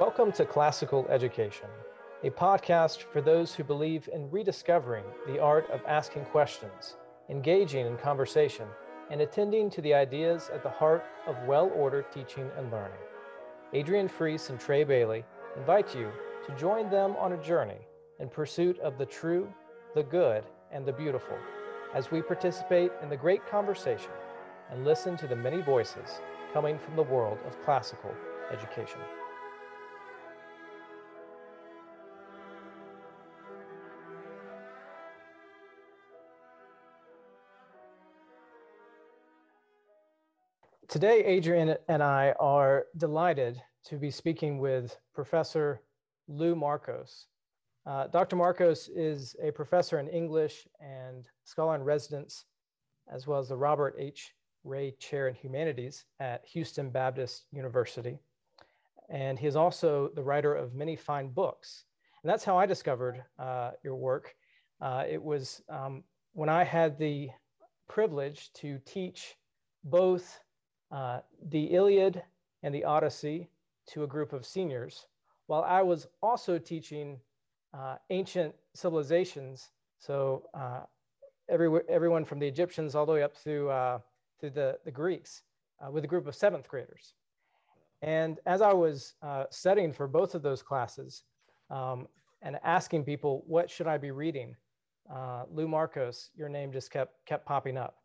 Welcome 0.00 0.32
to 0.32 0.46
Classical 0.46 1.06
Education, 1.10 1.68
a 2.24 2.30
podcast 2.30 3.02
for 3.02 3.20
those 3.20 3.54
who 3.54 3.62
believe 3.62 4.08
in 4.10 4.30
rediscovering 4.30 5.04
the 5.26 5.38
art 5.38 5.68
of 5.68 5.82
asking 5.86 6.24
questions, 6.24 6.96
engaging 7.28 7.84
in 7.84 7.98
conversation, 7.98 8.66
and 9.10 9.20
attending 9.20 9.68
to 9.68 9.82
the 9.82 9.92
ideas 9.92 10.48
at 10.54 10.62
the 10.62 10.70
heart 10.70 11.04
of 11.26 11.36
well 11.46 11.70
ordered 11.74 12.10
teaching 12.10 12.50
and 12.56 12.72
learning. 12.72 12.96
Adrian 13.74 14.08
Freese 14.08 14.48
and 14.48 14.58
Trey 14.58 14.84
Bailey 14.84 15.22
invite 15.58 15.94
you 15.94 16.10
to 16.46 16.56
join 16.56 16.88
them 16.88 17.14
on 17.18 17.34
a 17.34 17.44
journey 17.44 17.86
in 18.20 18.30
pursuit 18.30 18.78
of 18.78 18.96
the 18.96 19.04
true, 19.04 19.52
the 19.94 20.04
good, 20.04 20.44
and 20.72 20.86
the 20.86 20.92
beautiful 20.94 21.36
as 21.94 22.10
we 22.10 22.22
participate 22.22 22.90
in 23.02 23.10
the 23.10 23.16
great 23.18 23.46
conversation 23.46 24.12
and 24.70 24.82
listen 24.82 25.18
to 25.18 25.26
the 25.26 25.36
many 25.36 25.60
voices 25.60 26.22
coming 26.54 26.78
from 26.78 26.96
the 26.96 27.02
world 27.02 27.36
of 27.46 27.62
classical 27.66 28.14
education. 28.50 29.00
Today, 40.90 41.24
Adrian 41.24 41.76
and 41.86 42.02
I 42.02 42.34
are 42.40 42.86
delighted 42.96 43.62
to 43.84 43.96
be 43.96 44.10
speaking 44.10 44.58
with 44.58 44.98
Professor 45.14 45.82
Lou 46.26 46.56
Markos. 46.56 47.26
Uh, 47.86 48.08
Dr. 48.08 48.34
Markos 48.34 48.90
is 48.92 49.36
a 49.40 49.52
professor 49.52 50.00
in 50.00 50.08
English 50.08 50.66
and 50.80 51.28
scholar 51.44 51.76
in 51.76 51.84
residence, 51.84 52.44
as 53.08 53.28
well 53.28 53.38
as 53.38 53.48
the 53.48 53.56
Robert 53.56 53.94
H. 53.98 54.34
Ray 54.64 54.90
Chair 54.98 55.28
in 55.28 55.34
Humanities 55.36 56.06
at 56.18 56.44
Houston 56.46 56.90
Baptist 56.90 57.44
University. 57.52 58.18
And 59.08 59.38
he 59.38 59.46
is 59.46 59.54
also 59.54 60.10
the 60.16 60.24
writer 60.24 60.56
of 60.56 60.74
many 60.74 60.96
fine 60.96 61.28
books. 61.28 61.84
And 62.24 62.28
that's 62.28 62.44
how 62.44 62.58
I 62.58 62.66
discovered 62.66 63.22
uh, 63.38 63.70
your 63.84 63.94
work. 63.94 64.34
Uh, 64.80 65.04
it 65.08 65.22
was 65.22 65.62
um, 65.68 66.02
when 66.32 66.48
I 66.48 66.64
had 66.64 66.98
the 66.98 67.30
privilege 67.88 68.52
to 68.54 68.80
teach 68.84 69.36
both 69.84 70.40
uh, 70.90 71.20
the 71.50 71.64
Iliad 71.74 72.22
and 72.62 72.74
the 72.74 72.84
Odyssey 72.84 73.48
to 73.88 74.04
a 74.04 74.06
group 74.06 74.32
of 74.32 74.44
seniors, 74.44 75.06
while 75.46 75.62
I 75.62 75.82
was 75.82 76.06
also 76.22 76.58
teaching 76.58 77.18
uh, 77.74 77.96
ancient 78.10 78.54
civilizations. 78.74 79.70
So 79.98 80.48
uh, 80.54 80.80
every, 81.48 81.80
everyone 81.88 82.24
from 82.24 82.38
the 82.38 82.46
Egyptians 82.46 82.94
all 82.94 83.06
the 83.06 83.12
way 83.12 83.22
up 83.22 83.36
through, 83.36 83.70
uh, 83.70 83.98
through 84.38 84.50
the, 84.50 84.78
the 84.84 84.90
Greeks 84.90 85.42
uh, 85.84 85.90
with 85.90 86.04
a 86.04 86.06
group 86.06 86.26
of 86.26 86.34
seventh 86.34 86.68
graders. 86.68 87.14
And 88.02 88.38
as 88.46 88.62
I 88.62 88.72
was 88.72 89.14
uh, 89.22 89.44
studying 89.50 89.92
for 89.92 90.06
both 90.06 90.34
of 90.34 90.42
those 90.42 90.62
classes 90.62 91.24
um, 91.70 92.08
and 92.42 92.58
asking 92.64 93.04
people, 93.04 93.44
what 93.46 93.70
should 93.70 93.86
I 93.86 93.98
be 93.98 94.10
reading? 94.10 94.56
Lou 95.52 95.66
Markos, 95.66 96.30
your 96.36 96.48
name 96.48 96.72
just 96.72 96.90
kept, 96.92 97.24
kept 97.26 97.44
popping 97.44 97.76
up. 97.76 97.96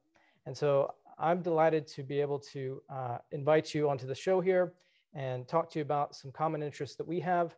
And 0.47 0.57
so 0.57 0.93
I'm 1.17 1.41
delighted 1.41 1.87
to 1.87 2.03
be 2.03 2.19
able 2.21 2.39
to 2.39 2.81
uh, 2.89 3.17
invite 3.31 3.73
you 3.73 3.89
onto 3.89 4.07
the 4.07 4.15
show 4.15 4.41
here 4.41 4.73
and 5.13 5.47
talk 5.47 5.71
to 5.71 5.79
you 5.79 5.83
about 5.83 6.15
some 6.15 6.31
common 6.31 6.61
interests 6.61 6.95
that 6.97 7.07
we 7.07 7.19
have. 7.21 7.55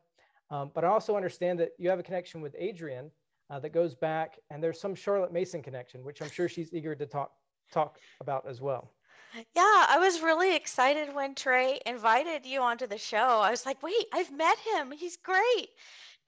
Um, 0.50 0.72
but 0.74 0.84
I 0.84 0.88
also 0.88 1.16
understand 1.16 1.60
that 1.60 1.72
you 1.78 1.90
have 1.90 2.00
a 2.00 2.04
connection 2.04 2.42
with 2.42 2.56
Adrian 2.58 3.12
uh, 3.50 3.60
that 3.60 3.74
goes 3.74 3.96
back, 3.96 4.38
and 4.50 4.64
there's 4.64 4.80
some 4.80 4.96
Charlotte 4.96 5.34
Mason 5.34 5.62
connection, 5.62 6.04
which 6.04 6.22
I'm 6.22 6.30
sure 6.30 6.48
she's 6.48 6.74
eager 6.74 6.96
to 6.96 7.06
talk 7.06 7.32
talk 7.72 8.00
about 8.22 8.48
as 8.48 8.62
well. 8.62 8.94
Yeah, 9.34 9.86
I 9.90 9.98
was 10.00 10.22
really 10.22 10.56
excited 10.56 11.14
when 11.14 11.36
Trey 11.36 11.80
invited 11.86 12.46
you 12.46 12.62
onto 12.62 12.88
the 12.88 12.98
show. 12.98 13.42
I 13.42 13.52
was 13.52 13.66
like, 13.66 13.84
wait, 13.84 14.06
I've 14.14 14.32
met 14.32 14.58
him. 14.60 14.92
He's 14.92 15.18
great. 15.18 15.70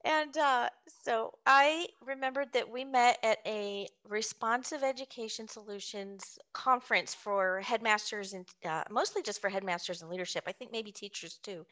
And 0.06 0.38
uh, 0.38 0.70
so 1.04 1.34
I 1.46 1.88
remembered 2.06 2.54
that 2.54 2.70
we 2.70 2.86
met 2.86 3.18
at 3.22 3.40
a 3.46 3.88
responsive 4.08 4.82
education 4.82 5.48
solutions 5.48 6.40
conference 6.54 7.14
for 7.14 7.60
headmasters 7.60 8.34
and 8.34 8.48
uh, 8.66 8.84
mostly 8.90 9.22
just 9.22 9.42
for 9.42 9.50
headmasters 9.50 10.02
and 10.02 10.10
leadership. 10.10 10.44
I 10.48 10.54
think 10.54 10.72
maybe 10.72 10.92
teachers 10.92 11.38
too. 11.44 11.66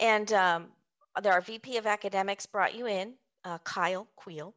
And 0.00 0.32
um, 0.32 0.68
our 1.24 1.40
VP 1.40 1.76
of 1.76 1.86
academics 1.86 2.44
brought 2.46 2.74
you 2.74 2.86
in, 2.86 3.14
uh, 3.44 3.58
Kyle 3.58 4.08
Queel. 4.16 4.54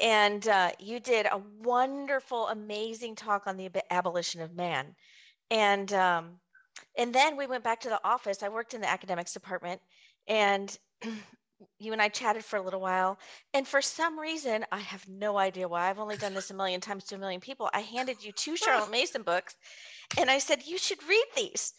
And 0.00 0.46
uh, 0.48 0.70
you 0.78 0.98
did 0.98 1.26
a 1.26 1.40
wonderful, 1.62 2.48
amazing 2.48 3.14
talk 3.14 3.46
on 3.46 3.56
the 3.56 3.70
abolition 3.90 4.40
of 4.40 4.54
man. 4.54 4.94
And 5.50 5.92
um, 5.92 6.40
and 6.96 7.14
then 7.14 7.36
we 7.36 7.46
went 7.46 7.64
back 7.64 7.80
to 7.80 7.88
the 7.88 8.00
office. 8.04 8.42
I 8.42 8.48
worked 8.48 8.74
in 8.74 8.80
the 8.80 8.88
academics 8.88 9.32
department, 9.32 9.80
and 10.26 10.76
you 11.78 11.92
and 11.92 12.02
I 12.02 12.08
chatted 12.08 12.44
for 12.44 12.56
a 12.56 12.62
little 12.62 12.80
while. 12.80 13.18
And 13.54 13.66
for 13.66 13.82
some 13.82 14.18
reason, 14.18 14.64
I 14.72 14.78
have 14.78 15.08
no 15.08 15.38
idea 15.38 15.68
why. 15.68 15.88
I've 15.88 15.98
only 15.98 16.16
done 16.16 16.34
this 16.34 16.50
a 16.50 16.54
million 16.54 16.80
times 16.80 17.04
to 17.04 17.14
a 17.14 17.18
million 17.18 17.40
people. 17.40 17.70
I 17.72 17.80
handed 17.80 18.22
you 18.22 18.32
two 18.32 18.56
Charlotte 18.56 18.90
Mason 18.90 19.22
books 19.22 19.56
and 20.18 20.30
I 20.30 20.38
said, 20.38 20.62
You 20.66 20.78
should 20.78 21.02
read 21.08 21.26
these. 21.36 21.74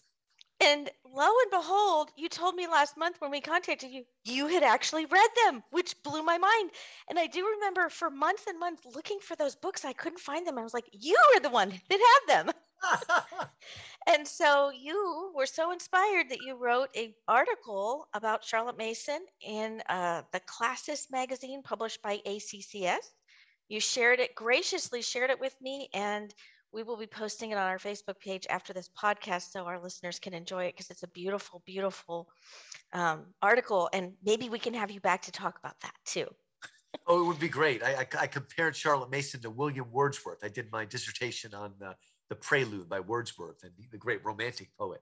And 0.61 0.89
lo 1.05 1.23
and 1.43 1.51
behold, 1.51 2.09
you 2.17 2.27
told 2.27 2.55
me 2.55 2.67
last 2.67 2.97
month 2.97 3.21
when 3.21 3.31
we 3.31 3.39
contacted 3.39 3.91
you, 3.91 4.03
you 4.25 4.47
had 4.47 4.61
actually 4.61 5.05
read 5.05 5.29
them, 5.45 5.63
which 5.71 5.95
blew 6.03 6.21
my 6.21 6.37
mind. 6.37 6.71
And 7.09 7.17
I 7.17 7.27
do 7.27 7.47
remember 7.47 7.87
for 7.87 8.09
months 8.09 8.45
and 8.47 8.59
months 8.59 8.85
looking 8.85 9.19
for 9.21 9.37
those 9.37 9.55
books. 9.55 9.85
I 9.85 9.93
couldn't 9.93 10.19
find 10.19 10.45
them. 10.45 10.57
I 10.57 10.63
was 10.63 10.73
like, 10.73 10.89
You 10.91 11.17
are 11.35 11.39
the 11.39 11.49
one 11.49 11.69
that 11.69 11.99
had 12.27 12.45
them. 12.45 12.53
And 14.07 14.27
so 14.27 14.71
you 14.71 15.31
were 15.35 15.45
so 15.45 15.71
inspired 15.71 16.29
that 16.29 16.41
you 16.41 16.55
wrote 16.55 16.89
an 16.95 17.13
article 17.27 18.07
about 18.13 18.43
Charlotte 18.43 18.77
Mason 18.77 19.25
in 19.41 19.81
uh, 19.89 20.21
the 20.31 20.39
Classis 20.41 21.07
magazine 21.11 21.61
published 21.61 22.01
by 22.01 22.19
ACCS. 22.25 23.13
You 23.67 23.79
shared 23.79 24.19
it, 24.19 24.35
graciously 24.35 25.01
shared 25.01 25.29
it 25.29 25.39
with 25.39 25.55
me, 25.61 25.89
and 25.93 26.33
we 26.71 26.83
will 26.83 26.97
be 26.97 27.07
posting 27.07 27.51
it 27.51 27.57
on 27.57 27.67
our 27.67 27.77
Facebook 27.77 28.19
page 28.19 28.45
after 28.49 28.73
this 28.73 28.89
podcast 28.89 29.51
so 29.51 29.65
our 29.65 29.79
listeners 29.79 30.19
can 30.19 30.33
enjoy 30.33 30.65
it 30.65 30.75
because 30.75 30.89
it's 30.89 31.03
a 31.03 31.07
beautiful, 31.07 31.61
beautiful 31.65 32.29
um, 32.93 33.25
article. 33.41 33.89
And 33.93 34.13
maybe 34.23 34.49
we 34.49 34.59
can 34.59 34.73
have 34.73 34.91
you 34.91 34.99
back 34.99 35.21
to 35.23 35.31
talk 35.31 35.57
about 35.59 35.79
that 35.81 35.93
too. 36.05 36.27
oh, 37.07 37.21
it 37.21 37.27
would 37.27 37.39
be 37.39 37.49
great. 37.49 37.83
I, 37.83 37.93
I, 38.01 38.07
I, 38.21 38.27
compared 38.27 38.75
Charlotte 38.75 39.09
Mason 39.09 39.41
to 39.41 39.49
William 39.49 39.87
Wordsworth. 39.91 40.43
I 40.43 40.49
did 40.49 40.71
my 40.71 40.85
dissertation 40.85 41.53
on 41.53 41.73
uh, 41.83 41.93
the 42.29 42.35
Prelude 42.35 42.89
by 42.89 42.99
Wordsworth 42.99 43.63
and 43.63 43.71
the 43.91 43.97
great 43.97 44.23
romantic 44.23 44.69
poet. 44.77 45.01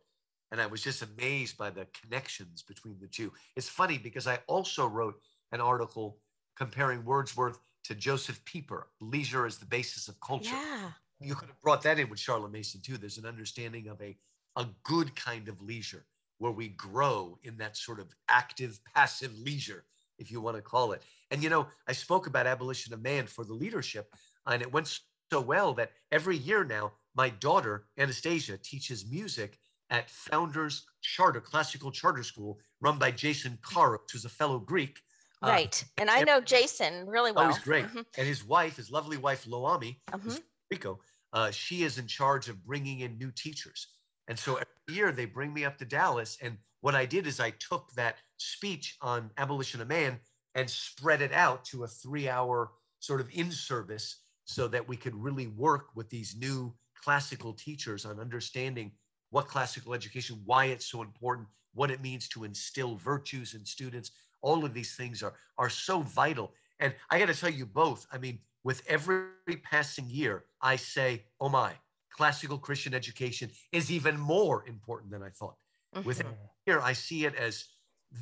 And 0.51 0.61
I 0.61 0.65
was 0.65 0.81
just 0.81 1.01
amazed 1.01 1.57
by 1.57 1.69
the 1.69 1.87
connections 2.01 2.63
between 2.63 2.97
the 3.01 3.07
two. 3.07 3.33
It's 3.55 3.67
funny 3.69 3.97
because 3.97 4.27
I 4.27 4.39
also 4.47 4.87
wrote 4.87 5.19
an 5.51 5.59
article 5.59 6.19
comparing 6.55 7.03
Wordsworth 7.03 7.59
to 7.83 7.95
Josef 7.95 8.43
Pieper, 8.45 8.87
Leisure 9.01 9.45
as 9.45 9.57
the 9.57 9.65
Basis 9.65 10.07
of 10.07 10.19
Culture. 10.21 10.55
Yeah. 10.55 10.91
You 11.19 11.35
could 11.35 11.49
have 11.49 11.61
brought 11.61 11.81
that 11.83 11.99
in 11.99 12.09
with 12.09 12.19
Charlotte 12.19 12.51
Mason 12.51 12.81
too. 12.81 12.97
There's 12.97 13.17
an 13.17 13.25
understanding 13.25 13.87
of 13.87 14.01
a, 14.01 14.17
a 14.55 14.67
good 14.83 15.15
kind 15.15 15.47
of 15.47 15.61
leisure 15.61 16.05
where 16.37 16.51
we 16.51 16.69
grow 16.69 17.37
in 17.43 17.57
that 17.57 17.75
sort 17.75 17.99
of 17.99 18.13
active, 18.29 18.79
passive 18.95 19.37
leisure, 19.37 19.83
if 20.19 20.31
you 20.31 20.39
want 20.39 20.55
to 20.55 20.61
call 20.61 20.91
it. 20.91 21.01
And, 21.31 21.43
you 21.43 21.49
know, 21.49 21.67
I 21.87 21.93
spoke 21.93 22.27
about 22.27 22.47
abolition 22.47 22.93
of 22.93 23.01
man 23.01 23.27
for 23.27 23.43
the 23.43 23.53
leadership, 23.53 24.13
and 24.45 24.61
it 24.61 24.71
went 24.71 24.99
so 25.31 25.41
well 25.41 25.73
that 25.73 25.91
every 26.11 26.37
year 26.37 26.63
now 26.63 26.93
my 27.17 27.29
daughter, 27.29 27.87
Anastasia, 27.97 28.57
teaches 28.57 29.09
music 29.09 29.57
at 29.89 30.09
Founders 30.09 30.85
Charter, 31.01 31.41
Classical 31.41 31.91
Charter 31.91 32.23
School, 32.23 32.59
run 32.79 32.99
by 32.99 33.09
Jason 33.09 33.57
Karos, 33.63 34.11
who's 34.11 34.25
a 34.25 34.29
fellow 34.29 34.59
Greek. 34.59 34.99
Uh, 35.41 35.47
right. 35.47 35.83
Uh, 35.83 36.01
and 36.01 36.09
I 36.11 36.21
know 36.21 36.39
Jason 36.39 37.07
really 37.07 37.31
well. 37.31 37.45
Oh, 37.45 37.47
he's 37.47 37.59
great. 37.59 37.85
Mm-hmm. 37.85 38.01
And 38.17 38.27
his 38.27 38.45
wife, 38.45 38.77
his 38.77 38.91
lovely 38.91 39.17
wife, 39.17 39.45
Loami, 39.45 39.97
mm-hmm. 40.11 40.35
Rico, 40.69 40.99
uh, 41.33 41.51
she 41.51 41.83
is 41.83 41.97
in 41.97 42.07
charge 42.07 42.49
of 42.49 42.63
bringing 42.63 42.99
in 42.99 43.17
new 43.17 43.31
teachers. 43.31 43.87
And 44.27 44.37
so 44.37 44.53
every 44.53 44.95
year 44.95 45.11
they 45.11 45.25
bring 45.25 45.53
me 45.53 45.65
up 45.65 45.77
to 45.77 45.85
Dallas. 45.85 46.37
And 46.41 46.57
what 46.81 46.95
I 46.95 47.05
did 47.05 47.25
is 47.25 47.39
I 47.39 47.51
took 47.51 47.91
that 47.95 48.17
speech 48.37 48.95
on 49.01 49.31
abolition 49.37 49.81
of 49.81 49.87
man 49.87 50.19
and 50.53 50.69
spread 50.69 51.21
it 51.21 51.33
out 51.33 51.65
to 51.65 51.83
a 51.83 51.87
three 51.87 52.29
hour 52.29 52.71
sort 52.99 53.21
of 53.21 53.29
in 53.31 53.51
service 53.51 54.23
so 54.45 54.67
that 54.67 54.87
we 54.87 54.95
could 54.95 55.15
really 55.15 55.47
work 55.47 55.87
with 55.95 56.09
these 56.09 56.35
new 56.37 56.73
classical 57.07 57.53
teachers 57.53 58.03
on 58.05 58.19
understanding 58.19 58.91
what 59.29 59.47
classical 59.47 59.93
education, 59.93 60.41
why 60.43 60.65
it's 60.65 60.87
so 60.87 61.01
important, 61.01 61.47
what 61.73 61.89
it 61.89 62.01
means 62.01 62.27
to 62.27 62.43
instill 62.43 62.97
virtues 62.97 63.53
in 63.53 63.63
students. 63.63 64.11
All 64.41 64.65
of 64.65 64.73
these 64.73 64.93
things 64.97 65.23
are, 65.23 65.35
are 65.57 65.69
so 65.69 66.01
vital. 66.01 66.51
And 66.81 66.93
I 67.09 67.17
got 67.17 67.29
to 67.29 67.33
tell 67.33 67.49
you 67.49 67.65
both, 67.65 68.05
I 68.11 68.17
mean, 68.17 68.39
with 68.65 68.81
every 68.89 69.55
passing 69.63 70.09
year, 70.09 70.43
I 70.61 70.75
say, 70.75 71.23
oh 71.39 71.47
my, 71.47 71.71
classical 72.11 72.57
Christian 72.57 72.93
education 72.93 73.51
is 73.71 73.89
even 73.89 74.19
more 74.19 74.65
important 74.67 75.09
than 75.09 75.23
I 75.23 75.29
thought. 75.29 75.55
Mm-hmm. 75.95 76.05
With 76.05 76.21
here, 76.65 76.81
I 76.81 76.91
see 76.91 77.23
it 77.23 77.35
as 77.35 77.63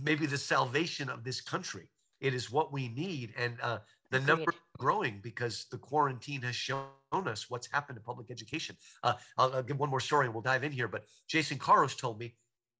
maybe 0.04 0.28
the 0.28 0.38
salvation 0.38 1.10
of 1.10 1.24
this 1.24 1.42
country. 1.42 1.90
It 2.22 2.36
is 2.36 2.52
what 2.52 2.72
we 2.72 2.90
need. 2.90 3.34
And 3.36 3.58
uh, 3.64 3.80
the 4.12 4.20
number 4.22 4.54
growing 4.78 5.20
because 5.24 5.66
the 5.72 5.78
quarantine 5.78 6.42
has 6.42 6.56
shown 6.56 6.88
us 7.14 7.50
what's 7.50 7.68
happened 7.72 7.98
to 7.98 8.04
public 8.04 8.30
education. 8.30 8.76
Uh, 9.04 9.14
I'll, 9.38 9.54
I'll, 9.56 9.64
give 9.64 9.80
one 9.80 9.90
more 9.90 10.00
story 10.00 10.26
and 10.26 10.34
we'll 10.34 10.44
dive 10.44 10.64
in 10.64 10.72
here. 10.72 10.88
But 10.88 11.06
Jason 11.28 11.58
Karos 11.58 11.98
told 11.98 12.20
me 12.20 12.36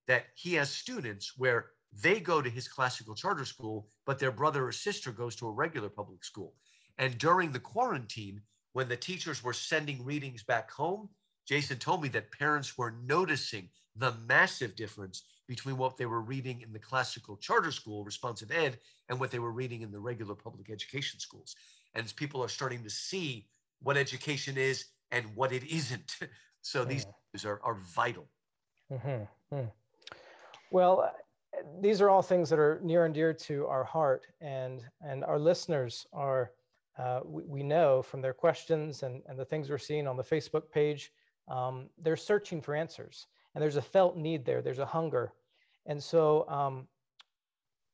that 0.06 0.26
he 0.34 0.54
has 0.54 0.70
students 0.70 1.32
where 1.36 1.66
they 2.02 2.20
go 2.20 2.42
to 2.42 2.50
his 2.50 2.68
classical 2.68 3.14
charter 3.14 3.44
school, 3.44 3.88
but 4.04 4.18
their 4.18 4.30
brother 4.30 4.66
or 4.66 4.72
sister 4.72 5.10
goes 5.10 5.36
to 5.36 5.46
a 5.46 5.52
regular 5.52 5.88
public 5.88 6.24
school. 6.24 6.54
And 6.98 7.18
during 7.18 7.52
the 7.52 7.60
quarantine, 7.60 8.40
when 8.72 8.88
the 8.88 8.96
teachers 8.96 9.42
were 9.42 9.52
sending 9.52 10.04
readings 10.04 10.42
back 10.42 10.70
home, 10.70 11.08
Jason 11.46 11.78
told 11.78 12.02
me 12.02 12.08
that 12.10 12.32
parents 12.32 12.76
were 12.76 12.94
noticing 13.04 13.70
the 13.98 14.14
massive 14.28 14.76
difference 14.76 15.24
between 15.48 15.76
what 15.76 15.96
they 15.96 16.06
were 16.06 16.20
reading 16.20 16.60
in 16.60 16.72
the 16.72 16.78
classical 16.78 17.36
charter 17.36 17.70
school, 17.70 18.04
responsive 18.04 18.50
ed, 18.50 18.78
and 19.08 19.18
what 19.18 19.30
they 19.30 19.38
were 19.38 19.52
reading 19.52 19.82
in 19.82 19.92
the 19.92 19.98
regular 19.98 20.34
public 20.34 20.70
education 20.70 21.20
schools. 21.20 21.54
And 21.94 22.12
people 22.16 22.42
are 22.42 22.48
starting 22.48 22.82
to 22.82 22.90
see 22.90 23.46
what 23.80 23.96
education 23.96 24.56
is 24.56 24.86
and 25.10 25.24
what 25.34 25.52
it 25.52 25.64
isn't. 25.64 26.16
So 26.62 26.84
these 26.84 27.06
mm. 27.06 27.44
are, 27.44 27.60
are 27.62 27.76
vital. 27.94 28.26
Mm-hmm. 28.92 29.54
Mm. 29.54 29.70
Well, 30.72 31.02
uh, 31.02 31.62
these 31.80 32.00
are 32.00 32.10
all 32.10 32.22
things 32.22 32.50
that 32.50 32.58
are 32.58 32.80
near 32.82 33.04
and 33.04 33.14
dear 33.14 33.32
to 33.32 33.66
our 33.68 33.84
heart, 33.84 34.26
and 34.40 34.82
and 35.00 35.22
our 35.24 35.38
listeners 35.38 36.08
are. 36.12 36.50
Uh, 36.98 37.20
we, 37.24 37.44
we, 37.44 37.62
know 37.62 38.02
from 38.02 38.20
their 38.20 38.32
questions 38.32 39.04
and, 39.04 39.22
and 39.28 39.38
the 39.38 39.44
things 39.44 39.70
we're 39.70 39.78
seeing 39.78 40.08
on 40.08 40.16
the 40.16 40.24
Facebook 40.24 40.70
page, 40.72 41.12
um, 41.46 41.90
they're 42.02 42.16
searching 42.16 42.60
for 42.60 42.74
answers, 42.74 43.26
and 43.56 43.62
there's 43.62 43.76
a 43.76 43.82
felt 43.82 44.18
need 44.18 44.44
there. 44.44 44.60
There's 44.60 44.80
a 44.80 44.84
hunger, 44.84 45.32
and 45.86 46.00
so 46.00 46.46
um, 46.46 46.86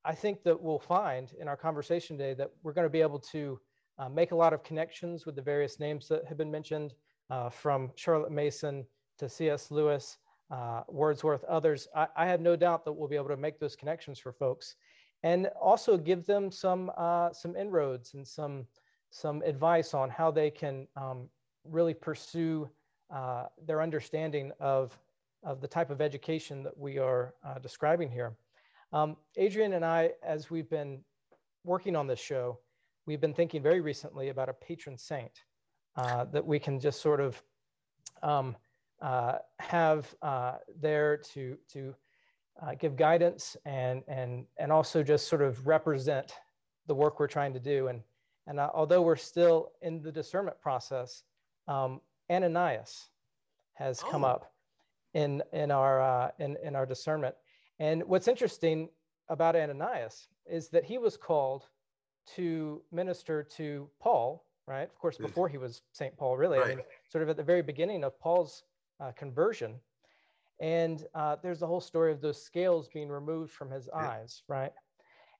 I 0.04 0.12
think 0.12 0.42
that 0.42 0.60
we'll 0.60 0.80
find 0.80 1.32
in 1.40 1.46
our 1.46 1.56
conversation 1.56 2.18
today 2.18 2.34
that 2.34 2.50
we're 2.64 2.72
going 2.72 2.84
to 2.84 2.90
be 2.90 3.00
able 3.00 3.20
to 3.20 3.60
uh, 3.96 4.08
make 4.08 4.32
a 4.32 4.34
lot 4.34 4.52
of 4.52 4.64
connections 4.64 5.24
with 5.24 5.36
the 5.36 5.42
various 5.42 5.78
names 5.78 6.08
that 6.08 6.26
have 6.26 6.36
been 6.36 6.50
mentioned, 6.50 6.94
uh, 7.30 7.48
from 7.48 7.92
Charlotte 7.94 8.32
Mason 8.32 8.84
to 9.18 9.28
C.S. 9.28 9.70
Lewis, 9.70 10.18
uh, 10.50 10.82
Wordsworth, 10.88 11.44
others. 11.44 11.86
I, 11.94 12.08
I, 12.16 12.26
have 12.26 12.40
no 12.40 12.56
doubt 12.56 12.84
that 12.84 12.92
we'll 12.92 13.08
be 13.08 13.14
able 13.14 13.28
to 13.28 13.36
make 13.36 13.60
those 13.60 13.76
connections 13.76 14.18
for 14.18 14.32
folks, 14.32 14.74
and 15.22 15.46
also 15.60 15.96
give 15.96 16.26
them 16.26 16.50
some 16.50 16.90
uh, 16.96 17.32
some 17.32 17.54
inroads 17.54 18.14
and 18.14 18.26
some 18.26 18.66
some 19.10 19.42
advice 19.42 19.94
on 19.94 20.10
how 20.10 20.32
they 20.32 20.50
can 20.50 20.88
um, 20.96 21.28
really 21.64 21.94
pursue 21.94 22.68
uh, 23.14 23.44
their 23.64 23.80
understanding 23.80 24.50
of 24.58 24.98
of 25.42 25.60
the 25.60 25.68
type 25.68 25.90
of 25.90 26.00
education 26.00 26.62
that 26.62 26.76
we 26.76 26.98
are 26.98 27.34
uh, 27.44 27.58
describing 27.58 28.10
here. 28.10 28.32
Um, 28.92 29.16
Adrian 29.36 29.72
and 29.72 29.84
I, 29.84 30.12
as 30.22 30.50
we've 30.50 30.68
been 30.68 31.00
working 31.64 31.96
on 31.96 32.06
this 32.06 32.20
show, 32.20 32.58
we've 33.06 33.20
been 33.20 33.34
thinking 33.34 33.62
very 33.62 33.80
recently 33.80 34.28
about 34.28 34.48
a 34.48 34.52
patron 34.52 34.98
saint 34.98 35.44
uh, 35.96 36.24
that 36.26 36.44
we 36.44 36.58
can 36.58 36.78
just 36.78 37.00
sort 37.00 37.20
of 37.20 37.42
um, 38.22 38.56
uh, 39.00 39.38
have 39.58 40.14
uh, 40.22 40.54
there 40.80 41.16
to, 41.16 41.56
to 41.72 41.94
uh, 42.60 42.74
give 42.78 42.96
guidance 42.96 43.56
and, 43.64 44.02
and, 44.06 44.44
and 44.58 44.70
also 44.70 45.02
just 45.02 45.26
sort 45.26 45.42
of 45.42 45.66
represent 45.66 46.34
the 46.86 46.94
work 46.94 47.18
we're 47.18 47.26
trying 47.26 47.52
to 47.52 47.60
do. 47.60 47.88
And, 47.88 48.02
and 48.46 48.60
uh, 48.60 48.70
although 48.74 49.02
we're 49.02 49.16
still 49.16 49.70
in 49.80 50.02
the 50.02 50.12
discernment 50.12 50.60
process, 50.60 51.22
um, 51.66 52.00
Ananias 52.30 53.08
has 53.74 54.02
oh. 54.04 54.10
come 54.10 54.24
up 54.24 54.51
in, 55.14 55.42
in, 55.52 55.70
our, 55.70 56.00
uh, 56.00 56.30
in, 56.38 56.56
in 56.62 56.76
our 56.76 56.86
discernment. 56.86 57.34
And 57.78 58.02
what's 58.04 58.28
interesting 58.28 58.88
about 59.28 59.56
Ananias 59.56 60.28
is 60.46 60.68
that 60.68 60.84
he 60.84 60.98
was 60.98 61.16
called 61.16 61.66
to 62.36 62.82
minister 62.92 63.42
to 63.42 63.88
Paul 64.00 64.44
right? 64.66 64.88
Of 64.88 64.98
course, 64.98 65.18
before 65.18 65.48
he 65.48 65.58
was 65.58 65.82
St. 65.92 66.16
Paul, 66.16 66.36
really. 66.36 66.58
Right. 66.58 66.72
I 66.72 66.74
mean, 66.76 66.84
sort 67.10 67.22
of 67.22 67.28
at 67.28 67.36
the 67.36 67.42
very 67.42 67.62
beginning 67.62 68.04
of 68.04 68.18
Paul's 68.20 68.64
uh, 69.00 69.12
conversion. 69.12 69.74
And 70.60 71.04
uh, 71.14 71.36
there's 71.42 71.60
the 71.60 71.66
whole 71.66 71.80
story 71.80 72.12
of 72.12 72.20
those 72.20 72.40
scales 72.40 72.88
being 72.88 73.08
removed 73.08 73.52
from 73.52 73.70
his 73.70 73.88
yeah. 73.92 74.08
eyes, 74.10 74.42
right? 74.48 74.72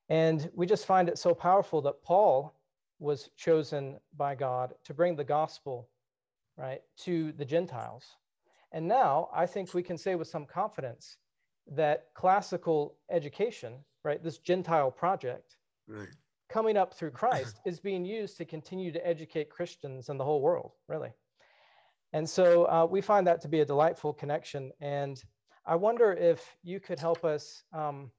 And 0.08 0.50
we 0.54 0.66
just 0.66 0.86
find 0.86 1.08
it 1.08 1.18
so 1.18 1.34
powerful 1.34 1.80
that 1.82 2.02
Paul 2.02 2.54
was 2.98 3.30
chosen 3.36 3.98
by 4.16 4.34
God 4.34 4.74
to 4.84 4.94
bring 4.94 5.16
the 5.16 5.24
gospel, 5.24 5.88
right, 6.56 6.82
to 6.98 7.32
the 7.32 7.44
Gentiles. 7.44 8.16
And 8.72 8.88
now 8.88 9.28
I 9.34 9.46
think 9.46 9.74
we 9.74 9.82
can 9.82 9.98
say 9.98 10.14
with 10.14 10.28
some 10.28 10.46
confidence 10.46 11.18
that 11.70 12.06
classical 12.14 12.96
education, 13.10 13.74
right, 14.04 14.22
this 14.22 14.38
Gentile 14.38 14.90
project, 14.90 15.56
right 15.86 16.08
coming 16.52 16.76
up 16.76 16.94
through 16.94 17.10
Christ 17.22 17.60
is 17.64 17.80
being 17.80 18.04
used 18.04 18.36
to 18.36 18.44
continue 18.44 18.92
to 18.92 19.06
educate 19.06 19.50
Christians 19.50 20.08
in 20.08 20.18
the 20.18 20.24
whole 20.24 20.42
world, 20.42 20.72
really. 20.86 21.10
And 22.12 22.28
so 22.28 22.64
uh, 22.66 22.86
we 22.88 23.00
find 23.00 23.26
that 23.26 23.40
to 23.40 23.48
be 23.48 23.60
a 23.60 23.64
delightful 23.64 24.12
connection. 24.12 24.70
And 24.80 25.22
I 25.64 25.76
wonder 25.76 26.12
if 26.12 26.56
you 26.62 26.78
could 26.78 26.98
help 26.98 27.24
us 27.24 27.62
um, 27.72 28.10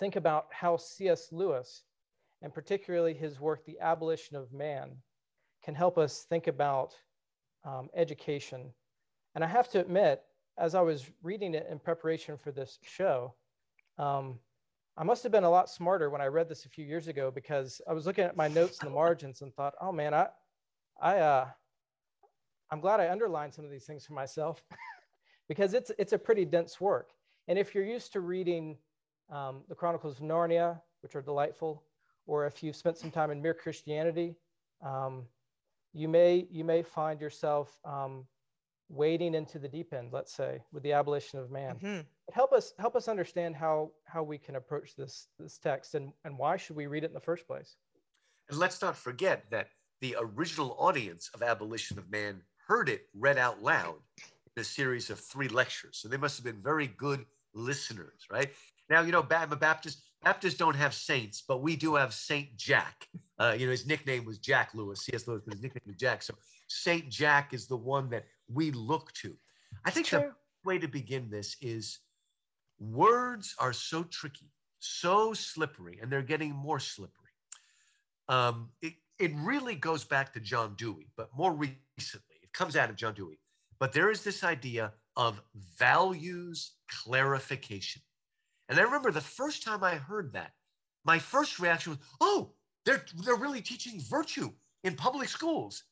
think 0.00 0.16
about 0.16 0.46
how 0.50 0.76
C.S. 0.76 1.28
Lewis, 1.30 1.84
and 2.42 2.52
particularly 2.52 3.14
his 3.14 3.38
work, 3.38 3.64
The 3.64 3.78
Abolition 3.80 4.36
of 4.36 4.52
Man, 4.52 4.96
can 5.64 5.76
help 5.76 5.96
us 5.96 6.26
think 6.28 6.48
about 6.48 6.94
um, 7.64 7.88
education. 7.94 8.72
And 9.34 9.42
I 9.42 9.48
have 9.48 9.68
to 9.70 9.80
admit, 9.80 10.22
as 10.58 10.74
I 10.74 10.80
was 10.80 11.10
reading 11.22 11.54
it 11.54 11.66
in 11.70 11.78
preparation 11.78 12.36
for 12.36 12.52
this 12.52 12.78
show, 12.82 13.34
um, 13.98 14.38
I 14.96 15.02
must 15.02 15.24
have 15.24 15.32
been 15.32 15.44
a 15.44 15.50
lot 15.50 15.68
smarter 15.68 16.08
when 16.08 16.20
I 16.20 16.26
read 16.26 16.48
this 16.48 16.66
a 16.66 16.68
few 16.68 16.84
years 16.84 17.08
ago 17.08 17.30
because 17.30 17.80
I 17.88 17.92
was 17.92 18.06
looking 18.06 18.24
at 18.24 18.36
my 18.36 18.46
notes 18.46 18.78
in 18.80 18.88
the 18.88 18.94
margins 18.94 19.42
and 19.42 19.52
thought, 19.52 19.74
oh 19.80 19.90
man, 19.90 20.14
I, 20.14 20.28
I, 21.00 21.18
uh, 21.18 21.46
I'm 22.70 22.80
glad 22.80 23.00
I 23.00 23.10
underlined 23.10 23.52
some 23.52 23.64
of 23.64 23.72
these 23.72 23.84
things 23.84 24.06
for 24.06 24.12
myself 24.12 24.62
because 25.48 25.74
it's 25.74 25.90
it's 25.98 26.12
a 26.12 26.18
pretty 26.18 26.44
dense 26.44 26.80
work. 26.80 27.10
And 27.48 27.58
if 27.58 27.74
you're 27.74 27.84
used 27.84 28.12
to 28.12 28.20
reading 28.20 28.76
um, 29.30 29.62
the 29.68 29.74
Chronicles 29.74 30.16
of 30.16 30.22
Narnia, 30.24 30.80
which 31.02 31.16
are 31.16 31.22
delightful, 31.22 31.82
or 32.26 32.46
if 32.46 32.62
you've 32.62 32.76
spent 32.76 32.96
some 32.96 33.10
time 33.10 33.30
in 33.30 33.42
Mere 33.42 33.54
Christianity, 33.54 34.36
um, 34.80 35.24
you 35.92 36.08
may 36.08 36.46
you 36.50 36.64
may 36.64 36.82
find 36.82 37.20
yourself 37.20 37.78
um, 37.84 38.26
wading 38.88 39.34
into 39.34 39.58
the 39.58 39.68
deep 39.68 39.92
end, 39.92 40.10
let's 40.12 40.34
say, 40.34 40.60
with 40.72 40.82
the 40.82 40.92
abolition 40.92 41.38
of 41.38 41.50
man. 41.50 41.76
Mm-hmm. 41.76 42.00
Help 42.32 42.52
us 42.52 42.72
help 42.78 42.96
us 42.96 43.08
understand 43.08 43.56
how 43.56 43.90
how 44.04 44.22
we 44.22 44.38
can 44.38 44.56
approach 44.56 44.96
this 44.96 45.28
this 45.38 45.58
text 45.58 45.94
and, 45.94 46.12
and 46.24 46.36
why 46.38 46.56
should 46.56 46.76
we 46.76 46.86
read 46.86 47.04
it 47.04 47.08
in 47.08 47.14
the 47.14 47.20
first 47.20 47.46
place. 47.46 47.76
And 48.48 48.58
let's 48.58 48.82
not 48.82 48.96
forget 48.96 49.44
that 49.50 49.68
the 50.00 50.16
original 50.18 50.76
audience 50.78 51.30
of 51.34 51.42
Abolition 51.42 51.98
of 51.98 52.10
Man 52.10 52.42
heard 52.66 52.88
it 52.88 53.06
read 53.14 53.38
out 53.38 53.62
loud 53.62 53.96
in 54.56 54.60
a 54.60 54.64
series 54.64 55.10
of 55.10 55.18
three 55.18 55.48
lectures. 55.48 55.98
So 55.98 56.08
they 56.08 56.16
must 56.16 56.36
have 56.36 56.44
been 56.44 56.62
very 56.62 56.86
good 56.86 57.24
listeners, 57.54 58.26
right? 58.30 58.50
Now, 58.90 59.00
you 59.02 59.12
know, 59.12 59.26
I'm 59.30 59.52
a 59.52 59.56
Baptist. 59.56 60.02
Baptists 60.22 60.54
don't 60.54 60.76
have 60.76 60.94
saints, 60.94 61.42
but 61.46 61.62
we 61.62 61.76
do 61.76 61.94
have 61.94 62.14
Saint 62.14 62.56
Jack. 62.56 63.08
Uh, 63.38 63.54
you 63.58 63.66
know, 63.66 63.72
his 63.72 63.86
nickname 63.86 64.24
was 64.24 64.38
Jack 64.38 64.70
Lewis, 64.74 65.02
C.S. 65.02 65.26
Lewis, 65.26 65.42
but 65.44 65.54
his 65.54 65.62
nickname 65.62 65.82
was 65.86 65.96
Jack. 65.96 66.22
So 66.22 66.34
Saint 66.68 67.08
Jack 67.08 67.52
is 67.52 67.66
the 67.66 67.76
one 67.76 68.08
that 68.10 68.24
we 68.52 68.70
look 68.70 69.12
to. 69.14 69.36
I 69.84 69.90
think 69.90 70.06
True. 70.06 70.20
the 70.20 70.32
way 70.64 70.78
to 70.78 70.88
begin 70.88 71.30
this 71.30 71.56
is 71.60 72.00
words 72.78 73.54
are 73.58 73.72
so 73.72 74.04
tricky, 74.04 74.50
so 74.78 75.32
slippery, 75.32 75.98
and 76.00 76.10
they're 76.10 76.22
getting 76.22 76.52
more 76.52 76.78
slippery. 76.78 77.12
Um, 78.28 78.70
it, 78.80 78.94
it 79.18 79.32
really 79.36 79.74
goes 79.74 80.04
back 80.04 80.32
to 80.32 80.40
John 80.40 80.74
Dewey, 80.76 81.08
but 81.16 81.28
more 81.36 81.52
recently, 81.52 82.36
it 82.42 82.52
comes 82.52 82.76
out 82.76 82.90
of 82.90 82.96
John 82.96 83.14
Dewey. 83.14 83.38
But 83.78 83.92
there 83.92 84.10
is 84.10 84.22
this 84.22 84.44
idea 84.44 84.92
of 85.16 85.40
values 85.78 86.72
clarification. 86.88 88.02
And 88.68 88.78
I 88.78 88.82
remember 88.82 89.10
the 89.10 89.20
first 89.20 89.62
time 89.62 89.84
I 89.84 89.96
heard 89.96 90.32
that, 90.32 90.52
my 91.04 91.18
first 91.18 91.58
reaction 91.58 91.92
was, 91.92 91.98
oh, 92.20 92.52
they're, 92.84 93.04
they're 93.24 93.36
really 93.36 93.60
teaching 93.60 94.00
virtue 94.00 94.50
in 94.84 94.94
public 94.94 95.28
schools. 95.28 95.84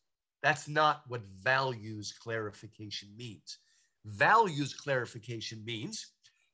That's 0.42 0.68
not 0.68 1.02
what 1.06 1.22
values 1.42 2.12
clarification 2.12 3.08
means. 3.16 3.58
Values 4.04 4.74
clarification 4.74 5.64
means 5.64 6.08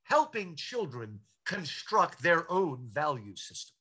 helping 0.04 0.54
children 0.57 1.21
construct 1.47 2.23
their 2.23 2.50
own 2.52 2.87
value 2.87 3.35
system. 3.37 3.75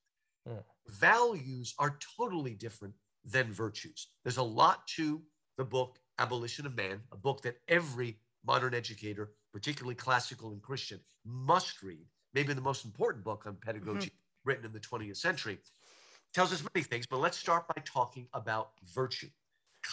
Mm. 0.47 0.63
Values 0.87 1.73
are 1.77 1.97
totally 2.17 2.53
different 2.53 2.93
than 3.25 3.51
virtues. 3.51 4.07
There's 4.23 4.37
a 4.37 4.43
lot 4.43 4.87
to 4.95 5.21
the 5.57 5.65
book 5.65 5.99
Abolition 6.19 6.65
of 6.65 6.75
Man, 6.75 7.01
a 7.11 7.17
book 7.17 7.41
that 7.41 7.57
every 7.67 8.19
modern 8.45 8.73
educator, 8.73 9.33
particularly 9.51 9.95
classical 9.95 10.51
and 10.51 10.61
Christian, 10.61 10.99
must 11.25 11.83
read. 11.83 12.05
Maybe 12.33 12.53
the 12.53 12.61
most 12.61 12.85
important 12.85 13.25
book 13.25 13.43
on 13.45 13.57
pedagogy 13.61 14.07
mm-hmm. 14.07 14.49
written 14.49 14.65
in 14.65 14.71
the 14.71 14.79
20th 14.79 15.17
century. 15.17 15.59
Tells 16.33 16.53
us 16.53 16.63
many 16.73 16.83
things, 16.83 17.05
but 17.05 17.19
let's 17.19 17.37
start 17.37 17.67
by 17.67 17.81
talking 17.83 18.27
about 18.33 18.71
virtue 18.93 19.29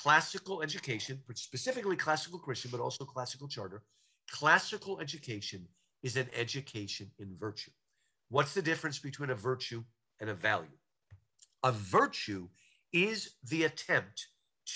classical 0.02 0.62
education, 0.62 1.22
specifically 1.34 1.96
classical 1.96 2.38
Christian, 2.38 2.70
but 2.70 2.80
also 2.80 3.04
classical 3.04 3.48
charter, 3.48 3.82
classical 4.30 5.00
education 5.00 5.66
is 6.02 6.16
an 6.16 6.28
education 6.34 7.10
in 7.18 7.36
virtue. 7.38 7.70
What's 8.28 8.54
the 8.54 8.62
difference 8.62 8.98
between 8.98 9.30
a 9.30 9.34
virtue 9.34 9.84
and 10.20 10.28
a 10.28 10.34
value? 10.34 10.78
A 11.62 11.72
virtue 11.72 12.48
is 12.92 13.34
the 13.48 13.64
attempt 13.64 14.28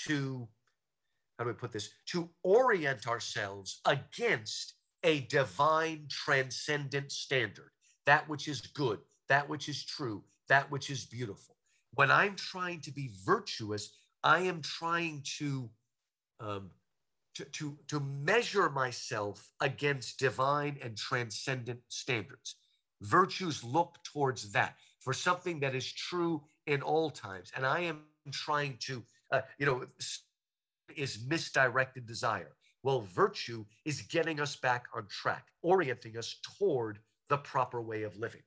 to, 0.05 0.47
how 1.37 1.43
do 1.43 1.49
I 1.49 1.53
put 1.53 1.71
this, 1.71 1.89
to 2.07 2.29
orient 2.43 3.07
ourselves 3.07 3.81
against 3.85 4.75
a 5.03 5.21
divine 5.21 6.05
transcendent 6.09 7.11
standard 7.11 7.71
that 8.05 8.27
which 8.27 8.47
is 8.47 8.61
good, 8.61 8.99
that 9.27 9.47
which 9.47 9.69
is 9.69 9.83
true, 9.83 10.23
that 10.47 10.71
which 10.71 10.89
is 10.89 11.05
beautiful. 11.05 11.55
When 11.93 12.11
I'm 12.11 12.35
trying 12.35 12.81
to 12.81 12.91
be 12.91 13.11
virtuous, 13.25 13.98
I 14.23 14.39
am 14.39 14.61
trying 14.61 15.23
to, 15.37 15.69
um, 16.39 16.71
to, 17.35 17.45
to, 17.45 17.77
to 17.87 17.99
measure 17.99 18.69
myself 18.69 19.51
against 19.61 20.19
divine 20.19 20.77
and 20.83 20.97
transcendent 20.97 21.79
standards. 21.87 22.55
Virtues 23.01 23.63
look 23.63 23.97
towards 24.03 24.51
that 24.51 24.75
for 24.99 25.13
something 25.13 25.59
that 25.61 25.75
is 25.75 25.91
true 25.91 26.41
in 26.67 26.81
all 26.81 27.09
times. 27.09 27.51
And 27.55 27.65
I 27.65 27.81
am 27.81 28.01
trying 28.31 28.77
to, 28.81 29.03
uh, 29.31 29.41
you 29.57 29.65
know, 29.65 29.85
is 30.95 31.19
misdirected 31.27 32.05
desire. 32.05 32.55
Well, 32.83 33.01
virtue 33.01 33.65
is 33.85 34.01
getting 34.01 34.39
us 34.39 34.55
back 34.55 34.85
on 34.95 35.07
track, 35.07 35.47
orienting 35.61 36.17
us 36.17 36.39
toward 36.57 36.99
the 37.27 37.37
proper 37.37 37.81
way 37.81 38.03
of 38.03 38.17
living. 38.17 38.41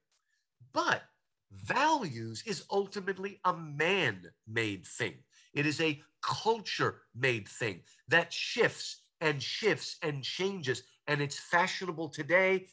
But 0.73 1.03
values 1.51 2.43
is 2.47 2.65
ultimately 2.71 3.41
a 3.45 3.53
man 3.53 4.31
made 4.47 4.87
thing, 4.87 5.15
it 5.55 5.67
is 5.67 5.81
a 5.81 6.01
culture 6.23 7.03
made 7.15 7.49
thing 7.49 7.81
that 8.09 8.33
shifts 8.33 9.03
and 9.21 9.43
shifts 9.43 9.97
and 10.03 10.23
changes. 10.23 10.83
And 11.07 11.21
it's 11.21 11.39
fashionable 11.39 12.09
today, 12.09 12.67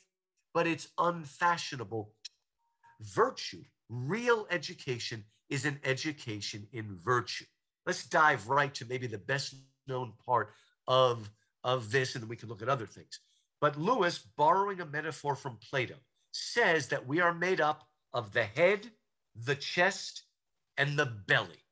but 0.54 0.68
it's 0.68 0.90
unfashionable. 0.98 2.14
Virtue, 3.02 3.64
real 3.90 4.48
education, 4.52 5.24
is 5.50 5.66
an 5.66 5.80
education 5.84 6.68
in 6.74 6.96
virtue. 6.96 7.46
Let's 7.86 8.06
dive 8.06 8.48
right 8.50 8.74
to 8.76 8.86
maybe 8.86 9.08
the 9.08 9.18
best 9.18 9.56
known 9.88 10.14
part 10.24 10.52
of, 10.88 11.30
of 11.64 11.92
this, 11.92 12.14
and 12.14 12.22
then 12.22 12.30
we 12.30 12.36
can 12.36 12.50
look 12.50 12.62
at 12.62 12.70
other 12.70 12.86
things. 12.86 13.20
But 13.60 13.78
Lewis, 13.78 14.20
borrowing 14.20 14.80
a 14.80 14.86
metaphor 14.86 15.36
from 15.36 15.58
Plato, 15.58 15.96
says 16.32 16.88
that 16.90 17.08
we 17.08 17.20
are 17.20 17.34
made 17.34 17.60
up 17.60 17.88
of 18.14 18.32
the 18.32 18.44
head, 18.44 18.92
the 19.36 19.56
chest, 19.56 20.24
and 20.78 20.98
the 20.98 21.06
belly. 21.06 21.66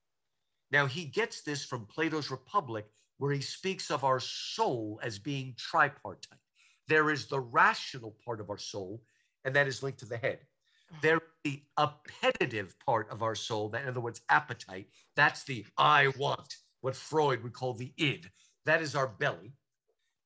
Now, 0.71 0.85
he 0.85 1.05
gets 1.05 1.41
this 1.41 1.63
from 1.63 1.85
Plato's 1.85 2.29
Republic, 2.29 2.85
where 3.17 3.31
he 3.31 3.41
speaks 3.41 3.89
of 3.89 4.03
our 4.03 4.19
soul 4.19 4.99
as 5.03 5.17
being 5.17 5.55
tripartite. 5.57 6.39
There 6.87 7.09
is 7.09 7.25
the 7.25 7.39
rational 7.39 8.15
part 8.23 8.39
of 8.39 8.49
our 8.49 8.57
soul, 8.57 9.01
and 9.43 9.55
that 9.55 9.67
is 9.67 9.81
linked 9.81 9.99
to 9.99 10.05
the 10.05 10.17
head. 10.17 10.39
Mm-hmm. 10.39 10.97
There 11.01 11.17
is 11.17 11.21
the 11.43 11.63
appetitive 11.77 12.75
part 12.85 13.09
of 13.09 13.23
our 13.23 13.35
soul, 13.35 13.69
that 13.69 13.83
in 13.83 13.89
other 13.89 14.01
words, 14.01 14.21
appetite, 14.29 14.87
that's 15.15 15.43
the 15.43 15.65
I 15.77 16.09
want, 16.17 16.57
what 16.81 16.95
Freud 16.95 17.43
would 17.43 17.53
call 17.53 17.73
the 17.73 17.93
id. 17.97 18.27
That 18.65 18.81
is 18.81 18.95
our 18.95 19.07
belly. 19.07 19.53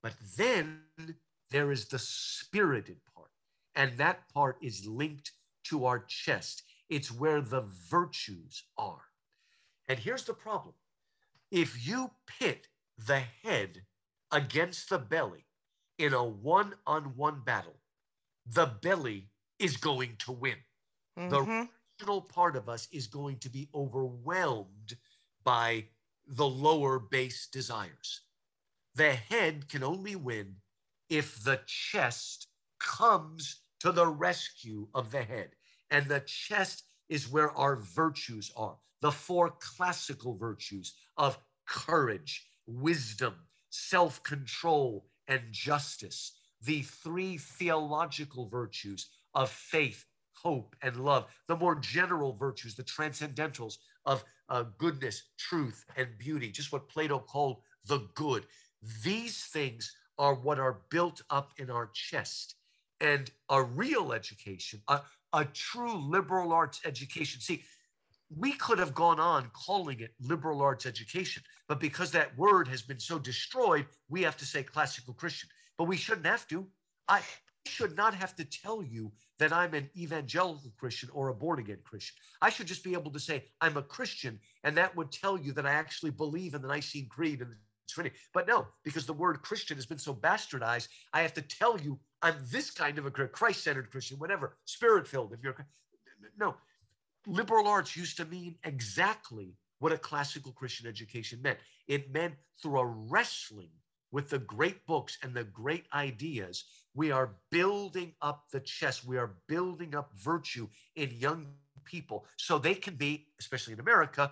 But 0.04 0.14
then 0.38 0.82
there 1.52 1.72
is 1.72 1.86
the 1.86 2.00
spirited 2.00 2.98
part, 3.16 3.30
and 3.76 3.98
that 3.98 4.28
part 4.34 4.58
is 4.62 4.88
linked 4.88 5.32
to 5.66 5.86
our 5.86 6.00
chest. 6.00 6.64
It's 6.90 7.12
where 7.12 7.42
the 7.42 7.62
virtues 7.90 8.64
are. 8.78 9.04
And 9.92 10.00
here's 10.00 10.24
the 10.24 10.34
problem 10.34 10.74
if 11.52 11.86
you 11.86 12.12
pit 12.26 12.70
the 12.98 13.24
head 13.44 13.82
against 14.32 14.90
the 14.90 14.98
belly 14.98 15.46
in 15.98 16.14
a 16.14 16.24
one 16.24 16.76
on 16.88 17.18
one 17.18 17.42
battle, 17.44 17.76
the 18.46 18.68
belly 18.82 19.28
is 19.60 19.76
going 19.76 20.16
to 20.20 20.32
win. 20.32 20.56
Mm-hmm. 21.20 21.30
The 21.30 21.42
rational 21.42 22.22
part 22.22 22.56
of 22.56 22.70
us 22.70 22.88
is 22.94 23.08
going 23.08 23.40
to 23.40 23.50
be 23.50 23.68
overwhelmed 23.76 24.96
by 25.44 25.88
the 26.26 26.48
lower 26.48 26.98
base 26.98 27.50
desires. 27.52 28.22
The 28.96 29.12
head 29.12 29.68
can 29.68 29.84
only 29.84 30.16
win 30.16 30.56
if 31.10 31.44
the 31.44 31.60
chest 31.66 32.48
comes 32.80 33.60
to 33.82 33.92
the 33.92 34.08
rescue 34.08 34.88
of 34.94 35.12
the 35.12 35.24
head. 35.24 35.50
And 35.90 36.06
the 36.06 36.22
chest 36.22 36.86
is 37.10 37.30
where 37.30 37.52
our 37.52 37.76
virtues 37.76 38.54
are 38.56 38.78
the 39.02 39.12
four 39.12 39.50
classical 39.60 40.36
virtues 40.36 40.94
of 41.18 41.38
courage, 41.68 42.46
wisdom, 42.68 43.36
self 43.70 44.22
control, 44.24 45.08
and 45.28 45.42
justice. 45.52 46.34
The 46.64 46.84
three 46.84 47.38
theological 47.38 48.48
virtues 48.48 49.08
of 49.34 49.50
faith, 49.50 50.06
hope, 50.34 50.76
and 50.82 51.04
love, 51.04 51.26
the 51.48 51.56
more 51.56 51.76
general 51.76 52.34
virtues, 52.34 52.76
the 52.76 52.84
transcendentals 52.84 53.78
of 54.06 54.24
uh, 54.50 54.66
goodness, 54.78 55.24
truth, 55.38 55.86
and 55.98 56.10
beauty, 56.18 56.52
just 56.52 56.72
what 56.72 56.90
Plato 56.90 57.20
called 57.20 57.58
the 57.88 58.08
good. 58.16 58.44
These 59.04 59.46
things 59.46 59.96
are 60.18 60.36
what 60.36 60.60
are 60.60 60.82
built 60.90 61.22
up 61.30 61.52
in 61.58 61.70
our 61.70 61.90
chest. 61.94 62.56
And 63.00 63.32
a 63.50 63.64
real 63.64 64.12
education, 64.14 64.82
a, 64.88 65.02
a 65.34 65.46
true 65.46 65.96
liberal 65.96 66.54
arts 66.54 66.82
education. 66.86 67.42
See, 67.42 67.64
we 68.38 68.54
could 68.54 68.80
have 68.80 68.94
gone 68.94 69.20
on 69.20 69.50
calling 69.54 70.00
it 70.00 70.12
liberal 70.20 70.62
arts 70.62 70.86
education, 70.86 71.44
but 71.68 71.80
because 71.80 72.12
that 72.12 72.38
word 72.38 72.68
has 72.68 72.82
been 72.82 73.00
so 73.00 73.20
destroyed, 73.20 73.86
we 74.10 74.24
have 74.24 74.38
to 74.38 74.46
say 74.46 74.64
classical 74.64 75.14
Christian. 75.14 75.50
But 75.78 75.86
we 75.86 75.98
shouldn't 75.98 76.28
have 76.28 76.48
to. 76.48 76.68
I 77.08 77.22
should 77.66 77.96
not 77.96 78.14
have 78.14 78.36
to 78.38 78.46
tell 78.46 78.82
you 78.84 79.12
that 79.40 79.52
I'm 79.52 79.74
an 79.74 79.90
evangelical 79.98 80.72
Christian 80.78 81.10
or 81.14 81.30
a 81.30 81.34
born 81.34 81.60
again 81.60 81.80
Christian. 81.84 82.16
I 82.42 82.50
should 82.50 82.68
just 82.68 82.84
be 82.84 82.94
able 82.94 83.12
to 83.12 83.20
say 83.20 83.46
I'm 83.60 83.78
a 83.78 83.84
Christian, 83.84 84.40
and 84.64 84.78
that 84.78 84.96
would 84.96 85.12
tell 85.12 85.38
you 85.38 85.52
that 85.54 85.66
I 85.66 85.72
actually 85.72 86.12
believe 86.12 86.54
in 86.54 86.62
the 86.62 86.68
Nicene 86.68 87.10
Creed 87.10 87.42
and 87.42 87.52
the 87.52 87.56
Trinity. 87.90 88.16
But 88.34 88.48
no, 88.48 88.68
because 88.84 89.06
the 89.06 89.14
word 89.14 89.42
Christian 89.42 89.78
has 89.78 89.86
been 89.86 89.98
so 89.98 90.14
bastardized, 90.14 90.88
I 91.14 91.22
have 91.22 91.34
to 91.34 91.42
tell 91.42 91.80
you 91.80 92.00
I'm 92.22 92.36
this 92.52 92.72
kind 92.72 92.98
of 92.98 93.06
a 93.06 93.12
Christ 93.12 93.64
centered 93.64 93.92
Christian, 93.92 94.18
whatever, 94.20 94.58
spirit 94.66 95.08
filled. 95.08 95.34
If 95.34 95.40
you're 95.44 95.56
no, 96.38 96.56
liberal 97.28 97.68
arts 97.68 97.96
used 97.96 98.18
to 98.18 98.26
mean 98.26 98.56
exactly 98.64 99.56
what 99.80 99.92
a 99.92 99.98
classical 99.98 100.52
Christian 100.52 100.88
education 100.88 101.42
meant. 101.42 101.60
It 101.88 102.14
meant 102.14 102.36
through 102.62 102.80
a 102.80 102.86
wrestling 102.86 103.72
with 104.12 104.30
the 104.30 104.40
great 104.40 104.86
books 104.86 105.18
and 105.24 105.34
the 105.34 105.46
great 105.46 105.86
ideas, 105.94 106.66
we 106.94 107.12
are 107.12 107.36
building 107.50 108.14
up 108.22 108.46
the 108.52 108.60
chest. 108.60 109.06
We 109.06 109.18
are 109.18 109.32
building 109.48 109.96
up 109.96 110.12
virtue 110.18 110.68
in 110.96 111.12
young 111.12 111.48
people 111.86 112.26
so 112.38 112.58
they 112.58 112.76
can 112.76 112.96
be, 112.96 113.28
especially 113.40 113.74
in 113.74 113.80
America, 113.80 114.32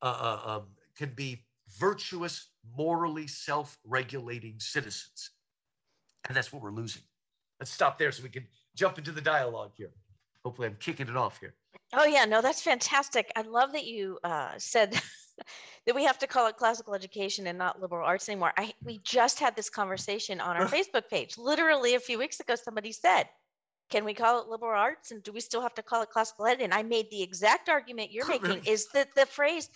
uh, 0.00 0.04
uh, 0.04 0.50
um, 0.50 0.62
can 0.96 1.10
be 1.14 1.44
virtuous, 1.78 2.48
morally 2.76 3.26
self 3.26 3.78
regulating 3.84 4.54
citizens. 4.58 5.30
And 6.28 6.36
that's 6.36 6.52
what 6.52 6.62
we're 6.62 6.70
losing. 6.70 7.02
Let's 7.58 7.72
stop 7.72 7.98
there 7.98 8.12
so 8.12 8.22
we 8.22 8.28
can 8.28 8.46
jump 8.76 8.98
into 8.98 9.10
the 9.10 9.20
dialogue 9.20 9.72
here. 9.76 9.90
Hopefully, 10.44 10.68
I'm 10.68 10.76
kicking 10.78 11.08
it 11.08 11.16
off 11.16 11.38
here. 11.40 11.54
Oh 11.92 12.04
yeah, 12.04 12.24
no, 12.24 12.40
that's 12.40 12.62
fantastic. 12.62 13.30
I 13.36 13.42
love 13.42 13.72
that 13.72 13.86
you 13.86 14.18
uh, 14.24 14.52
said 14.56 14.92
that 15.86 15.94
we 15.94 16.04
have 16.04 16.18
to 16.20 16.26
call 16.26 16.46
it 16.46 16.56
classical 16.56 16.94
education 16.94 17.46
and 17.46 17.58
not 17.58 17.80
liberal 17.80 18.06
arts 18.06 18.28
anymore. 18.28 18.52
I 18.56 18.72
we 18.82 19.00
just 19.04 19.38
had 19.38 19.54
this 19.56 19.68
conversation 19.68 20.40
on 20.40 20.56
our 20.56 20.66
Facebook 20.66 21.08
page. 21.10 21.36
Literally 21.36 21.94
a 21.94 22.00
few 22.00 22.18
weeks 22.18 22.40
ago, 22.40 22.54
somebody 22.54 22.92
said, 22.92 23.24
"Can 23.90 24.04
we 24.04 24.14
call 24.14 24.40
it 24.40 24.48
liberal 24.48 24.80
arts? 24.80 25.10
And 25.10 25.22
do 25.22 25.32
we 25.32 25.40
still 25.40 25.60
have 25.60 25.74
to 25.74 25.82
call 25.82 26.02
it 26.02 26.10
classical 26.10 26.46
ed?" 26.46 26.62
And 26.62 26.72
I 26.72 26.82
made 26.82 27.10
the 27.10 27.22
exact 27.22 27.68
argument 27.68 28.10
you're 28.10 28.28
making: 28.40 28.62
is 28.64 28.88
that 28.94 29.08
the 29.14 29.26
phrase 29.26 29.68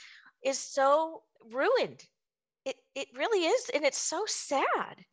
is 0.43 0.59
so 0.59 1.23
ruined. 1.51 2.03
It 2.65 2.77
it 2.95 3.09
really 3.15 3.47
is, 3.47 3.71
and 3.75 3.85
it's 3.85 3.99
so 3.99 4.25
sad. 4.27 5.05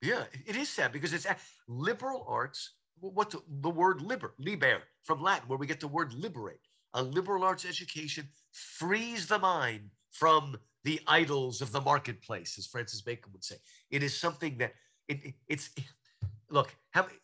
Yeah, 0.00 0.24
it 0.46 0.56
is 0.56 0.70
sad 0.70 0.92
because 0.92 1.12
it's 1.12 1.26
liberal 1.68 2.24
arts 2.28 2.72
what 3.00 3.34
the, 3.60 3.70
word 3.70 4.02
liber, 4.02 4.34
liber 4.38 4.82
from 5.02 5.22
Latin, 5.22 5.48
where 5.48 5.58
we 5.58 5.66
get 5.66 5.80
the 5.80 5.88
word 5.88 6.12
liberate. 6.14 6.60
A 6.94 7.02
liberal 7.02 7.44
arts 7.44 7.64
education 7.64 8.28
frees 8.52 9.26
the 9.26 9.38
mind 9.38 9.90
from 10.10 10.56
the 10.84 11.00
idols 11.06 11.60
of 11.60 11.72
the 11.72 11.80
marketplace, 11.80 12.56
as 12.58 12.66
Francis 12.66 13.02
Bacon 13.02 13.32
would 13.32 13.44
say. 13.44 13.56
It 13.90 14.02
is 14.02 14.18
something 14.18 14.56
that 14.58 14.72
it, 15.08 15.24
it, 15.24 15.34
it's 15.48 15.70
look. 16.50 16.74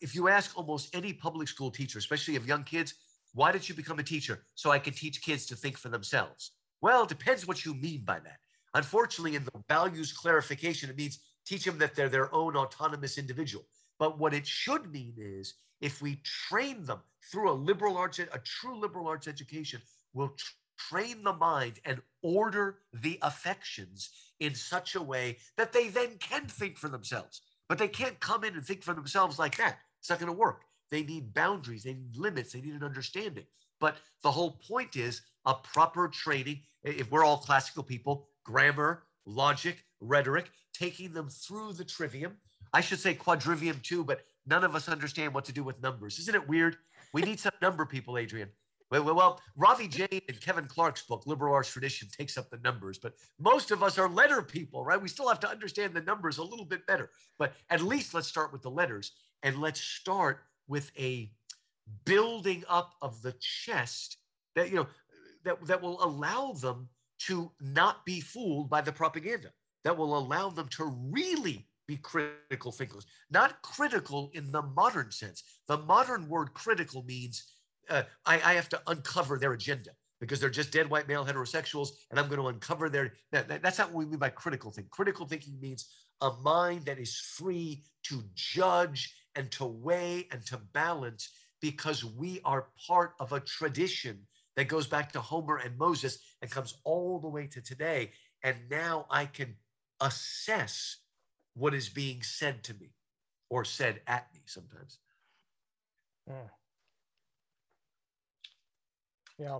If 0.01 0.13
you 0.13 0.27
ask 0.27 0.57
almost 0.57 0.95
any 0.95 1.13
public 1.13 1.47
school 1.47 1.71
teacher, 1.71 1.97
especially 1.97 2.35
of 2.35 2.47
young 2.47 2.63
kids, 2.63 2.93
why 3.33 3.51
did 3.51 3.67
you 3.67 3.73
become 3.73 3.99
a 3.99 4.03
teacher? 4.03 4.45
So 4.55 4.69
I 4.69 4.79
can 4.79 4.93
teach 4.93 5.21
kids 5.21 5.45
to 5.47 5.55
think 5.55 5.77
for 5.77 5.89
themselves. 5.89 6.51
Well, 6.81 7.03
it 7.03 7.09
depends 7.09 7.47
what 7.47 7.65
you 7.65 7.73
mean 7.73 8.03
by 8.05 8.19
that. 8.19 8.37
Unfortunately, 8.75 9.35
in 9.35 9.45
the 9.45 9.63
values 9.67 10.11
clarification, 10.11 10.89
it 10.89 10.97
means 10.97 11.19
teach 11.45 11.65
them 11.65 11.77
that 11.79 11.95
they're 11.95 12.09
their 12.09 12.33
own 12.33 12.55
autonomous 12.55 13.17
individual. 13.17 13.65
But 13.99 14.19
what 14.19 14.33
it 14.33 14.47
should 14.47 14.91
mean 14.91 15.13
is 15.17 15.55
if 15.81 16.01
we 16.01 16.21
train 16.23 16.85
them 16.85 16.99
through 17.31 17.51
a 17.51 17.53
liberal 17.53 17.97
arts, 17.97 18.19
a 18.19 18.39
true 18.43 18.79
liberal 18.79 19.07
arts 19.07 19.27
education, 19.27 19.81
will 20.13 20.35
train 20.77 21.23
the 21.23 21.33
mind 21.33 21.79
and 21.85 22.01
order 22.21 22.79
the 22.93 23.19
affections 23.21 24.09
in 24.39 24.55
such 24.55 24.95
a 24.95 25.01
way 25.01 25.37
that 25.57 25.73
they 25.73 25.87
then 25.87 26.17
can 26.19 26.47
think 26.47 26.77
for 26.77 26.89
themselves. 26.89 27.41
But 27.69 27.77
they 27.77 27.87
can't 27.87 28.19
come 28.19 28.43
in 28.43 28.55
and 28.55 28.65
think 28.65 28.83
for 28.83 28.93
themselves 28.93 29.39
like 29.39 29.57
that. 29.57 29.77
It's 29.99 30.09
not 30.09 30.19
going 30.19 30.31
to 30.31 30.37
work. 30.37 30.61
They 30.91 31.03
need 31.03 31.33
boundaries, 31.33 31.83
they 31.83 31.93
need 31.93 32.15
limits, 32.17 32.53
they 32.53 32.61
need 32.61 32.75
an 32.75 32.83
understanding. 32.83 33.45
But 33.79 33.97
the 34.21 34.31
whole 34.31 34.59
point 34.67 34.95
is 34.95 35.21
a 35.45 35.55
proper 35.55 36.07
training. 36.07 36.61
If 36.83 37.09
we're 37.09 37.25
all 37.25 37.37
classical 37.37 37.83
people, 37.83 38.27
grammar, 38.43 39.03
logic, 39.25 39.83
rhetoric, 39.99 40.51
taking 40.73 41.13
them 41.13 41.29
through 41.29 41.73
the 41.73 41.85
trivium 41.85 42.37
I 42.73 42.81
should 42.81 42.99
say 42.99 43.13
quadrivium 43.13 43.81
too, 43.81 44.03
but 44.03 44.21
none 44.45 44.63
of 44.63 44.75
us 44.75 44.89
understand 44.89 45.33
what 45.33 45.45
to 45.45 45.53
do 45.53 45.63
with 45.63 45.81
numbers. 45.81 46.19
Isn't 46.19 46.35
it 46.35 46.47
weird? 46.47 46.77
We 47.13 47.21
need 47.21 47.39
some 47.39 47.53
number 47.61 47.85
people, 47.85 48.17
Adrian. 48.17 48.49
Well, 48.89 49.03
well, 49.03 49.15
well, 49.15 49.41
Ravi 49.55 49.87
Jain 49.87 50.21
and 50.27 50.39
Kevin 50.41 50.65
Clark's 50.65 51.03
book, 51.03 51.25
Liberal 51.25 51.53
Arts 51.53 51.71
Tradition, 51.71 52.07
takes 52.15 52.37
up 52.37 52.49
the 52.49 52.59
numbers, 52.63 52.99
but 52.99 53.13
most 53.39 53.71
of 53.71 53.81
us 53.81 53.97
are 53.97 54.09
letter 54.09 54.41
people, 54.41 54.83
right? 54.83 55.01
We 55.01 55.07
still 55.07 55.27
have 55.29 55.39
to 55.41 55.49
understand 55.49 55.93
the 55.93 56.01
numbers 56.01 56.37
a 56.37 56.43
little 56.43 56.65
bit 56.65 56.85
better. 56.85 57.09
But 57.39 57.53
at 57.69 57.81
least 57.81 58.13
let's 58.13 58.27
start 58.27 58.51
with 58.51 58.61
the 58.61 58.69
letters 58.69 59.13
and 59.41 59.59
let's 59.59 59.79
start 59.79 60.41
with 60.67 60.91
a 60.97 61.31
building 62.05 62.63
up 62.69 62.93
of 63.01 63.21
the 63.21 63.33
chest 63.39 64.17
that, 64.55 64.69
you 64.69 64.75
know, 64.75 64.87
that, 65.43 65.65
that 65.65 65.81
will 65.81 66.03
allow 66.03 66.53
them 66.53 66.89
to 67.19 67.51
not 67.61 68.05
be 68.05 68.19
fooled 68.19 68.69
by 68.69 68.81
the 68.81 68.91
propaganda, 68.91 69.49
that 69.83 69.97
will 69.97 70.17
allow 70.17 70.49
them 70.49 70.67
to 70.69 70.85
really 71.09 71.67
be 71.87 71.97
critical 71.97 72.71
thinkers, 72.71 73.05
not 73.29 73.61
critical 73.61 74.31
in 74.33 74.51
the 74.51 74.61
modern 74.61 75.11
sense. 75.11 75.43
The 75.67 75.77
modern 75.77 76.27
word 76.27 76.53
critical 76.53 77.03
means 77.03 77.43
uh, 77.89 78.03
I, 78.25 78.35
I, 78.35 78.53
have 78.53 78.69
to 78.69 78.81
uncover 78.87 79.37
their 79.37 79.53
agenda 79.53 79.89
because 80.21 80.39
they're 80.39 80.49
just 80.49 80.71
dead 80.71 80.89
white 80.89 81.07
male 81.07 81.25
heterosexuals, 81.25 81.89
and 82.09 82.19
I'm 82.19 82.29
going 82.29 82.39
to 82.39 82.47
uncover 82.47 82.89
their. 82.89 83.13
That, 83.33 83.49
that, 83.49 83.61
that's 83.61 83.77
not 83.77 83.91
what 83.91 84.05
we 84.05 84.05
mean 84.05 84.19
by 84.19 84.29
critical 84.29 84.71
thinking. 84.71 84.89
Critical 84.89 85.25
thinking 85.25 85.59
means 85.59 85.89
a 86.21 86.31
mind 86.41 86.85
that 86.85 86.99
is 86.99 87.17
free 87.17 87.83
to 88.03 88.23
judge 88.33 89.13
and 89.35 89.51
to 89.51 89.65
weigh 89.65 90.27
and 90.31 90.45
to 90.45 90.57
balance 90.73 91.29
because 91.61 92.05
we 92.05 92.39
are 92.45 92.67
part 92.87 93.13
of 93.19 93.33
a 93.33 93.39
tradition 93.39 94.19
that 94.55 94.67
goes 94.67 94.87
back 94.87 95.11
to 95.11 95.21
Homer 95.21 95.57
and 95.57 95.77
Moses 95.77 96.19
and 96.41 96.51
comes 96.51 96.77
all 96.83 97.19
the 97.19 97.27
way 97.27 97.47
to 97.47 97.61
today. 97.61 98.11
And 98.43 98.55
now 98.69 99.05
I 99.09 99.25
can 99.25 99.55
assess 99.99 100.97
what 101.55 101.73
is 101.73 101.89
being 101.89 102.21
said 102.23 102.63
to 102.63 102.73
me 102.73 102.93
or 103.49 103.63
said 103.63 104.01
at 104.07 104.27
me 104.33 104.41
sometimes. 104.45 104.99
Yeah. 106.27 106.49
Yeah. 109.37 109.59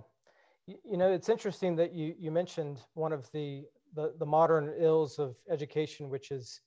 You, 0.66 0.76
you 0.84 0.96
know, 0.96 1.12
it's 1.12 1.28
interesting 1.28 1.76
that 1.76 1.92
you, 1.92 2.14
you 2.18 2.30
mentioned 2.30 2.80
one 2.94 3.12
of 3.12 3.30
the, 3.32 3.64
the, 3.94 4.14
the 4.18 4.26
modern 4.26 4.72
ills 4.78 5.18
of 5.18 5.36
education, 5.50 6.08
which 6.08 6.30
is 6.30 6.60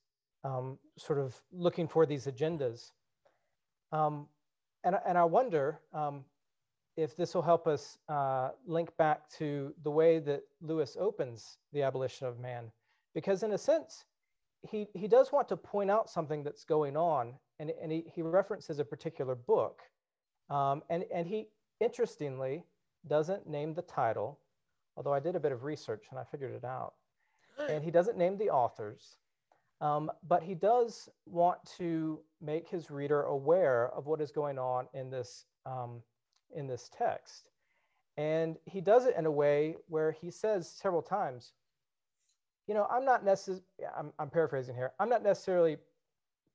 um, 0.44 0.78
sort 0.96 1.18
of 1.18 1.34
looking 1.52 1.88
for 1.88 2.06
these 2.06 2.26
agendas. 2.26 2.92
Um, 3.92 4.26
and, 4.84 4.96
and 5.06 5.18
I 5.18 5.24
wonder 5.24 5.80
um, 5.92 6.24
if 6.96 7.16
this 7.16 7.34
will 7.34 7.42
help 7.42 7.66
us 7.66 7.98
uh, 8.08 8.50
link 8.66 8.96
back 8.96 9.28
to 9.38 9.74
the 9.82 9.90
way 9.90 10.18
that 10.20 10.42
Lewis 10.60 10.96
opens 10.98 11.58
the 11.72 11.82
abolition 11.82 12.26
of 12.26 12.38
man. 12.38 12.70
Because 13.14 13.42
in 13.42 13.52
a 13.52 13.58
sense, 13.58 14.04
he, 14.62 14.88
he 14.94 15.08
does 15.08 15.32
want 15.32 15.48
to 15.48 15.56
point 15.56 15.90
out 15.90 16.10
something 16.10 16.42
that's 16.42 16.64
going 16.64 16.96
on, 16.96 17.34
and, 17.58 17.72
and 17.82 17.92
he, 17.92 18.04
he 18.14 18.22
references 18.22 18.78
a 18.78 18.84
particular 18.84 19.34
book. 19.34 19.82
Um, 20.50 20.82
and, 20.90 21.04
and 21.12 21.26
he, 21.26 21.48
interestingly, 21.80 22.64
doesn't 23.06 23.46
name 23.46 23.74
the 23.74 23.82
title, 23.82 24.40
although 24.96 25.12
I 25.12 25.20
did 25.20 25.36
a 25.36 25.40
bit 25.40 25.52
of 25.52 25.64
research 25.64 26.06
and 26.10 26.18
I 26.18 26.24
figured 26.24 26.54
it 26.54 26.64
out. 26.64 26.94
And 27.68 27.82
he 27.82 27.90
doesn't 27.90 28.16
name 28.16 28.38
the 28.38 28.50
authors, 28.50 29.16
um, 29.80 30.10
but 30.28 30.42
he 30.42 30.54
does 30.54 31.08
want 31.26 31.58
to 31.76 32.20
make 32.40 32.68
his 32.68 32.90
reader 32.90 33.22
aware 33.24 33.90
of 33.94 34.06
what 34.06 34.20
is 34.20 34.30
going 34.30 34.58
on 34.58 34.86
in 34.94 35.10
this, 35.10 35.44
um, 35.66 36.02
in 36.54 36.66
this 36.66 36.88
text. 36.96 37.50
And 38.16 38.56
he 38.64 38.80
does 38.80 39.06
it 39.06 39.16
in 39.16 39.26
a 39.26 39.30
way 39.30 39.76
where 39.88 40.12
he 40.12 40.30
says 40.30 40.70
several 40.70 41.02
times, 41.02 41.52
you 42.68 42.74
know, 42.74 42.86
I'm 42.90 43.04
not 43.04 43.24
necessarily, 43.24 43.62
I'm, 43.96 44.12
I'm 44.18 44.30
paraphrasing 44.30 44.74
here, 44.74 44.92
I'm 45.00 45.08
not 45.08 45.22
necessarily 45.22 45.78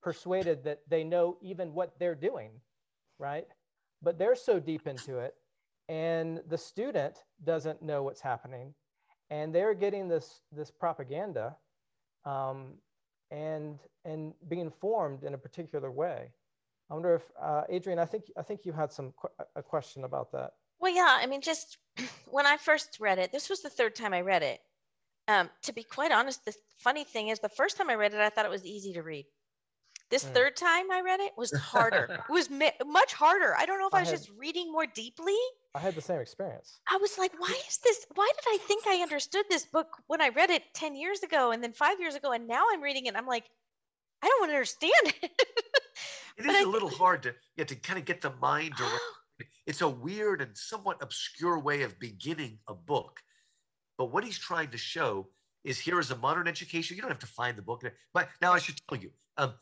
persuaded 0.02 0.64
that 0.64 0.82
they 0.88 1.04
know 1.04 1.38
even 1.42 1.74
what 1.74 1.98
they're 2.00 2.16
doing, 2.16 2.52
right? 3.20 3.48
But 4.02 4.18
they're 4.18 4.36
so 4.36 4.60
deep 4.60 4.88
into 4.88 5.18
it 5.20 5.36
and 5.90 6.42
the 6.48 6.58
student 6.58 7.24
doesn't 7.44 7.82
know 7.82 8.04
what's 8.04 8.22
happening 8.22 8.74
and 9.30 9.54
they're 9.54 9.74
getting 9.74 10.08
this 10.08 10.42
this 10.52 10.72
propaganda 10.72 11.56
um, 12.26 12.74
and 13.32 13.80
and 14.06 14.34
being 14.48 14.70
formed 14.70 15.24
in 15.24 15.34
a 15.34 15.38
particular 15.38 15.92
way. 15.92 16.30
I 16.90 16.94
wonder 16.94 17.16
if 17.16 17.24
uh, 17.42 17.64
adrienne 17.72 18.00
i 18.00 18.06
think 18.06 18.26
i 18.38 18.42
think 18.42 18.62
you 18.66 18.72
had 18.72 18.92
some 18.92 19.14
qu- 19.20 19.46
a 19.56 19.64
question 19.64 20.04
about 20.04 20.32
that. 20.32 20.52
Well 20.80 20.94
yeah 20.94 21.18
i 21.20 21.26
mean 21.26 21.42
just 21.42 21.78
when 22.26 22.46
i 22.46 22.58
first 22.58 22.98
read 23.00 23.20
it 23.20 23.32
this 23.32 23.50
was 23.50 23.62
the 23.62 23.70
third 23.70 23.96
time 23.96 24.14
i 24.14 24.22
read 24.22 24.44
it 24.44 24.62
um, 25.34 25.50
to 25.62 25.74
be 25.74 25.84
quite 25.84 26.12
honest 26.12 26.46
the 26.46 26.54
funny 26.78 27.04
thing 27.04 27.30
is 27.30 27.40
the 27.40 27.50
first 27.50 27.78
time 27.78 27.90
i 27.90 27.96
read 27.96 28.14
it 28.14 28.20
i 28.20 28.30
thought 28.30 28.46
it 28.46 28.52
was 28.52 28.66
easy 28.66 28.94
to 28.94 29.02
read 29.02 29.26
this 30.14 30.26
mm. 30.26 30.34
third 30.34 30.56
time 30.56 30.92
I 30.92 31.02
read 31.02 31.20
it 31.22 31.32
was 31.38 31.52
harder. 31.54 32.22
it 32.30 32.32
was 32.32 32.48
mi- 32.48 32.72
much 32.86 33.14
harder. 33.14 33.56
I 33.58 33.66
don't 33.66 33.80
know 33.80 33.88
if 33.88 33.96
I, 33.96 33.98
I 33.98 34.02
was 34.02 34.12
had, 34.12 34.20
just 34.20 34.32
reading 34.38 34.72
more 34.72 34.86
deeply. 34.86 35.36
I 35.74 35.80
had 35.80 35.96
the 35.96 36.02
same 36.02 36.20
experience. 36.20 36.80
I 36.88 36.98
was 36.98 37.18
like, 37.18 37.32
why 37.40 37.60
is 37.68 37.80
this? 37.80 38.06
Why 38.14 38.32
did 38.36 38.46
I 38.48 38.58
think 38.68 38.84
I 38.86 39.02
understood 39.02 39.46
this 39.50 39.66
book 39.66 39.88
when 40.06 40.22
I 40.22 40.30
read 40.30 40.52
it 40.52 40.64
10 40.76 40.96
years 40.96 41.24
ago 41.24 41.52
and 41.52 41.64
then 41.64 41.74
five 41.74 42.00
years 42.00 42.14
ago? 42.14 42.32
And 42.32 42.48
now 42.48 42.64
I'm 42.72 42.82
reading 42.82 43.08
it. 43.08 43.16
I'm 43.16 43.26
like, 43.26 43.46
I 44.22 44.28
don't 44.28 44.50
understand 44.50 44.94
it. 45.06 45.32
it 46.38 46.46
is 46.46 46.56
I, 46.58 46.62
a 46.62 46.68
little 46.68 46.90
hard 46.90 47.24
to, 47.24 47.34
yeah, 47.56 47.64
to 47.64 47.76
kind 47.76 47.98
of 47.98 48.06
get 48.06 48.22
the 48.22 48.34
mind 48.40 48.74
around. 48.80 49.00
it's 49.66 49.82
a 49.82 49.90
weird 49.90 50.44
and 50.44 50.56
somewhat 50.56 51.02
obscure 51.02 51.58
way 51.58 51.82
of 51.82 51.98
beginning 51.98 52.60
a 52.68 52.76
book. 52.76 53.20
But 54.04 54.12
what 54.12 54.26
he's 54.26 54.38
trying 54.38 54.70
to 54.72 54.78
show 54.78 55.30
is 55.64 55.80
here 55.80 55.98
is 55.98 56.12
a 56.12 56.18
modern 56.18 56.46
education. 56.46 56.98
You 56.98 57.02
don't 57.02 57.12
have 57.12 57.20
to 57.20 57.26
find 57.26 57.58
the 57.58 57.62
book. 57.62 57.86
But 58.14 58.28
now 58.42 58.52
I 58.52 58.60
should 58.60 58.76
tell 58.90 58.98
you, 58.98 59.12
um, 59.38 59.54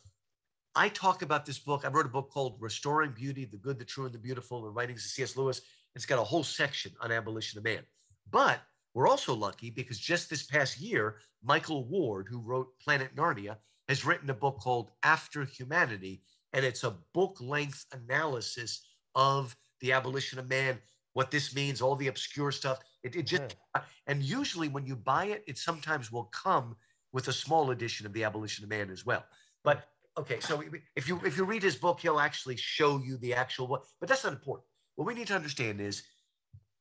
I 0.73 0.89
talk 0.89 1.21
about 1.21 1.45
this 1.45 1.59
book. 1.59 1.85
I 1.85 1.89
wrote 1.89 2.07
a 2.07 2.09
book 2.09 2.31
called 2.31 2.57
Restoring 2.59 3.11
Beauty, 3.11 3.45
the 3.45 3.57
Good, 3.57 3.77
the 3.77 3.85
True, 3.85 4.05
and 4.05 4.13
the 4.15 4.17
Beautiful, 4.17 4.63
the 4.63 4.71
writings 4.71 5.05
of 5.05 5.11
C.S. 5.11 5.37
Lewis. 5.37 5.61
It's 5.93 6.07
got 6.07 6.17
a 6.17 6.23
whole 6.23 6.43
section 6.43 6.91
on 7.01 7.11
abolition 7.11 7.59
of 7.59 7.63
man. 7.65 7.83
But 8.31 8.61
we're 8.95 9.07
also 9.07 9.35
lucky 9.35 9.69
because 9.69 9.99
just 9.99 10.27
this 10.27 10.41
past 10.41 10.81
year, 10.81 11.17
Michael 11.43 11.87
Ward, 11.87 12.25
who 12.27 12.39
wrote 12.39 12.69
Planet 12.79 13.15
Narnia, 13.15 13.57
has 13.89 14.05
written 14.05 14.31
a 14.31 14.33
book 14.33 14.57
called 14.57 14.89
After 15.03 15.45
Humanity. 15.45 16.23
And 16.53 16.65
it's 16.65 16.83
a 16.83 16.97
book 17.13 17.37
length 17.39 17.85
analysis 17.91 18.81
of 19.13 19.55
the 19.81 19.91
abolition 19.91 20.39
of 20.39 20.49
man, 20.49 20.79
what 21.13 21.31
this 21.31 21.53
means, 21.55 21.81
all 21.81 21.95
the 21.95 22.07
obscure 22.07 22.51
stuff. 22.51 22.79
It, 23.03 23.15
it 23.15 23.27
just, 23.27 23.55
yeah. 23.75 23.81
and 24.07 24.23
usually 24.23 24.67
when 24.67 24.85
you 24.85 24.95
buy 24.95 25.25
it, 25.25 25.43
it 25.47 25.57
sometimes 25.57 26.11
will 26.11 26.25
come 26.25 26.75
with 27.11 27.27
a 27.27 27.33
small 27.33 27.71
edition 27.71 28.05
of 28.05 28.13
the 28.13 28.23
abolition 28.23 28.63
of 28.63 28.69
man 28.69 28.89
as 28.89 29.05
well. 29.05 29.25
But 29.63 29.87
okay, 30.17 30.39
so 30.39 30.63
if 30.95 31.07
you 31.07 31.19
if 31.25 31.37
you 31.37 31.43
read 31.43 31.63
his 31.63 31.75
book, 31.75 31.99
he'll 31.99 32.19
actually 32.19 32.57
show 32.57 32.97
you 32.99 33.17
the 33.17 33.33
actual 33.33 33.67
book, 33.67 33.85
but 33.99 34.07
that's 34.07 34.23
not 34.23 34.33
important. 34.33 34.65
What 34.95 35.07
we 35.07 35.13
need 35.13 35.27
to 35.27 35.35
understand 35.35 35.81
is 35.81 36.03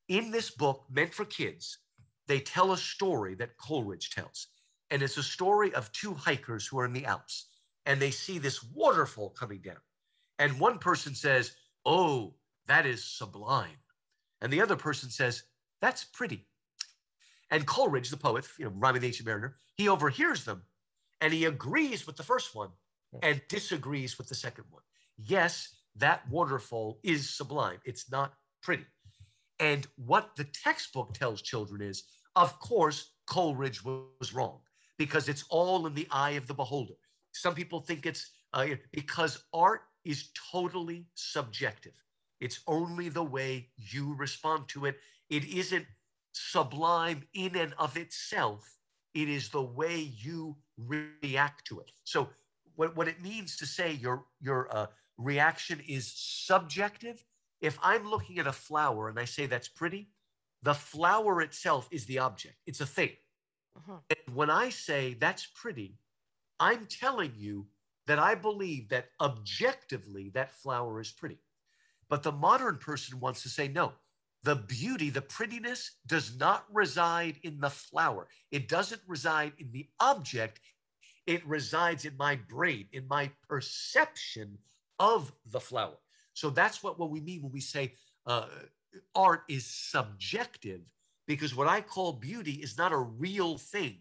in 0.09 0.31
this 0.31 0.51
book 0.51 0.85
meant 0.91 1.15
for 1.15 1.25
kids, 1.25 1.79
they 2.27 2.41
tell 2.41 2.73
a 2.73 2.77
story 2.77 3.35
that 3.37 3.57
Coleridge 3.57 4.11
tells. 4.11 4.49
And 4.91 5.03
it's 5.03 5.17
a 5.17 5.23
story 5.23 5.73
of 5.75 5.91
two 5.93 6.15
hikers 6.15 6.67
who 6.67 6.79
are 6.81 6.85
in 6.85 6.93
the 6.93 7.07
Alps 7.07 7.47
and 7.87 8.01
they 8.01 8.11
see 8.11 8.39
this 8.39 8.63
waterfall 8.63 9.31
coming 9.31 9.61
down. 9.61 9.81
And 10.39 10.59
one 10.59 10.79
person 10.79 11.15
says, 11.15 11.53
Oh, 11.87 12.35
that 12.67 12.87
is 12.87 13.05
sublime. 13.05 13.79
And 14.41 14.53
the 14.53 14.61
other 14.61 14.77
person 14.77 15.11
says, 15.11 15.45
That's 15.81 16.05
pretty. 16.05 16.47
And 17.51 17.67
Coleridge, 17.67 18.11
the 18.11 18.17
poet, 18.17 18.47
you 18.59 18.67
know, 18.67 18.73
rhyming 18.77 19.03
the 19.03 19.09
ancient 19.09 19.27
mariner, 19.27 19.57
he 19.77 19.89
overhears 19.89 20.45
them 20.45 20.63
and 21.21 21.33
he 21.33 21.45
agrees 21.45 22.07
with 22.07 22.17
the 22.17 22.23
first 22.23 22.55
one 22.55 22.71
and 23.23 23.43
disagrees 23.49 24.19
with 24.19 24.29
the 24.29 24.35
second 24.35 24.65
one. 24.71 24.83
Yes, 25.17 25.75
that 25.97 26.29
waterfall 26.31 27.01
is 27.03 27.29
sublime. 27.29 27.79
It's 27.85 28.11
not 28.11 28.35
pretty. 28.63 28.87
And 29.59 29.87
what 29.97 30.31
the 30.37 30.45
textbook 30.45 31.13
tells 31.15 31.43
children 31.43 31.83
is, 31.83 32.05
of 32.37 32.59
course, 32.61 33.13
Coleridge 33.27 33.85
was 33.85 34.33
wrong 34.33 34.61
because 34.97 35.29
it's 35.29 35.45
all 35.51 35.87
in 35.87 35.95
the 35.95 36.09
eye 36.11 36.33
of 36.33 36.47
the 36.47 36.55
beholder. 36.55 36.95
Some 37.33 37.55
people 37.55 37.81
think 37.81 38.07
it's 38.07 38.31
uh, 38.53 38.69
because 38.93 39.45
art 39.53 39.83
is 40.05 40.31
totally 40.53 41.07
subjective. 41.15 41.93
It's 42.41 42.61
only 42.67 43.09
the 43.09 43.23
way 43.23 43.69
you 43.77 44.15
respond 44.15 44.69
to 44.69 44.87
it. 44.87 44.99
It 45.29 45.45
isn't 45.45 45.87
sublime 46.33 47.25
in 47.35 47.57
and 47.57 47.75
of 47.79 47.97
itself. 47.97 48.79
It 49.15 49.29
is 49.29 49.49
the 49.49 49.63
way 49.63 49.99
you 49.99 50.57
react 50.79 51.67
to 51.67 51.81
it. 51.81 51.91
So 52.05 52.29
what, 52.77 52.97
what 52.97 53.09
it 53.09 53.23
means 53.23 53.57
to 53.59 53.67
say 53.67 53.93
your, 53.93 54.25
your 54.41 54.75
uh, 54.75 54.87
reaction 55.19 55.81
is 55.87 56.13
subjective. 56.15 57.23
If 57.61 57.79
I'm 57.83 58.09
looking 58.09 58.39
at 58.39 58.47
a 58.47 58.53
flower 58.53 59.09
and 59.09 59.19
I 59.19 59.27
say 59.27 59.47
that's 59.47 59.69
pretty, 59.69 60.09
the 60.63 60.75
flower 60.75 61.43
itself 61.43 61.89
is 61.91 62.07
the 62.07 62.19
object, 62.19 62.57
it's 62.67 62.81
a 62.81 62.87
thing. 62.87 63.11
Uh-huh. 63.77 63.99
And 64.09 64.37
when 64.37 64.51
I 64.51 64.71
say 64.71 65.15
that's 65.15 65.47
pretty, 65.47 65.99
I'm 66.59 66.87
telling 66.87 67.33
you 67.37 67.67
that 68.07 68.19
I 68.19 68.35
believe 68.35 68.89
that 68.89 69.11
objectively 69.21 70.31
that 70.31 70.55
flower 70.55 71.01
is 71.01 71.11
pretty. 71.11 71.39
But 72.11 72.23
the 72.23 72.33
modern 72.33 72.77
person 72.77 73.21
wants 73.21 73.43
to 73.45 73.49
say, 73.49 73.69
no, 73.69 73.93
the 74.43 74.57
beauty, 74.57 75.11
the 75.11 75.23
prettiness 75.23 75.93
does 76.07 76.37
not 76.37 76.65
reside 76.73 77.37
in 77.43 77.61
the 77.61 77.71
flower. 77.71 78.27
It 78.51 78.69
doesn't 78.69 79.03
reside 79.07 79.53
in 79.59 79.71
the 79.71 79.89
object. 80.01 80.61
It 81.27 81.47
resides 81.47 82.05
in 82.05 82.17
my 82.19 82.39
brain, 82.49 82.87
in 82.93 83.07
my 83.09 83.31
perception 83.49 84.59
of 84.99 85.33
the 85.47 85.61
flower. 85.61 85.97
So 86.35 86.51
that's 86.51 86.83
what, 86.83 86.99
what 86.99 87.11
we 87.11 87.21
mean 87.21 87.43
when 87.43 87.53
we 87.53 87.61
say 87.61 87.95
uh, 88.27 88.47
art 89.15 89.43
is 89.49 89.67
subjective, 89.67 90.81
because 91.27 91.55
what 91.55 91.69
I 91.69 91.81
call 91.81 92.15
beauty 92.15 92.55
is 92.55 92.77
not 92.77 92.93
a 92.93 92.99
real 92.99 93.57
thing. 93.57 93.99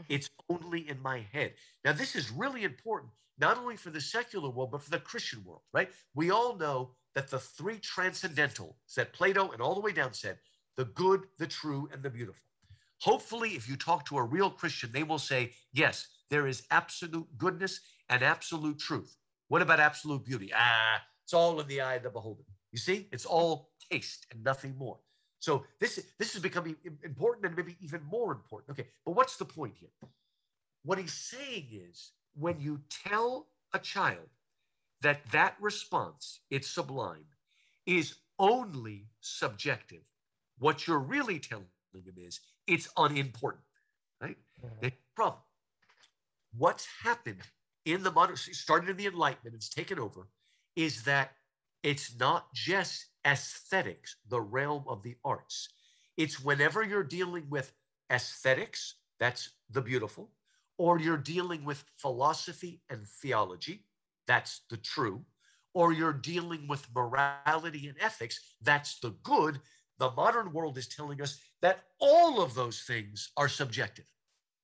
Mm-hmm. 0.00 0.14
It's 0.14 0.28
only 0.48 0.88
in 0.88 1.00
my 1.02 1.24
head. 1.32 1.54
Now, 1.84 1.92
this 1.92 2.16
is 2.16 2.32
really 2.32 2.64
important, 2.64 3.12
not 3.38 3.58
only 3.58 3.76
for 3.76 3.90
the 3.90 4.00
secular 4.00 4.50
world, 4.50 4.72
but 4.72 4.82
for 4.82 4.90
the 4.90 4.98
Christian 4.98 5.44
world, 5.44 5.62
right? 5.72 5.90
We 6.14 6.30
all 6.30 6.56
know 6.56 6.94
that 7.14 7.30
the 7.30 7.38
three 7.38 7.78
transcendental 7.78 8.76
that 8.96 9.12
Plato 9.12 9.50
and 9.50 9.60
all 9.60 9.74
the 9.74 9.80
way 9.80 9.92
down 9.92 10.12
said 10.12 10.38
the 10.76 10.84
good, 10.84 11.22
the 11.38 11.46
true, 11.46 11.88
and 11.92 12.02
the 12.02 12.10
beautiful. 12.10 12.42
Hopefully, 13.00 13.50
if 13.50 13.68
you 13.68 13.76
talk 13.76 14.04
to 14.06 14.18
a 14.18 14.22
real 14.22 14.50
Christian, 14.50 14.90
they 14.92 15.02
will 15.02 15.18
say, 15.18 15.52
yes, 15.72 16.08
there 16.30 16.46
is 16.46 16.64
absolute 16.70 17.26
goodness 17.36 17.80
and 18.08 18.22
absolute 18.22 18.78
truth. 18.78 19.16
What 19.48 19.62
about 19.62 19.80
absolute 19.80 20.24
beauty? 20.24 20.50
Ah, 20.54 21.02
it's 21.22 21.34
all 21.34 21.60
in 21.60 21.68
the 21.68 21.80
eye 21.80 21.94
of 21.94 22.02
the 22.02 22.10
beholder. 22.10 22.44
You 22.72 22.78
see, 22.78 23.08
it's 23.12 23.26
all 23.26 23.70
taste 23.90 24.26
and 24.32 24.42
nothing 24.42 24.76
more. 24.76 24.98
So 25.38 25.64
this, 25.78 26.02
this 26.18 26.34
is 26.34 26.40
becoming 26.40 26.76
important 27.04 27.46
and 27.46 27.54
maybe 27.54 27.76
even 27.80 28.02
more 28.02 28.32
important. 28.32 28.70
Okay, 28.70 28.88
but 29.04 29.12
what's 29.12 29.36
the 29.36 29.44
point 29.44 29.74
here? 29.78 29.90
What 30.84 30.98
he's 30.98 31.12
saying 31.12 31.68
is 31.70 32.12
when 32.34 32.58
you 32.58 32.80
tell 33.04 33.48
a 33.72 33.78
child 33.78 34.28
that 35.04 35.20
that 35.32 35.56
response, 35.60 36.40
it's 36.50 36.68
sublime, 36.68 37.26
is 37.86 38.16
only 38.38 39.06
subjective, 39.20 40.02
what 40.58 40.86
you're 40.86 40.98
really 40.98 41.38
telling 41.38 41.66
him 41.92 42.14
is 42.16 42.40
it's 42.66 42.88
unimportant, 42.96 43.62
right? 44.20 44.36
Mm-hmm. 44.64 44.88
problem. 45.14 45.42
What's 46.56 46.86
happened 47.02 47.42
in 47.84 48.02
the 48.02 48.10
modern, 48.10 48.36
started 48.36 48.88
in 48.88 48.96
the 48.96 49.06
Enlightenment, 49.06 49.54
it's 49.54 49.68
taken 49.68 49.98
over, 49.98 50.28
is 50.74 51.02
that 51.04 51.32
it's 51.82 52.18
not 52.18 52.52
just 52.54 53.06
aesthetics, 53.26 54.16
the 54.28 54.40
realm 54.40 54.84
of 54.88 55.02
the 55.02 55.16
arts. 55.24 55.68
It's 56.16 56.42
whenever 56.42 56.82
you're 56.82 57.04
dealing 57.04 57.44
with 57.50 57.72
aesthetics, 58.10 58.94
that's 59.20 59.50
the 59.70 59.82
beautiful, 59.82 60.30
or 60.78 60.98
you're 60.98 61.16
dealing 61.16 61.64
with 61.64 61.84
philosophy 61.98 62.80
and 62.88 63.06
theology, 63.06 63.84
that's 64.26 64.62
the 64.70 64.76
true, 64.76 65.24
or 65.74 65.92
you're 65.92 66.12
dealing 66.12 66.66
with 66.68 66.86
morality 66.94 67.88
and 67.88 67.96
ethics, 68.00 68.38
that's 68.62 69.00
the 69.00 69.10
good. 69.22 69.60
The 69.98 70.10
modern 70.10 70.52
world 70.52 70.78
is 70.78 70.88
telling 70.88 71.20
us 71.22 71.38
that 71.62 71.84
all 72.00 72.42
of 72.42 72.54
those 72.54 72.82
things 72.82 73.30
are 73.36 73.48
subjective. 73.48 74.06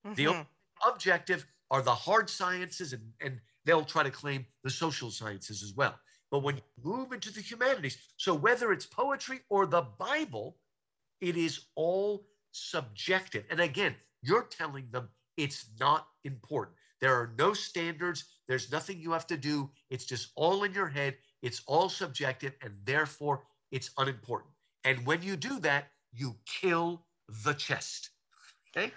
Mm-hmm. 0.06 0.14
The 0.14 0.46
objective 0.86 1.46
are 1.70 1.82
the 1.82 1.94
hard 1.94 2.28
sciences, 2.28 2.92
and, 2.92 3.02
and 3.20 3.40
they'll 3.64 3.84
try 3.84 4.02
to 4.02 4.10
claim 4.10 4.46
the 4.64 4.70
social 4.70 5.10
sciences 5.10 5.62
as 5.62 5.74
well. 5.76 5.94
But 6.30 6.42
when 6.42 6.56
you 6.56 6.62
move 6.82 7.12
into 7.12 7.32
the 7.32 7.40
humanities, 7.40 7.98
so 8.16 8.34
whether 8.34 8.72
it's 8.72 8.86
poetry 8.86 9.40
or 9.50 9.66
the 9.66 9.82
Bible, 9.98 10.56
it 11.20 11.36
is 11.36 11.66
all 11.74 12.26
subjective. 12.52 13.44
And 13.50 13.60
again, 13.60 13.94
you're 14.22 14.48
telling 14.50 14.88
them 14.90 15.08
it's 15.36 15.66
not 15.78 16.06
important. 16.24 16.76
There 17.00 17.14
are 17.14 17.32
no 17.38 17.52
standards. 17.54 18.24
There's 18.48 18.70
nothing 18.70 19.00
you 19.00 19.12
have 19.12 19.26
to 19.28 19.36
do. 19.36 19.70
It's 19.88 20.04
just 20.04 20.32
all 20.34 20.64
in 20.64 20.74
your 20.74 20.88
head. 20.88 21.16
It's 21.42 21.62
all 21.66 21.88
subjective, 21.88 22.54
and 22.62 22.74
therefore 22.84 23.44
it's 23.70 23.90
unimportant. 23.96 24.52
And 24.84 25.06
when 25.06 25.22
you 25.22 25.36
do 25.36 25.58
that, 25.60 25.90
you 26.12 26.36
kill 26.46 27.06
the 27.44 27.54
chest. 27.54 28.10
Okay? 28.76 28.92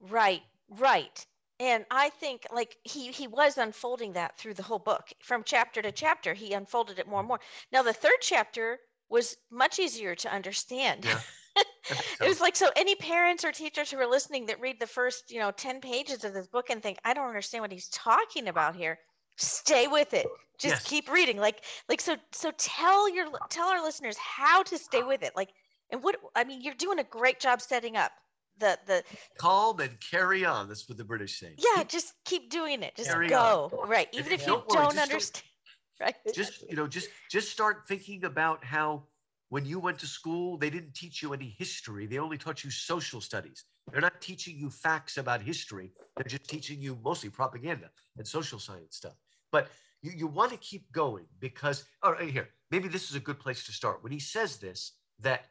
Right, 0.00 0.42
right 0.68 1.26
and 1.60 1.84
i 1.90 2.08
think 2.10 2.46
like 2.52 2.76
he 2.84 3.10
he 3.10 3.26
was 3.26 3.58
unfolding 3.58 4.12
that 4.12 4.36
through 4.36 4.54
the 4.54 4.62
whole 4.62 4.78
book 4.78 5.12
from 5.22 5.42
chapter 5.44 5.80
to 5.80 5.92
chapter 5.92 6.34
he 6.34 6.52
unfolded 6.52 6.98
it 6.98 7.08
more 7.08 7.20
and 7.20 7.28
more 7.28 7.40
now 7.72 7.82
the 7.82 7.92
third 7.92 8.18
chapter 8.20 8.78
was 9.08 9.36
much 9.50 9.78
easier 9.78 10.14
to 10.14 10.32
understand 10.32 11.04
yeah. 11.04 11.20
it 12.20 12.28
was 12.28 12.40
like 12.40 12.56
so 12.56 12.68
any 12.76 12.94
parents 12.96 13.44
or 13.44 13.52
teachers 13.52 13.90
who 13.90 13.98
are 13.98 14.06
listening 14.06 14.46
that 14.46 14.60
read 14.60 14.78
the 14.80 14.86
first 14.86 15.30
you 15.30 15.38
know 15.38 15.50
10 15.50 15.80
pages 15.80 16.24
of 16.24 16.32
this 16.32 16.46
book 16.46 16.70
and 16.70 16.82
think 16.82 16.98
i 17.04 17.12
don't 17.12 17.28
understand 17.28 17.62
what 17.62 17.72
he's 17.72 17.88
talking 17.88 18.48
about 18.48 18.74
here 18.74 18.98
stay 19.36 19.86
with 19.86 20.14
it 20.14 20.26
just 20.58 20.74
yes. 20.74 20.84
keep 20.84 21.10
reading 21.10 21.36
like 21.36 21.62
like 21.88 22.00
so 22.00 22.16
so 22.32 22.50
tell 22.56 23.12
your 23.12 23.26
tell 23.50 23.68
our 23.68 23.82
listeners 23.82 24.16
how 24.16 24.62
to 24.62 24.78
stay 24.78 25.02
with 25.02 25.22
it 25.22 25.32
like 25.36 25.50
and 25.90 26.02
what 26.02 26.16
i 26.34 26.42
mean 26.42 26.60
you're 26.62 26.74
doing 26.74 26.98
a 26.98 27.04
great 27.04 27.38
job 27.38 27.60
setting 27.60 27.96
up 27.96 28.12
the 28.58 28.78
the 28.86 29.02
calm 29.38 29.80
and 29.80 29.98
carry 30.00 30.44
on. 30.44 30.68
That's 30.68 30.88
what 30.88 30.98
the 30.98 31.04
British 31.04 31.38
say. 31.38 31.54
Yeah, 31.58 31.84
just 31.84 32.14
keep 32.24 32.50
doing 32.50 32.82
it. 32.82 32.94
Just 32.96 33.12
go. 33.28 33.70
On. 33.82 33.88
Right. 33.88 34.08
Even 34.12 34.32
if, 34.32 34.40
if 34.40 34.46
you 34.46 34.54
don't, 34.54 34.68
don't 34.68 34.98
understand. 34.98 35.44
Right. 35.98 36.14
Just 36.34 36.68
you 36.68 36.76
know, 36.76 36.86
just 36.86 37.08
just 37.30 37.50
start 37.50 37.88
thinking 37.88 38.26
about 38.26 38.62
how 38.62 39.04
when 39.48 39.64
you 39.64 39.78
went 39.78 39.98
to 40.00 40.06
school, 40.06 40.58
they 40.58 40.70
didn't 40.70 40.94
teach 40.94 41.22
you 41.22 41.32
any 41.32 41.54
history. 41.58 42.06
They 42.06 42.18
only 42.18 42.38
taught 42.38 42.64
you 42.64 42.70
social 42.70 43.20
studies. 43.20 43.64
They're 43.90 44.00
not 44.00 44.20
teaching 44.20 44.56
you 44.58 44.70
facts 44.70 45.16
about 45.16 45.40
history. 45.42 45.92
They're 46.16 46.24
just 46.24 46.48
teaching 46.48 46.80
you 46.80 46.98
mostly 47.04 47.30
propaganda 47.30 47.90
and 48.18 48.26
social 48.26 48.58
science 48.58 48.96
stuff. 48.96 49.14
But 49.52 49.68
you, 50.02 50.12
you 50.16 50.26
want 50.26 50.50
to 50.52 50.58
keep 50.58 50.90
going 50.90 51.26
because, 51.38 51.84
all 52.02 52.12
right, 52.12 52.30
here, 52.30 52.48
maybe 52.70 52.88
this 52.88 53.08
is 53.08 53.16
a 53.16 53.20
good 53.20 53.38
place 53.38 53.64
to 53.66 53.72
start. 53.72 54.02
When 54.02 54.12
he 54.12 54.18
says 54.18 54.56
this, 54.56 54.92
that 55.20 55.46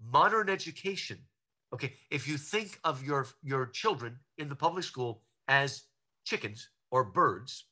modern 0.00 0.48
education 0.48 1.18
Okay, 1.72 1.94
if 2.10 2.28
you 2.28 2.36
think 2.36 2.78
of 2.84 3.02
your 3.02 3.26
your 3.42 3.66
children 3.66 4.18
in 4.36 4.48
the 4.48 4.54
public 4.54 4.84
school 4.84 5.22
as 5.48 5.84
chickens 6.24 6.68
or 6.90 7.02
birds, 7.02 7.64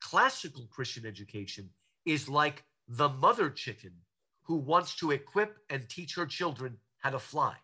classical 0.00 0.66
Christian 0.70 1.06
education 1.06 1.70
is 2.04 2.28
like 2.28 2.64
the 2.88 3.08
mother 3.08 3.48
chicken 3.48 3.92
who 4.50 4.56
wants 4.56 4.96
to 4.96 5.12
equip 5.12 5.58
and 5.70 5.88
teach 5.88 6.16
her 6.16 6.26
children 6.26 6.76
how 6.98 7.10
to 7.10 7.20
fly. 7.20 7.54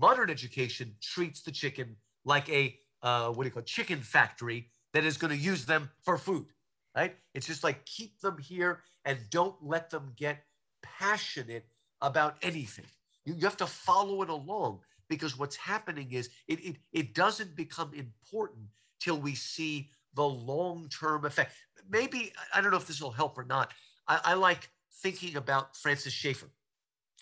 Modern 0.00 0.30
education 0.30 0.94
treats 1.02 1.42
the 1.42 1.50
chicken 1.50 1.96
like 2.24 2.48
a 2.50 2.78
uh, 3.02 3.30
what 3.30 3.42
do 3.42 3.48
you 3.48 3.50
call 3.50 3.62
it, 3.62 3.66
chicken 3.66 3.98
factory 3.98 4.68
that 4.94 5.04
is 5.04 5.16
going 5.16 5.32
to 5.32 5.36
use 5.36 5.64
them 5.64 5.90
for 6.02 6.16
food. 6.16 6.46
Right? 6.94 7.16
It's 7.34 7.48
just 7.48 7.64
like 7.64 7.84
keep 7.84 8.20
them 8.20 8.38
here 8.38 8.82
and 9.04 9.18
don't 9.28 9.56
let 9.60 9.90
them 9.90 10.12
get 10.14 10.44
passionate 10.84 11.66
about 12.00 12.36
anything. 12.42 12.86
You, 13.24 13.34
you 13.34 13.42
have 13.42 13.56
to 13.56 13.66
follow 13.66 14.22
it 14.22 14.28
along 14.28 14.78
because 15.08 15.36
what's 15.36 15.56
happening 15.56 16.12
is 16.12 16.30
it, 16.46 16.64
it, 16.64 16.76
it 16.92 17.12
doesn't 17.12 17.56
become 17.56 17.92
important 17.92 18.68
till 19.00 19.18
we 19.18 19.34
see 19.34 19.90
the 20.14 20.22
long 20.22 20.88
term 20.90 21.24
effect. 21.24 21.54
Maybe, 21.90 22.32
I 22.54 22.60
don't 22.60 22.70
know 22.70 22.76
if 22.76 22.86
this 22.86 23.02
will 23.02 23.10
help 23.10 23.36
or 23.36 23.42
not. 23.44 23.72
I, 24.06 24.20
I 24.26 24.34
like 24.34 24.70
thinking 25.02 25.36
about 25.36 25.76
Francis 25.76 26.12
Schaeffer. 26.12 26.50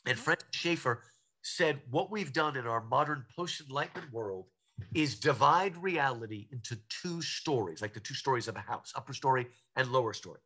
And 0.05 0.17
mm-hmm. 0.17 0.25
Francis 0.25 0.49
Schaeffer 0.53 1.03
said, 1.43 1.81
What 1.91 2.11
we've 2.11 2.33
done 2.33 2.57
in 2.57 2.67
our 2.67 2.83
modern 2.83 3.25
post 3.35 3.61
enlightenment 3.61 4.13
world 4.13 4.47
is 4.95 5.19
divide 5.19 5.77
reality 5.77 6.49
into 6.53 6.77
two 6.89 7.23
stories, 7.23 7.81
like 7.81 7.95
the 7.95 8.01
two 8.01 8.15
stories 8.15 8.49
of 8.49 8.57
a 8.57 8.61
house, 8.61 8.93
upper 8.95 9.15
story 9.15 9.47
and 9.75 9.91
lower 9.91 10.13
story. 10.13 10.41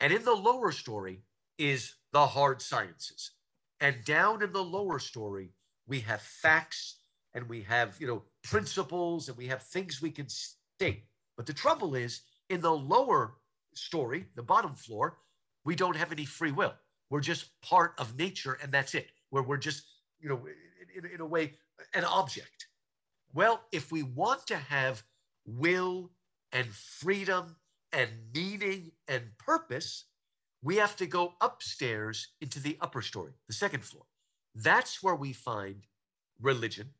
And 0.00 0.12
in 0.12 0.24
the 0.24 0.34
lower 0.34 0.72
story 0.72 1.22
is 1.58 1.94
the 2.12 2.26
hard 2.26 2.62
sciences. 2.62 3.32
And 3.80 4.04
down 4.04 4.42
in 4.42 4.52
the 4.52 4.62
lower 4.62 4.98
story, 4.98 5.50
we 5.86 6.00
have 6.00 6.22
facts 6.22 7.00
and 7.34 7.48
we 7.48 7.62
have, 7.62 7.96
you 7.98 8.06
know, 8.06 8.22
principles 8.44 9.28
and 9.28 9.36
we 9.36 9.46
have 9.48 9.62
things 9.62 10.00
we 10.00 10.10
can 10.10 10.28
state. 10.28 11.04
But 11.36 11.46
the 11.46 11.52
trouble 11.52 11.94
is, 11.94 12.22
in 12.50 12.60
the 12.60 12.72
lower 12.72 13.34
story, 13.74 14.26
the 14.36 14.42
bottom 14.42 14.74
floor, 14.74 15.18
we 15.64 15.74
don't 15.74 15.96
have 15.96 16.12
any 16.12 16.24
free 16.24 16.52
will. 16.52 16.74
We're 17.10 17.20
just 17.20 17.50
part 17.62 17.92
of 17.98 18.18
nature 18.18 18.58
and 18.62 18.72
that's 18.72 18.94
it, 18.94 19.08
where 19.30 19.42
we're 19.42 19.58
just, 19.58 19.84
you 20.20 20.28
know, 20.28 20.46
in, 20.96 21.06
in 21.06 21.20
a 21.20 21.26
way, 21.26 21.54
an 21.94 22.04
object. 22.04 22.68
Well, 23.34 23.62
if 23.72 23.92
we 23.92 24.02
want 24.02 24.46
to 24.48 24.56
have 24.56 25.02
will 25.46 26.10
and 26.52 26.66
freedom 26.66 27.56
and 27.92 28.10
meaning 28.34 28.92
and 29.08 29.24
purpose, 29.38 30.04
we 30.62 30.76
have 30.76 30.96
to 30.96 31.06
go 31.06 31.34
upstairs 31.40 32.28
into 32.40 32.60
the 32.60 32.78
upper 32.80 33.02
story, 33.02 33.32
the 33.48 33.54
second 33.54 33.84
floor. 33.84 34.04
That's 34.54 35.02
where 35.02 35.14
we 35.14 35.32
find 35.32 35.86
religion, 36.40 36.90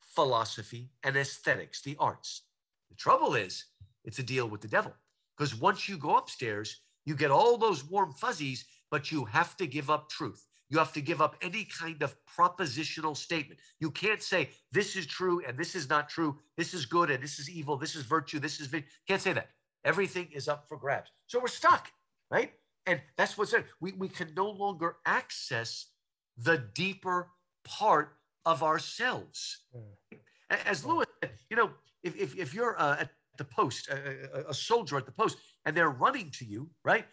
philosophy, 0.00 0.90
and 1.02 1.16
aesthetics, 1.16 1.82
the 1.82 1.96
arts. 1.98 2.42
The 2.90 2.96
trouble 2.96 3.34
is, 3.34 3.66
it's 4.04 4.18
a 4.18 4.22
deal 4.22 4.48
with 4.48 4.60
the 4.60 4.68
devil. 4.68 4.92
Because 5.36 5.54
once 5.54 5.88
you 5.88 5.96
go 5.96 6.16
upstairs, 6.16 6.80
you 7.04 7.14
get 7.14 7.30
all 7.30 7.56
those 7.56 7.84
warm 7.84 8.12
fuzzies, 8.12 8.64
but 8.90 9.12
you 9.12 9.24
have 9.24 9.56
to 9.58 9.66
give 9.66 9.90
up 9.90 10.08
truth. 10.08 10.46
You 10.70 10.78
have 10.78 10.92
to 10.94 11.00
give 11.00 11.20
up 11.20 11.36
any 11.42 11.64
kind 11.64 12.02
of 12.02 12.16
propositional 12.26 13.16
statement. 13.16 13.60
You 13.80 13.90
can't 13.90 14.22
say 14.22 14.50
this 14.72 14.96
is 14.96 15.06
true 15.06 15.42
and 15.46 15.58
this 15.58 15.74
is 15.74 15.88
not 15.88 16.08
true. 16.08 16.38
This 16.56 16.74
is 16.74 16.86
good 16.86 17.10
and 17.10 17.22
this 17.22 17.38
is 17.38 17.50
evil. 17.50 17.76
This 17.76 17.94
is 17.94 18.04
virtue. 18.04 18.38
This 18.38 18.60
is 18.60 18.68
vi-. 18.68 18.84
can't 19.06 19.20
say 19.20 19.34
that. 19.34 19.50
Everything 19.84 20.28
is 20.32 20.48
up 20.48 20.66
for 20.68 20.78
grabs. 20.78 21.10
So 21.26 21.38
we're 21.38 21.48
stuck, 21.48 21.92
right? 22.30 22.52
And 22.86 23.00
that's 23.16 23.36
what's 23.36 23.52
there. 23.52 23.66
We, 23.80 23.92
we 23.92 24.08
can 24.08 24.32
no 24.34 24.50
longer 24.50 24.96
access 25.04 25.86
the 26.36 26.58
deeper 26.74 27.28
part 27.64 28.16
of 28.44 28.62
ourselves. 28.62 29.58
Mm. 29.76 30.18
As 30.66 30.84
Lewis 30.84 31.06
said, 31.22 31.32
you 31.50 31.56
know, 31.56 31.70
if, 32.02 32.16
if, 32.16 32.36
if 32.36 32.54
you're 32.54 32.74
a, 32.74 33.08
the 33.36 33.44
post, 33.44 33.88
a, 33.88 34.48
a, 34.48 34.54
soldier 34.54 34.96
at 34.96 35.06
the 35.06 35.12
post, 35.12 35.38
and 35.64 35.76
they're 35.76 35.90
running 35.90 36.30
to 36.32 36.44
you, 36.44 36.70
right? 36.84 37.06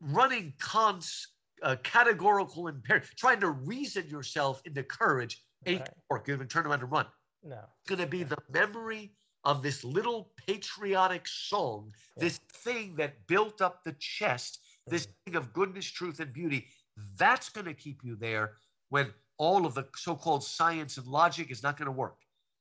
Running 0.00 0.52
Kant's 0.60 1.34
uh, 1.62 1.76
categorical 1.82 2.68
imperative, 2.68 3.14
trying 3.16 3.40
to 3.40 3.50
reason 3.50 4.06
yourself 4.08 4.62
into 4.64 4.82
courage 4.82 5.42
ain't 5.66 5.80
Right. 6.10 6.22
You're 6.26 6.36
going 6.36 6.48
to 6.48 6.52
turn 6.52 6.66
around 6.66 6.82
and 6.82 6.90
run. 6.92 7.06
No. 7.42 7.56
It's 7.56 7.88
going 7.88 8.00
to 8.00 8.06
be 8.06 8.22
the 8.22 8.38
memory 8.50 9.12
of 9.44 9.62
this 9.62 9.84
little 9.84 10.32
patriotic 10.46 11.26
song, 11.26 11.92
Yeah. 12.16 12.24
this 12.24 12.38
thing 12.52 12.96
that 12.96 13.26
built 13.26 13.60
up 13.60 13.82
the 13.84 13.92
chest, 13.94 14.60
this 14.86 15.06
Mhm. 15.06 15.14
thing 15.24 15.36
of 15.36 15.52
goodness, 15.52 15.86
truth, 15.86 16.20
and 16.20 16.32
beauty. 16.32 16.68
That's 17.16 17.48
going 17.48 17.66
to 17.66 17.74
keep 17.74 18.04
you 18.04 18.16
there 18.16 18.56
when 18.88 19.14
all 19.36 19.66
of 19.66 19.74
the 19.74 19.88
so 19.96 20.16
called 20.16 20.44
science 20.44 20.96
and 20.96 21.06
logic 21.06 21.50
is 21.50 21.62
not 21.62 21.76
going 21.76 21.86
to 21.86 21.92
work. 21.92 22.18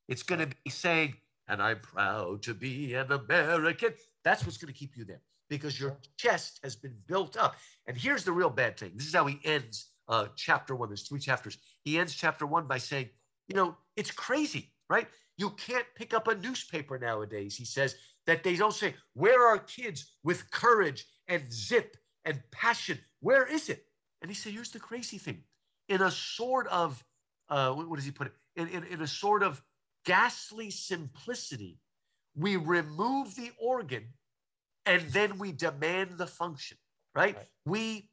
It's 0.07 0.23
going 0.23 0.39
to 0.47 0.55
be 0.63 0.69
saying, 0.69 1.19
and 1.47 1.61
I'm 1.61 1.79
proud 1.79 2.41
to 2.43 2.53
be 2.53 2.93
an 2.93 3.11
American. 3.11 3.93
That's 4.23 4.45
what's 4.45 4.57
going 4.57 4.73
to 4.73 4.77
keep 4.77 4.97
you 4.97 5.05
there 5.05 5.21
because 5.49 5.79
your 5.79 5.97
chest 6.17 6.59
has 6.63 6.75
been 6.75 6.95
built 7.07 7.37
up. 7.37 7.55
And 7.87 7.97
here's 7.97 8.23
the 8.23 8.31
real 8.31 8.49
bad 8.49 8.77
thing 8.77 8.91
this 8.95 9.07
is 9.07 9.15
how 9.15 9.25
he 9.25 9.39
ends 9.43 9.91
uh, 10.07 10.27
chapter 10.35 10.75
one. 10.75 10.89
There's 10.89 11.07
three 11.07 11.19
chapters. 11.19 11.57
He 11.83 11.97
ends 11.97 12.13
chapter 12.13 12.45
one 12.45 12.67
by 12.67 12.77
saying, 12.77 13.09
you 13.47 13.55
know, 13.55 13.75
it's 13.95 14.11
crazy, 14.11 14.71
right? 14.89 15.07
You 15.37 15.51
can't 15.51 15.85
pick 15.95 16.13
up 16.13 16.27
a 16.27 16.35
newspaper 16.35 16.97
nowadays. 16.97 17.55
He 17.55 17.65
says 17.65 17.95
that 18.25 18.43
they 18.43 18.55
don't 18.55 18.73
say, 18.73 18.95
where 19.13 19.47
are 19.47 19.59
kids 19.59 20.13
with 20.23 20.49
courage 20.51 21.05
and 21.27 21.51
zip 21.51 21.95
and 22.25 22.41
passion? 22.51 22.99
Where 23.21 23.45
is 23.45 23.69
it? 23.69 23.85
And 24.21 24.29
he 24.31 24.35
said, 24.35 24.53
here's 24.53 24.71
the 24.71 24.79
crazy 24.79 25.17
thing. 25.17 25.43
In 25.89 26.01
a 26.01 26.11
sort 26.11 26.67
of, 26.67 27.03
uh, 27.49 27.71
what, 27.71 27.95
does 27.95 28.05
he 28.05 28.11
put 28.11 28.27
it? 28.27 28.33
In, 28.55 28.67
in, 28.69 28.83
in 28.85 29.01
a 29.01 29.07
sort 29.07 29.43
of 29.43 29.61
ghastly 30.07 30.71
simplicity, 30.71 31.77
we 32.33 32.55
remove 32.55 33.35
the 33.35 33.51
organ 33.59 34.13
and 34.85 35.01
then 35.11 35.37
we 35.37 35.51
demand 35.51 36.17
the 36.17 36.25
function, 36.25 36.77
right? 37.13 37.35
Right. 37.35 37.47
We 37.65 38.09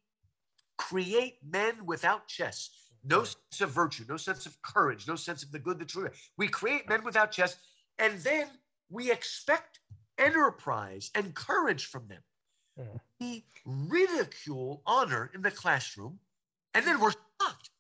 create 0.77 1.39
men 1.45 1.87
without 1.87 2.27
chests, 2.27 2.91
no 3.05 3.21
Right. 3.21 3.29
sense 3.29 3.61
of 3.61 3.71
virtue, 3.71 4.05
no 4.09 4.17
sense 4.17 4.45
of 4.45 4.61
courage, 4.61 5.07
no 5.07 5.15
sense 5.15 5.45
of 5.45 5.53
the 5.53 5.61
good, 5.61 5.79
the 5.79 5.85
true. 5.85 6.11
We 6.37 6.49
create 6.49 6.89
men 6.89 7.05
without 7.05 7.31
chests, 7.31 7.61
and 7.99 8.19
then 8.23 8.51
we 8.89 9.13
expect 9.13 9.79
enterprise 10.19 11.13
and 11.15 11.33
courage 11.37 11.87
from 11.87 12.09
them. 12.09 12.25
Mhm. 12.77 13.01
We 13.21 13.47
ridicule 13.65 14.83
honor 14.85 15.31
in 15.33 15.43
the 15.43 15.53
classroom, 15.53 16.19
and 16.75 16.85
then 16.85 16.99
we're 16.99 17.13
shocked. 17.41 17.71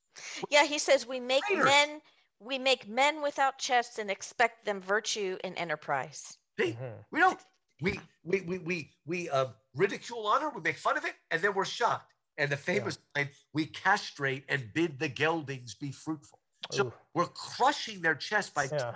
Yeah, 0.50 0.64
he 0.66 0.78
says 0.78 1.04
we 1.04 1.18
make 1.18 1.42
Traitors. 1.46 1.64
men 1.64 2.00
we 2.40 2.58
make 2.58 2.88
men 2.88 3.22
without 3.22 3.58
chests 3.58 3.98
and 3.98 4.10
expect 4.10 4.64
them 4.64 4.80
virtue 4.80 5.38
and 5.44 5.56
enterprise. 5.58 6.38
See, 6.58 6.72
Mhm. 6.72 7.04
we 7.10 7.20
don't. 7.20 7.40
We 7.80 8.00
we 8.22 8.40
we 8.42 8.58
we 8.58 8.96
we 9.04 9.28
uh, 9.30 9.48
ridicule 9.74 10.26
honor. 10.26 10.50
We 10.50 10.60
make 10.60 10.78
fun 10.78 10.96
of 10.96 11.04
it, 11.04 11.14
and 11.30 11.42
then 11.42 11.54
we're 11.54 11.64
shocked. 11.64 12.12
And 12.38 12.50
the 12.50 12.56
famous 12.56 12.98
line: 13.16 13.30
"We 13.52 13.66
castrate 13.66 14.44
and 14.48 14.72
bid 14.72 14.98
the 14.98 15.08
geldings 15.08 15.74
be 15.74 15.90
fruitful." 15.90 16.38
So 16.70 16.86
Ooh, 16.86 16.92
we're 17.14 17.26
crushing 17.26 18.00
their 18.00 18.14
chest 18.14 18.54
by. 18.54 18.64
yeah. 18.64 18.94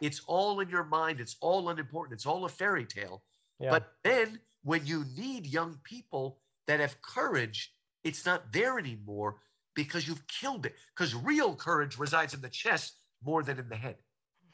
It's 0.00 0.20
all 0.26 0.60
in 0.60 0.68
your 0.68 0.84
mind. 0.84 1.20
It's 1.20 1.36
all 1.40 1.68
unimportant. 1.70 2.12
It's 2.14 2.26
all 2.26 2.44
a 2.44 2.48
fairy 2.48 2.84
tale. 2.84 3.24
Yeah. 3.58 3.70
But 3.70 3.94
then 4.02 4.40
when 4.62 4.86
you 4.86 5.04
need 5.16 5.46
young 5.46 5.78
people 5.82 6.40
that 6.66 6.80
have 6.80 7.00
courage, 7.00 7.74
it's 8.02 8.26
not 8.26 8.52
there 8.52 8.78
anymore 8.78 9.40
because 9.74 10.06
you've 10.06 10.26
killed 10.26 10.66
it. 10.66 10.74
Because 10.96 11.14
real 11.14 11.54
courage 11.54 11.98
resides 11.98 12.34
in 12.34 12.40
the 12.40 12.48
chest 12.48 12.96
more 13.22 13.42
than 13.42 13.58
in 13.58 13.68
the 13.68 13.76
head. 13.76 13.96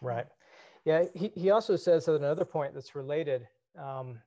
Right. 0.01 0.27
Yeah. 0.85 1.05
He, 1.15 1.33
he 1.35 1.51
also 1.51 1.77
says 1.77 2.09
at 2.09 2.15
another 2.15 2.45
point 2.45 2.75
that's 2.75 2.95
related, 2.95 3.47
um, 3.79 4.19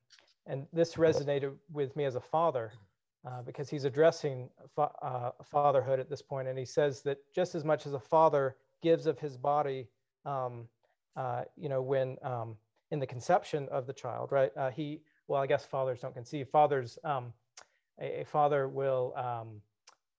and 0.46 0.66
this 0.72 0.94
resonated 0.94 1.54
with 1.72 1.96
me 1.96 2.04
as 2.04 2.14
a 2.14 2.20
father 2.20 2.72
uh, 3.26 3.42
because 3.42 3.70
he's 3.70 3.84
addressing 3.84 4.50
fa- 4.74 4.90
uh, 5.02 5.30
fatherhood 5.42 5.98
at 5.98 6.10
this 6.10 6.22
point, 6.22 6.46
and 6.46 6.58
he 6.58 6.64
says 6.64 7.02
that 7.02 7.18
just 7.34 7.54
as 7.54 7.64
much 7.64 7.86
as 7.86 7.94
a 7.94 7.98
father 7.98 8.56
gives 8.82 9.06
of 9.06 9.18
his 9.18 9.36
body, 9.36 9.88
um, 10.26 10.68
uh, 11.16 11.42
you 11.56 11.68
know, 11.68 11.80
when 11.80 12.16
um, 12.22 12.56
in 12.90 12.98
the 13.00 13.06
conception 13.06 13.66
of 13.70 13.86
the 13.86 13.92
child, 13.92 14.30
right? 14.30 14.50
Uh, 14.56 14.70
he, 14.70 15.00
well, 15.26 15.40
I 15.40 15.46
guess 15.46 15.64
fathers 15.64 16.00
don't 16.00 16.14
conceive. 16.14 16.48
Fathers, 16.48 16.98
um, 17.02 17.32
a, 17.98 18.20
a 18.20 18.24
father 18.24 18.68
will, 18.68 19.14
um, 19.16 19.62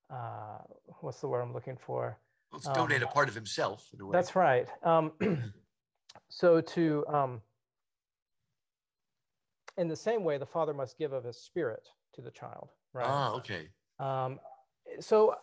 uh, 0.10 0.60
what's 1.02 1.20
the 1.22 1.28
word 1.28 1.42
I'm 1.42 1.54
looking 1.54 1.78
for? 1.78 2.18
Let's 2.52 2.68
Um, 2.68 2.74
donate 2.74 3.02
a 3.02 3.08
part 3.08 3.28
of 3.28 3.36
himself 3.36 3.90
in 3.94 4.02
a 4.02 4.06
way. 4.06 4.12
That's 4.14 4.36
right. 4.36 4.68
Um, 4.84 5.12
so 6.30 6.62
to 6.62 7.06
um, 7.08 7.42
in 9.78 9.88
the 9.88 9.96
same 9.96 10.24
way, 10.24 10.38
the 10.38 10.46
father 10.46 10.74
must 10.74 10.98
give 10.98 11.12
of 11.14 11.24
his 11.24 11.38
spirit 11.38 11.88
to 12.14 12.22
the 12.22 12.32
child, 12.32 12.70
right? 12.94 13.06
Ah, 13.08 13.34
okay. 13.34 13.68
Um, 14.00 14.40
so 15.00 15.36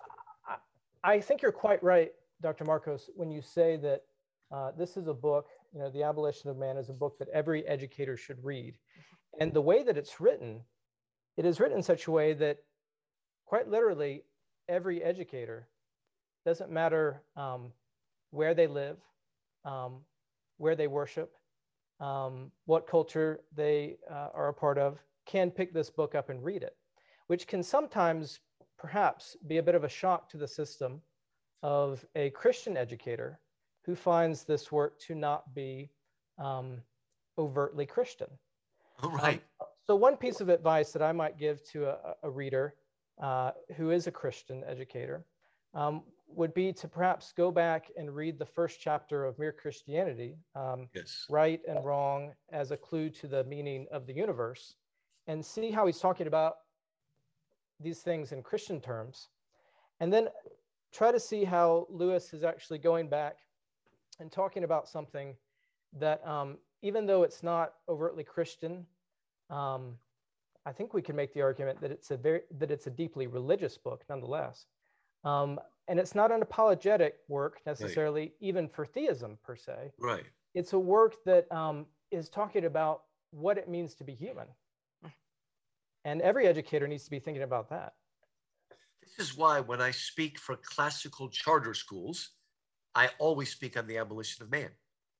I, 0.47 0.57
I 1.05 1.21
think 1.21 1.43
you're 1.43 1.53
quite 1.53 1.83
right, 1.83 2.13
Dr. 2.41 2.65
Markos, 2.65 3.11
when 3.15 3.31
you 3.31 3.43
say 3.43 3.77
that 3.77 4.03
uh, 4.51 4.71
this 4.77 4.97
is 4.97 5.07
a 5.07 5.15
book. 5.15 5.49
You 5.73 5.81
know, 5.81 5.91
The 5.91 6.03
Abolition 6.03 6.51
of 6.51 6.57
Man 6.59 6.77
is 6.77 6.89
a 6.91 6.95
book 6.95 7.19
that 7.19 7.29
every 7.29 7.67
educator 7.67 8.17
should 8.17 8.43
read, 8.45 8.79
and 9.41 9.53
the 9.53 9.61
way 9.63 9.83
that 9.83 9.97
it's 9.97 10.21
written, 10.21 10.63
it 11.37 11.45
is 11.47 11.61
written 11.61 11.79
in 11.79 11.83
such 11.83 12.07
a 12.07 12.11
way 12.11 12.35
that, 12.35 12.59
quite 13.47 13.69
literally, 13.69 14.25
every 14.69 15.03
educator 15.03 15.69
doesn't 16.45 16.71
matter 16.71 17.23
um, 17.37 17.73
where 18.31 18.55
they 18.55 18.67
live, 18.67 18.99
um, 19.65 20.01
where 20.59 20.75
they 20.75 20.87
worship, 20.87 21.35
um, 22.01 22.51
what 22.67 22.87
culture 22.87 23.41
they 23.55 23.97
uh, 24.11 24.29
are 24.35 24.49
a 24.49 24.55
part 24.55 24.79
of, 24.79 24.99
can 25.27 25.51
pick 25.51 25.73
this 25.73 25.91
book 25.91 26.15
up 26.15 26.31
and 26.31 26.43
read 26.45 26.63
it, 26.63 26.77
which 27.29 27.47
can 27.47 27.63
sometimes 27.63 28.41
perhaps 28.79 29.37
be 29.47 29.59
a 29.59 29.63
bit 29.63 29.75
of 29.75 29.85
a 29.85 29.89
shock 29.89 30.29
to 30.29 30.37
the 30.37 30.49
system 30.49 31.01
of 31.63 32.05
a 32.17 32.31
Christian 32.31 32.77
educator 32.77 33.39
who 33.85 33.95
finds 33.95 34.45
this 34.45 34.73
work 34.73 34.99
to 35.01 35.15
not 35.15 35.55
be 35.55 35.91
um, 36.39 36.79
overtly 37.39 37.87
Christian. 37.87 38.29
All 39.03 39.11
Um, 39.11 39.19
right. 39.19 39.43
so 39.87 39.95
one 39.95 40.17
piece 40.17 40.41
of 40.41 40.49
advice 40.49 40.93
that 40.93 41.03
I 41.03 41.13
might 41.13 41.39
give 41.39 41.63
to 41.71 41.87
a, 41.87 42.15
a 42.25 42.31
reader 42.31 42.75
uh, 43.23 43.53
who 43.77 43.91
is 43.91 44.07
a 44.07 44.11
Christian 44.11 44.63
educator 44.67 45.25
um, 45.75 46.03
would 46.27 46.53
be 46.53 46.73
to 46.73 46.89
perhaps 46.89 47.33
go 47.33 47.51
back 47.51 47.91
and 47.97 48.15
read 48.15 48.39
the 48.39 48.45
first 48.45 48.81
chapter 48.81 49.25
of 49.25 49.39
Mere 49.39 49.53
Christianity, 49.53 50.37
um, 50.55 50.89
yes. 50.95 51.25
right 51.31 51.61
and 51.69 51.85
wrong 51.85 52.33
as 52.51 52.73
a 52.73 52.77
clue 52.77 53.09
to 53.11 53.27
the 53.27 53.45
meaning 53.45 53.87
of 53.93 54.07
the 54.07 54.13
universe, 54.13 54.75
and 55.29 55.45
see 55.45 55.71
how 55.71 55.87
he's 55.87 56.01
talking 56.01 56.27
about 56.27 56.57
these 57.81 58.01
things 58.01 58.33
in 58.33 58.43
Christian 58.43 58.81
terms. 58.81 59.29
And 60.01 60.13
then 60.13 60.29
try 60.93 61.13
to 61.13 61.21
see 61.21 61.45
how 61.45 61.87
Lewis 61.91 62.35
is 62.35 62.45
actually 62.45 62.79
going 62.79 63.09
back 63.09 63.37
and 64.19 64.33
talking 64.33 64.65
about 64.65 64.89
something 64.89 65.37
that, 65.99 66.27
um, 66.27 66.59
even 66.83 67.07
though 67.07 67.23
it's 67.23 67.43
not 67.43 67.75
overtly 67.89 68.25
Christian, 68.25 68.85
um, 69.49 69.97
I 70.65 70.73
think 70.73 70.95
we 70.95 71.03
can 71.03 71.17
make 71.17 71.33
the 71.35 71.43
argument 71.43 71.81
that 71.81 71.91
it's 71.91 72.11
a 72.11 72.17
very 72.17 72.43
that 72.59 72.71
it's 72.71 72.87
a 72.87 72.91
deeply 72.91 73.27
religious 73.27 73.77
book 73.77 74.05
nonetheless. 74.09 74.67
Um, 75.25 75.61
and 75.89 75.99
it's 75.99 76.15
not 76.15 76.31
an 76.31 76.43
apologetic 76.43 77.19
work 77.29 77.61
necessarily, 77.67 78.35
even 78.41 78.69
for 78.69 78.87
theism 78.87 79.39
per 79.43 79.57
se 79.57 79.93
Right. 79.99 80.25
it's 80.55 80.73
a 80.73 80.79
work 80.79 81.17
that 81.25 81.51
um, 81.53 81.87
is 82.11 82.29
talking 82.29 82.65
about 82.65 83.05
what 83.31 83.59
it 83.59 83.69
means 83.69 83.95
to 83.97 84.05
be 84.05 84.15
human. 84.15 84.47
And 86.05 86.21
every 86.21 86.47
educator 86.49 86.89
needs 86.89 87.05
to 87.05 87.11
be 87.11 87.21
thinking 87.21 87.45
about 87.45 87.71
that. 87.71 87.95
This 89.03 89.19
is 89.19 89.37
why 89.37 89.61
when 89.61 89.81
I 89.81 89.93
speak 89.93 90.39
for 90.39 90.57
classical 90.57 91.29
charter 91.29 91.75
schools, 91.75 92.31
I 92.95 93.11
always 93.19 93.51
speak 93.51 93.77
on 93.77 93.87
the 93.87 93.99
abolition 93.99 94.43
of 94.43 94.51
man, 94.51 94.71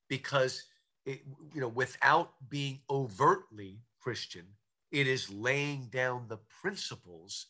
because 0.09 0.65
it, 1.07 1.23
you 1.55 1.61
know, 1.61 1.69
without 1.69 2.33
being 2.49 2.81
overtly 2.91 3.81
Christian, 4.01 4.47
it 4.93 5.07
is 5.07 5.31
laying 5.31 5.87
down 5.87 6.27
the 6.29 6.39
principles 6.61 7.47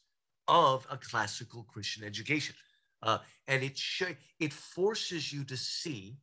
of 0.49 0.87
a 0.91 0.97
classical 0.97 1.65
Christian 1.65 2.05
education, 2.05 2.55
uh, 3.03 3.19
and 3.49 3.63
it 3.63 3.77
sh- 3.77 4.17
it 4.39 4.53
forces 4.53 5.33
you 5.33 5.45
to 5.45 5.57
see 5.57 6.17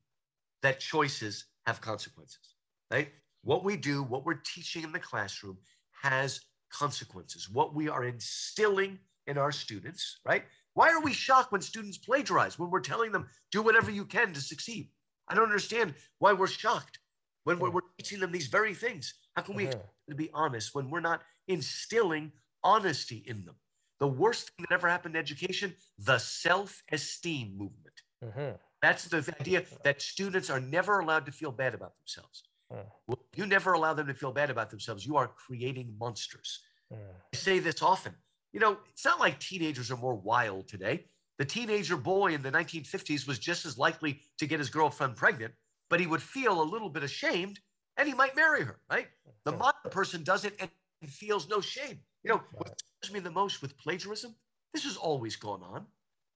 that 0.62 0.79
choices 0.79 1.45
have 1.65 1.82
consequences. 1.82 2.55
Right? 2.89 3.10
What 3.43 3.63
we 3.63 3.77
do, 3.77 4.01
what 4.03 4.25
we're 4.25 4.41
teaching 4.55 4.84
in 4.84 4.91
the 4.91 4.99
classroom, 4.99 5.58
has 6.01 6.41
consequences. 6.71 7.49
What 7.49 7.73
we 7.75 7.88
are 7.89 8.03
instilling 8.03 8.99
in 9.27 9.38
our 9.38 9.51
students, 9.51 10.19
right? 10.25 10.43
Why 10.73 10.89
are 10.89 11.01
we 11.01 11.13
shocked 11.13 11.51
when 11.51 11.62
students 11.62 11.97
plagiarize 11.97 12.58
when 12.58 12.69
we're 12.69 12.79
telling 12.79 13.12
them 13.12 13.27
do 13.51 13.62
whatever 13.62 13.91
you 13.91 14.05
can 14.05 14.34
to 14.34 14.41
succeed? 14.41 14.89
I 15.27 15.36
don't 15.36 15.45
understand 15.45 15.93
why 16.19 16.34
we're 16.34 16.47
shocked 16.47 16.99
when 17.43 17.60
we're, 17.60 17.69
we're 17.69 17.82
teaching 17.97 18.19
them 18.19 18.32
these 18.32 18.47
very 18.47 18.73
things. 18.73 19.13
How 19.36 19.43
can 19.43 19.55
we 19.55 19.65
Mhm. 19.67 19.82
To 20.09 20.15
be 20.15 20.29
honest 20.33 20.73
when 20.75 20.89
we're 20.89 20.99
not 20.99 21.21
instilling 21.47 22.31
honesty 22.63 23.23
in 23.25 23.45
them? 23.45 23.55
The 23.99 24.07
worst 24.07 24.51
thing 24.51 24.65
that 24.69 24.73
ever 24.73 24.87
happened 24.87 25.15
in 25.15 25.19
education, 25.19 25.75
the 25.97 26.17
self-esteem 26.19 27.57
movement. 27.57 28.01
Mhm. 28.23 28.59
That's 28.81 29.05
the 29.05 29.35
idea 29.39 29.65
that 29.83 30.01
students 30.01 30.49
are 30.49 30.59
never 30.59 30.99
allowed 30.99 31.25
to 31.25 31.31
feel 31.31 31.51
bad 31.51 31.73
about 31.73 31.97
themselves. 31.97 32.43
Mm. 32.71 32.85
Well, 33.07 33.19
you 33.35 33.45
never 33.45 33.73
allow 33.73 33.93
them 33.93 34.07
to 34.07 34.13
feel 34.13 34.31
bad 34.31 34.49
about 34.49 34.69
themselves. 34.69 35.05
You 35.05 35.17
are 35.17 35.27
creating 35.27 35.97
monsters. 35.99 36.63
Mm. 36.93 37.13
I 37.33 37.37
say 37.37 37.59
this 37.59 37.81
often. 37.81 38.15
you 38.51 38.59
know, 38.59 38.79
it's 38.89 39.05
not 39.05 39.19
like 39.19 39.39
teenagers 39.39 39.91
are 39.91 39.97
more 39.97 40.15
wild 40.15 40.67
today. 40.67 41.05
The 41.37 41.45
teenager 41.45 41.95
boy 41.95 42.33
in 42.33 42.41
the 42.41 42.49
1950s 42.51 43.27
was 43.27 43.37
just 43.37 43.63
as 43.63 43.77
likely 43.77 44.21
to 44.39 44.47
get 44.47 44.57
his 44.59 44.71
girlfriend 44.71 45.15
pregnant, 45.17 45.53
but 45.87 45.99
he 45.99 46.07
would 46.07 46.23
feel 46.23 46.59
a 46.59 46.63
little 46.63 46.89
bit 46.89 47.03
ashamed 47.03 47.59
and 47.99 48.07
he 48.07 48.15
might 48.15 48.35
marry 48.35 48.63
her, 48.63 48.79
right? 48.89 49.07
The 49.43 49.51
modern 49.51 49.91
person 49.91 50.23
does 50.23 50.45
it 50.45 50.55
and 50.59 50.69
feels 51.12 51.49
no 51.49 51.59
shame. 51.59 51.99
You 52.23 52.31
know, 52.31 52.41
what 52.55 52.81
scares 53.01 53.13
me 53.13 53.19
the 53.19 53.29
most 53.29 53.62
with 53.62 53.77
plagiarism, 53.77 54.33
this 54.73 54.85
has 54.85 54.95
always 54.95 55.35
gone 55.35 55.62
on. 55.62 55.85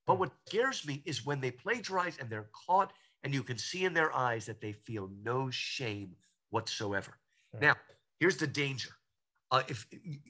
But 0.06 0.18
what 0.18 0.30
scares 0.46 0.86
me 0.86 1.02
is 1.06 1.24
when 1.24 1.40
they 1.40 1.50
plagiarize 1.50 2.18
and 2.18 2.28
they're 2.28 2.50
caught, 2.66 2.92
and 3.22 3.32
you 3.32 3.42
can 3.42 3.56
see 3.56 3.84
in 3.86 3.94
their 3.94 4.14
eyes 4.14 4.44
that 4.44 4.60
they 4.60 4.72
feel 4.72 5.10
no 5.22 5.48
shame 5.50 6.14
whatsoever. 6.50 7.12
Now, 7.58 7.76
here's 8.20 8.36
the 8.36 8.46
danger. 8.46 8.90
Uh, 9.50 9.62
if 9.68 9.86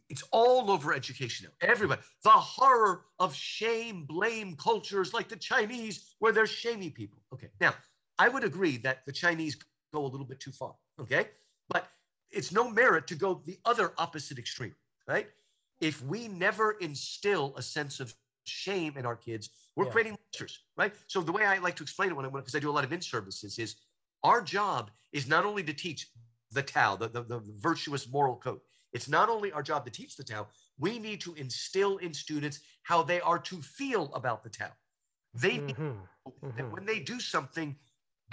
it's 0.09 0.23
all 0.31 0.71
over 0.71 0.93
education 0.93 1.49
now, 1.49 1.69
everybody, 1.69 2.03
the 2.23 2.31
horror 2.31 3.07
of 3.19 3.35
shame, 3.35 4.05
blame 4.05 4.55
cultures 4.55 5.13
like 5.15 5.29
the 5.29 5.37
Chinese, 5.37 6.15
where 6.19 6.33
they're 6.33 6.47
shaming 6.47 6.93
people. 6.93 7.19
Okay, 7.33 7.49
now 7.61 7.75
I 8.19 8.29
would 8.29 8.45
agree 8.45 8.77
that 8.79 8.99
the 9.07 9.13
Chinese 9.13 9.57
go 9.93 10.05
a 10.05 10.07
little 10.07 10.27
bit 10.27 10.39
too 10.41 10.53
far. 10.53 10.75
Okay, 11.01 11.29
but 11.69 11.89
it's 12.31 12.53
no 12.53 12.69
merit 12.69 13.07
to 13.09 13.15
go 13.15 13.43
the 13.45 13.59
other 13.65 13.93
opposite 13.99 14.39
extreme, 14.39 14.75
right? 15.09 15.29
If 15.81 16.03
we 16.03 16.29
never 16.29 16.73
instill 16.73 17.55
a 17.57 17.63
sense 17.63 18.01
of 18.01 18.15
shame 18.45 18.95
in 18.97 19.07
our 19.07 19.17
kids, 19.17 19.51
we're 19.77 19.87
yeah. 19.87 19.91
creating 19.91 20.13
monsters, 20.13 20.61
right? 20.77 20.93
So 21.09 21.21
the 21.21 21.33
way 21.33 21.45
I 21.45 21.59
like 21.59 21.77
to 21.77 21.83
explain 21.83 22.11
it 22.11 22.17
when 22.17 22.27
I 22.27 22.29
because 22.29 22.55
I 22.55 22.61
do 22.61 22.71
a 22.71 22.73
lot 22.73 22.85
of 22.85 22.93
in 22.93 23.01
services 23.01 23.59
is 23.59 23.77
our 24.23 24.41
job 24.41 24.91
is 25.13 25.29
not 25.29 25.45
only 25.45 25.63
to 25.65 25.73
teach 25.73 26.09
the 26.53 26.63
Tao, 26.63 26.97
the, 26.97 27.09
the, 27.09 27.23
the 27.23 27.43
virtuous 27.61 28.11
moral 28.11 28.37
code. 28.37 28.61
It's 28.93 29.09
not 29.09 29.29
only 29.29 29.51
our 29.51 29.63
job 29.63 29.85
to 29.85 29.91
teach 29.91 30.17
the 30.17 30.23
Tao, 30.23 30.47
we 30.79 30.99
need 30.99 31.21
to 31.23 31.35
instill 31.35 31.97
in 31.99 32.15
students 32.15 32.61
how 32.83 33.03
they 33.03 33.21
are 33.21 33.41
to 33.41 33.61
feel 33.61 34.13
about 34.15 34.45
the 34.45 34.51
Tao. 34.51 34.71
They 35.35 35.59
mm-hmm. 35.59 35.83
mm-hmm. 36.47 36.71
when 36.71 36.87
they 36.87 37.01
do 37.01 37.19
something 37.19 37.75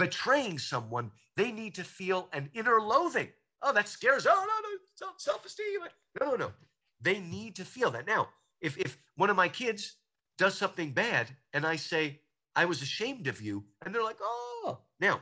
betraying 0.02 0.58
someone, 0.58 1.12
they 1.38 1.52
need 1.52 1.76
to 1.76 1.84
feel 1.84 2.28
an 2.34 2.50
inner 2.56 2.82
loathing. 2.82 3.30
Oh, 3.62 3.72
that 3.72 3.88
scares. 3.88 4.26
Oh, 4.26 4.34
no, 4.34 5.08
no, 5.08 5.14
self 5.18 5.46
esteem. 5.46 5.82
No, 6.20 6.32
no, 6.32 6.36
no. 6.36 6.52
They 7.00 7.20
need 7.20 7.56
to 7.58 7.66
feel 7.66 7.92
that. 7.92 8.08
Now, 8.08 8.30
if, 8.62 8.80
if 8.80 8.98
one 9.16 9.30
of 9.30 9.36
my 9.36 9.48
kids 9.48 9.98
does 10.40 10.58
something 10.58 10.92
bad 10.92 11.28
and 11.54 11.68
I 11.68 11.76
say, 11.76 12.22
I 12.56 12.66
was 12.66 12.82
ashamed 12.82 13.28
of 13.28 13.42
you, 13.42 13.64
and 13.86 13.94
they're 13.94 14.04
like, 14.04 14.18
oh, 14.22 14.80
now, 15.00 15.22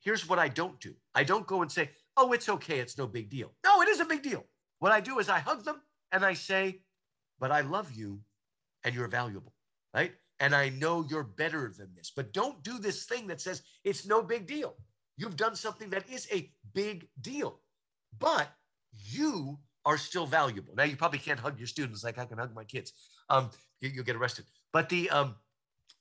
here's 0.00 0.26
what 0.26 0.38
I 0.38 0.48
don't 0.48 0.80
do 0.80 0.94
I 1.14 1.24
don't 1.24 1.46
go 1.46 1.60
and 1.60 1.70
say, 1.70 1.90
oh, 2.16 2.32
it's 2.32 2.48
okay. 2.48 2.78
It's 2.78 2.96
no 2.96 3.06
big 3.06 3.28
deal. 3.28 3.52
No, 3.64 3.82
it 3.82 3.88
is 3.88 4.00
a 4.00 4.06
big 4.06 4.22
deal. 4.22 4.44
What 4.78 4.92
I 4.92 5.00
do 5.00 5.18
is 5.18 5.28
I 5.28 5.40
hug 5.40 5.64
them 5.64 5.82
and 6.10 6.24
I 6.24 6.32
say, 6.32 6.80
but 7.38 7.52
I 7.52 7.60
love 7.60 7.92
you 7.92 8.20
and 8.82 8.94
you're 8.94 9.08
valuable, 9.08 9.52
right? 9.92 10.12
And 10.40 10.54
I 10.54 10.68
know 10.68 11.04
you're 11.08 11.24
better 11.24 11.72
than 11.76 11.88
this, 11.96 12.12
but 12.14 12.32
don't 12.32 12.62
do 12.62 12.78
this 12.78 13.06
thing 13.06 13.26
that 13.26 13.40
says 13.40 13.62
it's 13.84 14.06
no 14.06 14.22
big 14.22 14.46
deal. 14.46 14.76
You've 15.16 15.36
done 15.36 15.56
something 15.56 15.90
that 15.90 16.08
is 16.08 16.28
a 16.32 16.50
big 16.74 17.08
deal, 17.20 17.58
but 18.18 18.48
you 18.94 19.58
are 19.84 19.98
still 19.98 20.26
valuable. 20.26 20.74
Now, 20.76 20.84
you 20.84 20.96
probably 20.96 21.18
can't 21.18 21.40
hug 21.40 21.58
your 21.58 21.66
students 21.66 22.04
like 22.04 22.18
I 22.18 22.24
can 22.24 22.38
hug 22.38 22.54
my 22.54 22.64
kids. 22.64 22.92
Um, 23.28 23.50
you, 23.80 23.90
will 23.96 24.04
get 24.04 24.16
arrested. 24.16 24.44
But 24.72 24.88
the 24.88 25.10
um, 25.10 25.34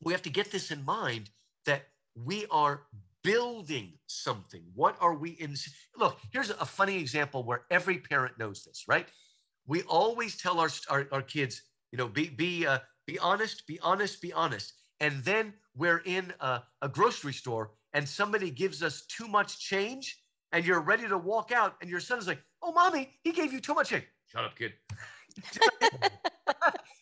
we 0.01 0.13
have 0.13 0.21
to 0.23 0.29
get 0.29 0.51
this 0.51 0.71
in 0.71 0.83
mind 0.85 1.29
that 1.65 1.83
we 2.15 2.45
are 2.51 2.83
building 3.23 3.93
something. 4.07 4.61
What 4.75 4.95
are 4.99 5.15
we 5.15 5.31
in? 5.31 5.55
Look, 5.97 6.19
here's 6.31 6.49
a 6.49 6.65
funny 6.65 6.97
example 6.97 7.43
where 7.43 7.63
every 7.71 7.97
parent 7.97 8.37
knows 8.37 8.63
this, 8.63 8.85
right? 8.87 9.07
We 9.65 9.81
always 9.83 10.37
tell 10.37 10.59
our, 10.59 10.69
our, 10.89 11.07
our 11.11 11.21
kids, 11.21 11.61
you 11.91 11.97
know, 11.97 12.07
be, 12.07 12.29
be, 12.29 12.65
uh, 12.65 12.79
be 13.07 13.17
honest, 13.19 13.65
be 13.65 13.79
honest, 13.79 14.21
be 14.21 14.31
honest. 14.33 14.73
And 14.99 15.23
then 15.23 15.53
we're 15.75 16.01
in 16.05 16.33
a, 16.39 16.61
a 16.81 16.89
grocery 16.89 17.33
store 17.33 17.71
and 17.93 18.07
somebody 18.07 18.51
gives 18.51 18.83
us 18.83 19.05
too 19.07 19.27
much 19.27 19.59
change 19.59 20.19
and 20.51 20.65
you're 20.65 20.81
ready 20.81 21.07
to 21.07 21.17
walk 21.17 21.51
out 21.51 21.75
and 21.81 21.89
your 21.89 21.99
son 21.99 22.19
is 22.19 22.27
like, 22.27 22.41
oh, 22.61 22.71
mommy, 22.71 23.09
he 23.23 23.31
gave 23.31 23.53
you 23.53 23.59
too 23.59 23.73
much 23.73 23.89
change. 23.89 24.03
Shut 24.27 24.43
up, 24.43 24.55
kid. 24.57 24.73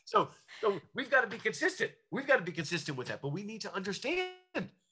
so, 0.05 0.29
so 0.61 0.79
we've 0.93 1.09
got 1.09 1.21
to 1.21 1.27
be 1.27 1.37
consistent. 1.37 1.91
We've 2.11 2.27
got 2.27 2.37
to 2.37 2.43
be 2.43 2.51
consistent 2.51 2.97
with 2.97 3.07
that, 3.07 3.21
but 3.21 3.29
we 3.29 3.43
need 3.43 3.61
to 3.61 3.73
understand 3.73 4.29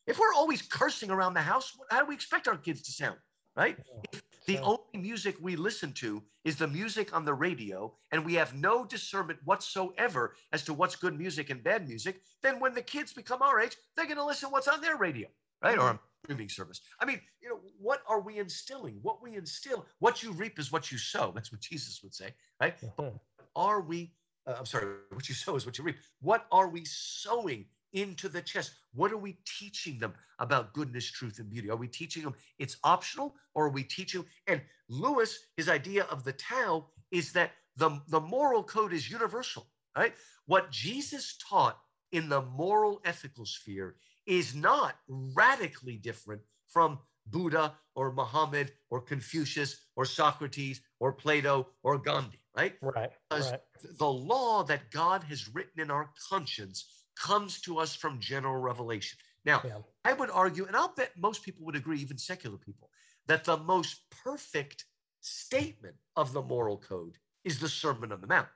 if 0.08 0.20
we're 0.20 0.34
always 0.36 0.62
cursing 0.62 1.10
around 1.10 1.34
the 1.34 1.42
house, 1.42 1.74
how 1.90 2.02
do 2.02 2.08
we 2.08 2.16
expect 2.16 2.48
our 2.48 2.58
kids 2.58 2.82
to 2.84 2.92
sound? 2.92 3.18
Right? 3.56 3.78
If 4.12 4.22
the 4.46 4.60
only 4.60 4.80
music 4.94 5.38
we 5.40 5.56
listen 5.56 5.94
to 5.94 6.22
is 6.44 6.58
the 6.58 6.68
music 6.68 7.16
on 7.16 7.26
the 7.26 7.34
radio, 7.34 7.94
and 8.12 8.26
we 8.26 8.34
have 8.36 8.54
no 8.54 8.86
discernment 8.86 9.40
whatsoever 9.46 10.36
as 10.52 10.64
to 10.66 10.74
what's 10.74 10.96
good 10.96 11.18
music 11.18 11.50
and 11.50 11.64
bad 11.64 11.88
music, 11.88 12.22
then 12.42 12.60
when 12.60 12.74
the 12.74 12.82
kids 12.82 13.14
become 13.14 13.42
our 13.42 13.60
age, 13.60 13.78
they're 13.96 14.06
going 14.06 14.18
to 14.18 14.26
listen 14.26 14.50
what's 14.52 14.68
on 14.68 14.82
their 14.82 14.98
radio, 14.98 15.28
right? 15.64 15.78
Or 15.78 15.90
a 15.90 16.00
streaming 16.24 16.50
service. 16.50 16.82
I 17.00 17.06
mean, 17.06 17.22
you 17.42 17.50
know, 17.50 17.60
what 17.80 18.02
are 18.08 18.20
we 18.20 18.40
instilling? 18.40 19.00
What 19.02 19.22
we 19.24 19.36
instill, 19.36 19.86
what 20.00 20.22
you 20.24 20.32
reap 20.32 20.60
is 20.60 20.72
what 20.72 20.92
you 20.92 20.98
sow. 20.98 21.32
That's 21.34 21.52
what 21.52 21.62
Jesus 21.62 22.02
would 22.04 22.14
say, 22.14 22.34
right? 22.62 22.76
But 22.98 23.14
are 23.56 23.82
we? 23.82 24.14
Uh, 24.46 24.56
I'm 24.60 24.66
sorry, 24.66 24.88
what 25.12 25.30
you 25.30 25.36
sow 25.36 25.56
is 25.56 25.66
what 25.66 25.78
you 25.78 25.86
reap. 25.86 25.98
What 26.22 26.48
are 26.52 26.68
we 26.68 26.84
sowing 26.86 27.66
into 27.94 28.30
the 28.30 28.42
chest. 28.42 28.72
What 28.94 29.12
are 29.12 29.18
we 29.18 29.38
teaching 29.46 30.00
them 30.00 30.14
about 30.40 30.74
goodness, 30.74 31.10
truth, 31.10 31.40
and 31.40 31.50
beauty? 31.50 31.70
Are 31.70 31.76
we 31.76 31.88
teaching 31.88 32.24
them 32.24 32.36
it's 32.60 32.78
optional 32.84 33.36
or 33.56 33.68
are 33.68 33.72
we 33.72 33.84
teaching? 33.84 34.26
And 34.48 34.62
Lewis, 34.90 35.38
his 35.58 35.70
idea 35.70 36.04
of 36.06 36.24
the 36.24 36.34
Tao 36.34 36.88
is 37.12 37.32
that 37.34 37.52
the, 37.78 38.02
the 38.10 38.20
moral 38.20 38.64
code 38.64 38.94
is 38.94 39.10
universal, 39.10 39.68
right? 39.98 40.14
What 40.46 40.72
Jesus 40.72 41.38
taught 41.38 41.80
in 42.12 42.30
the 42.30 42.42
moral 42.42 43.02
ethical 43.06 43.46
sphere 43.46 43.96
is 44.26 44.56
not 44.56 44.96
radically 45.08 45.98
different 45.98 46.42
from 46.68 47.00
Buddha 47.28 47.74
or 47.96 48.12
Muhammad 48.12 48.72
or 48.90 49.02
Confucius 49.02 49.78
or 49.96 50.06
Socrates 50.06 50.82
or 51.00 51.14
Plato 51.14 51.68
or 51.84 51.98
Gandhi, 51.98 52.40
right? 52.56 52.74
Right. 52.82 53.12
Because 53.30 53.52
right. 53.52 53.62
the 53.98 54.10
law 54.10 54.64
that 54.64 54.92
God 54.92 55.24
has 55.26 55.54
written 55.54 55.82
in 55.82 55.92
our 55.92 56.10
conscience 56.30 57.03
comes 57.16 57.62
to 57.62 57.80
us 57.80 57.96
from 57.96 58.20
general 58.20 58.58
revelation. 58.58 59.18
Now, 59.46 59.62
yeah. 59.64 59.80
I 60.06 60.14
would 60.14 60.30
argue, 60.32 60.66
and 60.66 60.76
I'll 60.76 60.94
bet 60.94 61.12
most 61.18 61.44
people 61.44 61.66
would 61.66 61.76
agree, 61.76 62.00
even 62.00 62.18
secular 62.18 62.58
people, 62.58 62.90
that 63.28 63.44
the 63.44 63.58
most 63.58 64.02
perfect 64.24 64.86
statement 65.22 65.96
of 66.16 66.34
the 66.34 66.42
moral 66.42 66.78
code 66.78 67.18
is 67.44 67.60
the 67.60 67.70
Sermon 67.70 68.12
on 68.12 68.22
the 68.22 68.28
Mount. 68.28 68.48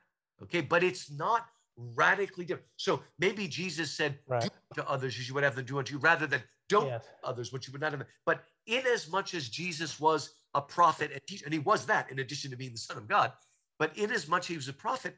Okay, 0.42 0.60
but 0.60 0.82
it's 0.82 1.10
not 1.10 1.46
radically 1.76 2.44
different. 2.44 2.68
So 2.76 3.02
maybe 3.18 3.48
Jesus 3.48 3.90
said, 3.90 4.18
right. 4.28 4.42
"Do 4.42 4.48
to 4.82 4.88
others 4.88 5.18
as 5.18 5.28
you 5.28 5.34
would 5.34 5.44
have 5.44 5.56
them 5.56 5.64
do 5.64 5.78
unto 5.78 5.94
you," 5.94 5.98
rather 5.98 6.26
than 6.26 6.42
"Don't 6.68 6.86
yes. 6.86 7.04
others 7.24 7.52
what 7.52 7.66
you 7.66 7.72
would 7.72 7.80
not 7.80 7.92
have." 7.92 8.06
But 8.24 8.44
in 8.66 8.86
as 8.86 9.10
much 9.10 9.34
as 9.34 9.48
Jesus 9.48 9.98
was 9.98 10.34
a 10.54 10.60
prophet 10.60 11.10
and, 11.12 11.20
teach, 11.26 11.42
and 11.42 11.52
he 11.52 11.58
was 11.58 11.86
that 11.86 12.10
in 12.10 12.18
addition 12.18 12.50
to 12.50 12.56
being 12.56 12.72
the 12.72 12.78
Son 12.78 12.96
of 12.96 13.08
God, 13.08 13.32
but 13.78 13.96
in 13.96 14.10
as 14.10 14.28
much 14.28 14.44
as 14.44 14.48
he 14.48 14.56
was 14.56 14.68
a 14.68 14.72
prophet, 14.72 15.16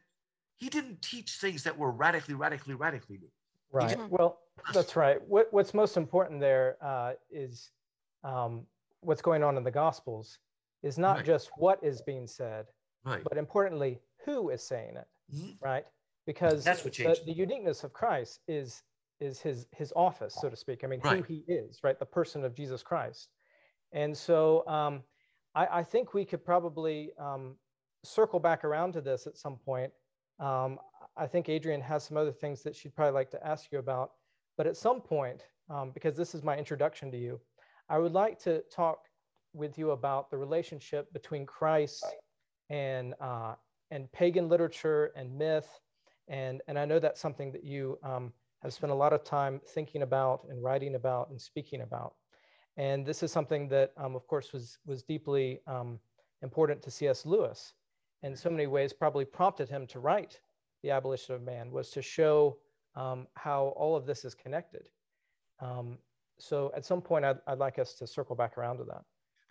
he 0.61 0.69
didn't 0.69 1.01
teach 1.01 1.39
things 1.41 1.65
that 1.65 1.77
were 1.77 1.91
radically, 1.91 2.35
radically, 2.35 2.75
radically 2.75 3.19
new. 3.19 3.31
Right. 3.73 3.99
Well, 4.11 4.41
that's 4.75 4.95
right. 4.95 5.19
What, 5.27 5.49
what's 5.53 5.73
most 5.73 5.97
important 5.97 6.39
there 6.41 6.77
uh, 6.83 7.13
is 7.31 7.71
um, 8.25 8.67
what's 9.01 9.23
going 9.23 9.43
on 9.43 9.57
in 9.57 9.65
the 9.65 9.71
Gospels 9.71 10.39
is 10.83 10.99
not 10.99 11.17
right. 11.17 11.25
just 11.25 11.51
what 11.57 11.83
is 11.83 12.03
being 12.03 12.27
said, 12.27 12.67
right. 13.05 13.23
but 13.25 13.39
importantly, 13.39 14.01
who 14.27 14.51
is 14.51 14.63
saying 14.63 14.97
it, 14.97 15.07
mm-hmm. 15.35 15.65
right? 15.65 15.85
Because 16.27 16.63
that's 16.63 16.85
what 16.85 16.93
changed. 16.93 17.23
The, 17.23 17.33
the, 17.33 17.39
uniqueness 17.39 17.83
of 17.83 17.93
Christ 17.93 18.41
is 18.47 18.83
is 19.21 19.41
his 19.41 19.67
his 19.73 19.93
office, 19.97 20.37
so 20.41 20.51
to 20.51 20.57
speak. 20.57 20.85
I 20.85 20.87
mean, 20.87 21.01
right. 21.03 21.19
who 21.19 21.23
he 21.23 21.45
is, 21.49 21.81
right? 21.83 21.99
The 21.99 22.07
person 22.07 22.45
of 22.45 22.55
Jesus 22.55 22.83
Christ. 22.83 23.29
And 23.93 24.17
so 24.17 24.67
um, 24.67 25.03
I, 25.55 25.79
I, 25.79 25.83
think 25.83 26.15
we 26.15 26.25
could 26.25 26.45
probably 26.45 27.11
um, 27.19 27.57
circle 28.05 28.39
back 28.39 28.65
around 28.65 28.93
to 28.93 29.01
this 29.01 29.27
at 29.27 29.37
some 29.37 29.57
point 29.57 29.93
um, 30.41 30.79
I 31.17 31.27
think 31.27 31.49
Adrian 31.49 31.81
has 31.83 32.05
some 32.05 32.17
other 32.17 32.33
things 32.33 32.63
that 32.63 32.75
she'd 32.75 32.95
probably 32.95 33.13
like 33.13 33.31
to 33.31 33.47
ask 33.47 33.71
you 33.71 33.79
about. 33.79 34.13
But 34.57 34.67
at 34.67 34.77
some 34.77 35.01
point, 35.01 35.45
um, 35.69 35.91
because 35.93 36.17
this 36.17 36.35
is 36.35 36.43
my 36.43 36.57
introduction 36.57 37.11
to 37.13 37.19
you, 37.19 37.41
I 37.89 37.99
would 37.99 38.13
like 38.13 38.39
to 38.41 38.63
talk 38.75 39.07
with 39.53 39.79
you 39.79 39.91
about 39.91 40.31
the 40.31 40.39
relationship 40.39 41.13
between 41.13 41.45
Christ 41.45 42.05
and 42.69 43.15
uh, 43.21 43.55
and 43.91 44.11
pagan 44.13 44.49
literature 44.49 45.13
and 45.17 45.37
myth, 45.37 45.69
and 46.29 46.63
and 46.69 46.79
I 46.79 46.85
know 46.85 46.99
that's 46.99 47.21
something 47.21 47.53
that 47.53 47.65
you 47.65 47.99
um, 48.03 48.33
have 48.63 48.73
spent 48.73 48.93
a 48.93 48.95
lot 48.95 49.13
of 49.13 49.25
time 49.25 49.61
thinking 49.75 50.03
about 50.03 50.47
and 50.49 50.63
writing 50.63 50.95
about 50.95 51.31
and 51.31 51.41
speaking 51.41 51.83
about. 51.83 52.15
And 52.77 53.05
this 53.05 53.23
is 53.23 53.33
something 53.33 53.69
that, 53.69 53.93
um, 53.97 54.15
of 54.15 54.27
course, 54.27 54.53
was 54.53 54.79
was 54.87 55.03
deeply 55.03 55.61
um, 55.67 55.99
important 56.43 56.83
to 56.83 56.91
C.S. 56.91 57.27
Lewis 57.27 57.75
in 58.23 58.37
so 58.37 58.51
many 58.51 58.67
ways 58.67 58.93
probably 58.93 59.25
prompted 59.25 59.69
him 59.69 59.87
to 59.87 60.01
write 60.01 60.41
the 60.83 60.91
abolition 60.91 61.35
of 61.35 61.43
man 61.43 61.71
was 61.71 61.91
to 61.91 62.03
show 62.03 62.57
um, 62.97 63.27
how 63.35 63.75
all 63.77 63.97
of 63.97 64.07
this 64.07 64.25
is 64.25 64.35
connected 64.35 64.89
um, 65.61 65.99
so 66.39 66.73
at 66.75 66.85
some 66.85 67.01
point 67.01 67.25
I'd, 67.25 67.39
I'd, 67.47 67.59
like 67.59 67.79
us 67.79 67.95
to 67.95 68.07
circle 68.07 68.35
back 68.35 68.57
around 68.57 68.79
to 68.79 68.85
that 68.85 69.03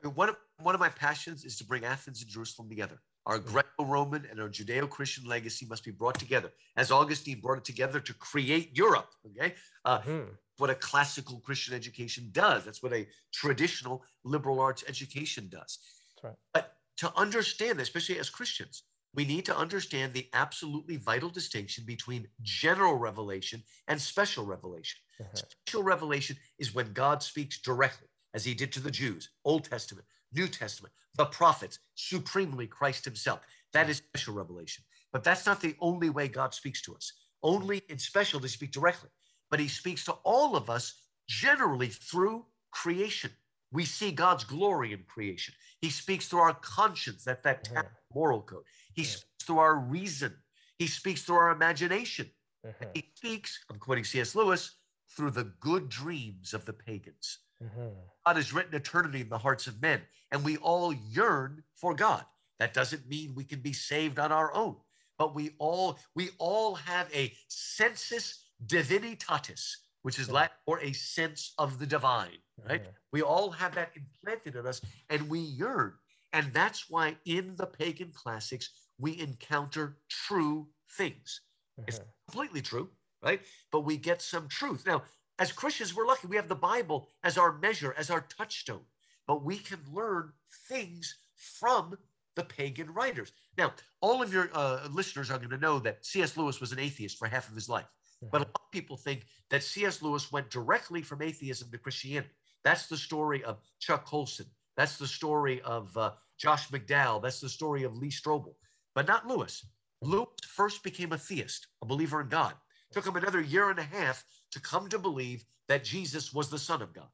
I 0.02 0.08
mean, 0.08 0.16
one, 0.16 0.30
of, 0.30 0.38
one 0.62 0.76
of 0.76 0.82
my 0.82 0.90
passions 0.90 1.46
is 1.46 1.58
to 1.58 1.66
bring 1.66 1.86
athens 1.86 2.22
and 2.22 2.30
jerusalem 2.30 2.70
together 2.70 3.00
Our 3.26 3.40
Greco 3.40 3.86
Roman 3.86 4.26
and 4.30 4.40
our 4.40 4.50
Judeo 4.50 4.90
Christian 4.90 5.26
legacy 5.28 5.66
must 5.68 5.84
be 5.84 5.92
brought 5.92 6.18
together, 6.18 6.52
as 6.76 6.92
Augustine 6.92 7.40
brought 7.42 7.60
it 7.60 7.66
together 7.66 8.00
to 8.00 8.14
create 8.14 8.76
Europe. 8.76 9.10
Okay. 9.28 9.54
Uh, 9.86 10.00
mm-hmm. 10.00 10.32
What 10.58 10.70
a 10.70 10.76
classical 10.76 11.40
Christian 11.40 11.74
education 11.76 12.30
does. 12.32 12.66
That's 12.66 12.82
what 12.82 12.94
a 12.94 13.08
traditional 13.32 14.04
liberal 14.24 14.60
arts 14.60 14.84
education 14.88 15.48
does. 15.50 15.80
That's 16.16 16.24
right. 16.24 16.36
But 16.54 16.74
to 17.00 17.12
understand, 17.18 17.80
especially 17.80 18.20
as 18.20 18.30
Christians, 18.30 18.84
we 19.16 19.26
need 19.26 19.46
to 19.46 19.58
understand 19.58 20.14
the 20.14 20.28
absolutely 20.34 20.98
vital 20.98 21.30
distinction 21.30 21.84
between 21.86 22.28
general 22.42 22.96
revelation 22.96 23.64
and 23.88 24.00
special 24.00 24.46
revelation. 24.46 25.00
Uh-huh. 25.20 25.42
Special 25.66 25.84
revelation 25.84 26.38
is 26.60 26.76
when 26.76 26.94
God 26.94 27.24
speaks 27.24 27.60
directly, 27.60 28.08
as 28.34 28.46
he 28.46 28.54
did 28.54 28.72
to 28.74 28.80
the 28.80 28.92
Jews, 28.92 29.30
Old 29.46 29.64
Testament, 29.64 30.06
New 30.34 30.48
Testament, 30.48 30.94
the 31.16 31.26
prophets, 31.26 31.80
supremely 31.96 32.68
Christ 32.68 33.06
himself. 33.06 33.40
That 33.74 33.90
is 33.90 33.98
special 33.98 34.34
revelation. 34.34 34.84
But 35.12 35.24
that's 35.24 35.46
not 35.46 35.62
the 35.62 35.76
only 35.80 36.10
way 36.10 36.28
God 36.28 36.54
speaks 36.54 36.82
to 36.84 36.96
us. 36.96 37.14
Only 37.42 37.82
in 37.90 37.98
special 37.98 38.40
does 38.40 38.52
he 38.52 38.58
speak 38.58 38.72
directly. 38.72 39.10
But 39.50 39.60
he 39.60 39.68
speaks 39.68 40.06
to 40.06 40.14
all 40.24 40.56
of 40.56 40.70
us 40.70 40.94
generally 41.28 41.88
through 41.88 42.46
creation. 42.72 43.32
We 43.72 43.86
see 43.86 44.12
God's 44.12 44.44
glory 44.44 44.94
in 44.94 45.04
creation. 45.08 45.54
He 45.82 45.90
speaks 45.90 46.28
through 46.28 46.40
our 46.40 46.56
conscience, 46.56 47.24
that 47.26 47.44
that 47.44 47.70
uh-huh. 47.72 47.84
moral 48.14 48.42
code. 48.42 48.64
He 48.94 49.04
speaks 49.04 49.46
through 49.46 49.60
our 49.60 49.76
reason. 49.76 50.36
He 50.78 50.88
speaks 50.88 51.24
through 51.24 51.38
our 51.38 51.52
imagination. 51.52 52.32
Uh-huh. 52.68 52.86
He 52.94 53.12
speaks, 53.16 53.60
I'm 53.70 53.78
quoting 53.78 54.04
C.S. 54.04 54.36
Lewis, 54.36 54.76
through 55.16 55.32
the 55.32 55.52
good 55.60 55.90
dreams 55.90 56.54
of 56.54 56.66
the 56.66 56.74
pagans. 56.74 57.40
Mm-hmm. 57.64 57.90
God 58.26 58.36
has 58.36 58.54
written 58.54 58.76
eternity 58.76 59.22
in 59.22 59.30
the 59.30 59.38
hearts 59.38 59.68
of 59.68 59.82
men, 59.82 60.02
and 60.32 60.44
we 60.44 60.58
all 60.58 60.94
yearn 60.94 61.64
for 61.76 61.94
God. 61.94 62.24
That 62.60 62.74
doesn't 62.74 63.08
mean 63.08 63.36
we 63.36 63.44
can 63.44 63.60
be 63.60 63.74
saved 63.74 64.20
on 64.20 64.32
our 64.32 64.54
own, 64.54 64.76
but 65.18 65.34
we 65.34 65.52
all 65.60 65.98
we 66.16 66.30
all 66.38 66.76
have 66.76 67.08
a 67.14 67.34
sensus 67.48 68.44
divinitatis, 68.66 69.78
which 70.10 70.18
is 70.18 70.32
Latin 70.32 70.58
for 70.66 70.80
a 70.80 70.92
sense 70.92 71.54
of 71.60 71.78
the 71.78 71.86
divine. 71.86 72.40
Right? 72.68 72.82
We 73.12 73.22
all 73.22 73.52
have 73.52 73.76
that 73.76 73.92
implanted 73.96 74.56
in 74.56 74.66
us, 74.66 74.82
and 75.08 75.30
we 75.30 75.38
yearn. 75.38 75.94
And 76.34 76.52
that's 76.52 76.90
why 76.90 77.18
in 77.26 77.56
the 77.58 77.68
pagan 77.68 78.12
classics 78.12 78.72
we 78.98 79.20
encounter 79.20 79.98
true 80.10 80.68
things. 80.94 81.42
It's 81.88 82.02
completely 82.28 82.62
true, 82.62 82.90
right? 83.22 83.40
But 83.72 83.82
we 83.82 83.98
get 83.98 84.24
some 84.24 84.48
truth. 84.48 84.84
Now, 84.88 85.04
as 85.38 85.52
Christians, 85.52 85.96
we're 85.96 86.08
lucky. 86.08 86.26
We 86.26 86.38
have 86.38 86.50
the 86.50 86.56
Bible 86.56 87.10
as 87.24 87.38
our 87.38 87.52
measure, 87.60 87.94
as 87.96 88.10
our 88.10 88.22
touchstone, 88.22 88.86
but 89.28 89.44
we 89.44 89.58
can 89.60 89.78
learn 89.94 90.34
things 90.68 91.18
from 91.36 92.00
the 92.36 92.44
pagan 92.46 92.92
writers. 92.96 93.32
Now, 93.60 93.74
all 94.02 94.24
of 94.24 94.34
your 94.34 94.50
uh, 94.56 94.88
listeners 94.92 95.30
are 95.30 95.38
going 95.38 95.52
to 95.52 95.58
know 95.58 95.78
that 95.80 96.04
C.S. 96.04 96.36
Lewis 96.36 96.60
was 96.60 96.72
an 96.72 96.80
atheist 96.80 97.20
for 97.20 97.28
half 97.28 97.48
of 97.48 97.54
his 97.54 97.70
life. 97.70 97.86
But 98.22 98.42
a 98.42 98.46
lot 98.46 98.62
of 98.66 98.72
people 98.72 98.98
think 98.98 99.26
that 99.50 99.64
C.S. 99.64 100.02
Lewis 100.02 100.32
went 100.32 100.50
directly 100.50 101.02
from 101.02 101.22
atheism 101.22 101.72
to 101.72 101.78
Christianity. 101.78 102.34
That's 102.64 102.88
the 102.88 102.98
story 102.98 103.44
of 103.44 103.60
Chuck 103.80 104.06
Colson. 104.06 104.48
That's 104.76 104.98
the 104.98 105.08
story 105.08 105.62
of 105.62 105.96
uh, 105.98 106.12
Josh 106.38 106.70
McDowell. 106.70 107.22
That's 107.22 107.40
the 107.40 107.50
story 107.50 107.84
of 107.84 107.98
Lee 107.98 108.10
Strobel, 108.10 108.56
but 108.96 109.08
not 109.08 109.28
Lewis. 109.28 109.66
Lewis 110.02 110.28
first 110.48 110.84
became 110.84 111.12
a 111.12 111.18
theist, 111.18 111.68
a 111.82 111.86
believer 111.86 112.22
in 112.22 112.30
God. 112.30 112.54
It 112.90 112.94
Took 112.94 113.08
him 113.08 113.16
another 113.16 113.42
year 113.42 113.70
and 113.70 113.80
a 113.80 113.84
half 113.84 114.26
to 114.52 114.60
come 114.60 114.90
to 114.90 115.00
believe 115.00 115.44
that 115.68 115.84
Jesus 115.84 116.34
was 116.34 116.50
the 116.50 116.58
Son 116.58 116.82
of 116.82 116.94
God. 116.94 117.10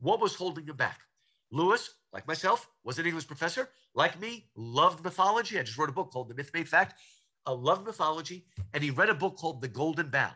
What 0.00 0.20
was 0.20 0.34
holding 0.34 0.66
him 0.66 0.76
back? 0.76 1.00
Lewis, 1.50 1.94
like 2.12 2.26
myself, 2.26 2.68
was 2.82 2.98
an 2.98 3.06
English 3.06 3.26
professor. 3.26 3.70
Like 3.94 4.20
me, 4.20 4.48
loved 4.56 5.04
mythology. 5.04 5.58
I 5.58 5.62
just 5.62 5.78
wrote 5.78 5.88
a 5.88 5.92
book 5.92 6.10
called 6.12 6.28
The 6.28 6.34
Myth 6.34 6.50
Made 6.52 6.68
Fact. 6.68 6.94
I 7.46 7.52
loved 7.52 7.86
mythology, 7.86 8.46
and 8.72 8.82
he 8.82 8.90
read 8.90 9.08
a 9.08 9.14
book 9.14 9.36
called 9.36 9.60
The 9.60 9.68
Golden 9.68 10.08
Bough. 10.08 10.32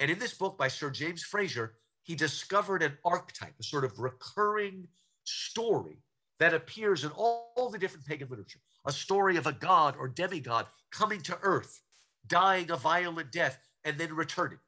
And 0.00 0.10
in 0.10 0.18
this 0.18 0.34
book 0.34 0.56
by 0.56 0.68
Sir 0.68 0.90
James 0.90 1.22
Frazer, 1.22 1.74
he 2.02 2.14
discovered 2.16 2.82
an 2.82 2.96
archetype, 3.04 3.54
a 3.60 3.62
sort 3.62 3.84
of 3.84 3.98
recurring 3.98 4.88
story 5.24 6.02
that 6.38 6.54
appears 6.54 7.04
in 7.04 7.10
all, 7.10 7.52
all 7.54 7.70
the 7.70 7.78
different 7.78 8.06
pagan 8.06 8.28
literature. 8.28 8.60
A 8.86 8.92
story 8.92 9.36
of 9.36 9.46
a 9.46 9.52
god 9.52 9.94
or 9.98 10.08
demigod 10.08 10.66
coming 10.90 11.20
to 11.22 11.38
earth, 11.42 11.82
dying 12.26 12.70
a 12.70 12.76
violent 12.76 13.30
death, 13.30 13.58
and 13.84 13.98
then 13.98 14.14
returning. 14.14 14.58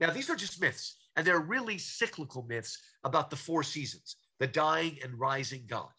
Now, 0.00 0.10
these 0.10 0.28
are 0.28 0.36
just 0.36 0.60
myths, 0.60 0.96
and 1.14 1.24
they're 1.24 1.38
really 1.38 1.78
cyclical 1.78 2.42
myths 2.42 2.78
about 3.04 3.30
the 3.30 3.36
four 3.36 3.62
seasons 3.62 4.16
the 4.40 4.46
dying 4.48 4.98
and 5.04 5.14
rising 5.18 5.62
God. 5.68 5.90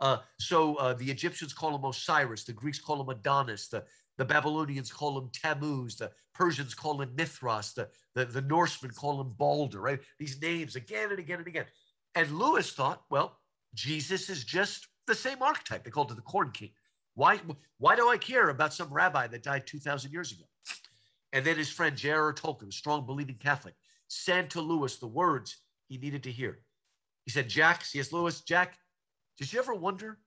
Uh, 0.00 0.16
so 0.40 0.76
uh, 0.76 0.94
the 0.94 1.10
Egyptians 1.10 1.52
call 1.52 1.76
him 1.76 1.84
Osiris, 1.84 2.44
the 2.44 2.52
Greeks 2.54 2.78
call 2.78 3.02
him 3.02 3.10
Adonis, 3.10 3.68
the, 3.68 3.84
the 4.18 4.24
Babylonians 4.24 4.92
call 4.92 5.18
him 5.18 5.30
Tammuz, 5.32 5.96
the 5.96 6.10
Persians 6.34 6.74
call 6.74 7.00
him 7.00 7.14
Mithras, 7.16 7.72
the, 7.72 7.88
the, 8.14 8.24
the 8.24 8.42
Norsemen 8.42 8.92
call 8.92 9.20
him 9.20 9.32
Balder, 9.36 9.80
right? 9.80 10.00
These 10.18 10.40
names 10.40 10.76
again 10.76 11.10
and 11.10 11.18
again 11.18 11.38
and 11.38 11.48
again. 11.48 11.66
And 12.14 12.30
Lewis 12.30 12.72
thought, 12.72 13.02
well, 13.10 13.38
Jesus 13.74 14.28
is 14.28 14.44
just 14.44 14.86
the 15.06 15.14
same 15.14 15.42
archetype. 15.42 15.84
They 15.84 15.90
called 15.90 16.12
it 16.12 16.16
the 16.16 16.22
Corn 16.22 16.50
King. 16.50 16.70
Why, 17.14 17.40
why 17.78 17.96
do 17.96 18.08
I 18.08 18.18
care 18.18 18.48
about 18.48 18.74
some 18.74 18.92
rabbi 18.92 19.26
that 19.26 19.42
died 19.42 19.66
2,000 19.66 20.12
years 20.12 20.32
ago? 20.32 20.44
And 21.32 21.44
then 21.44 21.56
his 21.56 21.70
friend 21.70 21.96
J.R.R. 21.96 22.34
Tolkien, 22.34 22.68
a 22.68 22.72
strong 22.72 23.06
believing 23.06 23.36
Catholic, 23.36 23.74
sent 24.08 24.50
to 24.50 24.60
Lewis 24.60 24.98
the 24.98 25.06
words 25.06 25.56
he 25.88 25.96
needed 25.96 26.22
to 26.24 26.30
hear. 26.30 26.60
He 27.24 27.30
said, 27.30 27.48
Jack, 27.48 27.84
C.S. 27.84 28.12
Lewis, 28.12 28.42
Jack, 28.42 28.76
did 29.38 29.52
you 29.52 29.58
ever 29.58 29.74
wonder? 29.74 30.18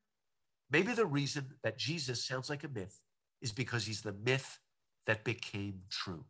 Maybe 0.72 0.94
the 0.94 1.06
reason 1.06 1.52
that 1.64 1.78
Jesus 1.78 2.26
sounds 2.26 2.50
like 2.50 2.64
a 2.64 2.68
myth 2.68 3.00
is 3.42 3.52
because 3.52 3.86
he's 3.86 4.02
the 4.02 4.14
myth 4.14 4.60
that 5.06 5.24
became 5.24 5.82
true. 5.90 6.26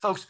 Folks, 0.00 0.26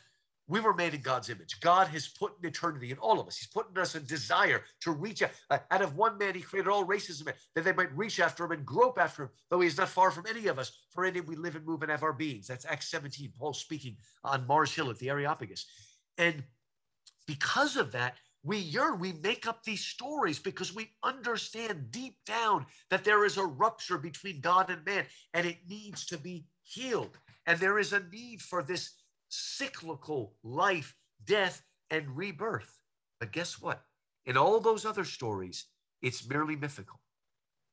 we 0.48 0.60
were 0.60 0.74
made 0.74 0.92
in 0.92 1.00
God's 1.00 1.30
image. 1.30 1.60
God 1.60 1.88
has 1.88 2.08
put 2.08 2.32
an 2.38 2.46
eternity 2.46 2.90
in 2.90 2.98
all 2.98 3.20
of 3.20 3.26
us. 3.26 3.38
He's 3.38 3.48
put 3.48 3.70
in 3.70 3.80
us 3.80 3.94
a 3.94 4.00
desire 4.00 4.62
to 4.80 4.90
reach 4.90 5.22
out. 5.22 5.30
Uh, 5.48 5.58
out 5.70 5.82
of 5.82 5.96
one 5.96 6.18
man, 6.18 6.34
he 6.34 6.40
created 6.40 6.68
all 6.68 6.84
races 6.84 7.20
of 7.20 7.26
men, 7.26 7.34
that 7.54 7.64
they 7.64 7.72
might 7.72 7.96
reach 7.96 8.20
after 8.20 8.44
him 8.44 8.52
and 8.52 8.66
grope 8.66 8.98
after 8.98 9.24
him, 9.24 9.30
though 9.50 9.60
he 9.60 9.68
is 9.68 9.78
not 9.78 9.88
far 9.88 10.10
from 10.10 10.26
any 10.28 10.48
of 10.48 10.58
us. 10.58 10.72
For 10.90 11.04
in 11.04 11.14
him 11.14 11.26
we 11.26 11.36
live 11.36 11.56
and 11.56 11.64
move 11.64 11.82
and 11.82 11.90
have 11.90 12.02
our 12.02 12.12
beings. 12.12 12.48
That's 12.48 12.66
Acts 12.66 12.90
17, 12.90 13.32
Paul 13.38 13.54
speaking 13.54 13.96
on 14.24 14.46
Mars 14.46 14.74
Hill 14.74 14.90
at 14.90 14.98
the 14.98 15.10
Areopagus. 15.10 15.64
And 16.18 16.42
because 17.26 17.76
of 17.76 17.92
that, 17.92 18.16
we 18.44 18.58
yearn, 18.58 18.98
we 18.98 19.12
make 19.12 19.46
up 19.46 19.62
these 19.62 19.84
stories 19.84 20.38
because 20.38 20.74
we 20.74 20.90
understand 21.04 21.90
deep 21.90 22.16
down 22.26 22.66
that 22.90 23.04
there 23.04 23.24
is 23.24 23.36
a 23.36 23.44
rupture 23.44 23.98
between 23.98 24.40
God 24.40 24.68
and 24.68 24.84
man 24.84 25.04
and 25.32 25.46
it 25.46 25.58
needs 25.68 26.04
to 26.06 26.18
be 26.18 26.46
healed. 26.64 27.18
And 27.46 27.58
there 27.58 27.78
is 27.78 27.92
a 27.92 28.02
need 28.12 28.42
for 28.42 28.62
this 28.62 28.94
cyclical 29.28 30.34
life, 30.42 30.94
death, 31.24 31.62
and 31.90 32.16
rebirth. 32.16 32.80
But 33.20 33.32
guess 33.32 33.60
what? 33.60 33.84
In 34.26 34.36
all 34.36 34.60
those 34.60 34.84
other 34.84 35.04
stories, 35.04 35.66
it's 36.00 36.28
merely 36.28 36.56
mythical. 36.56 37.00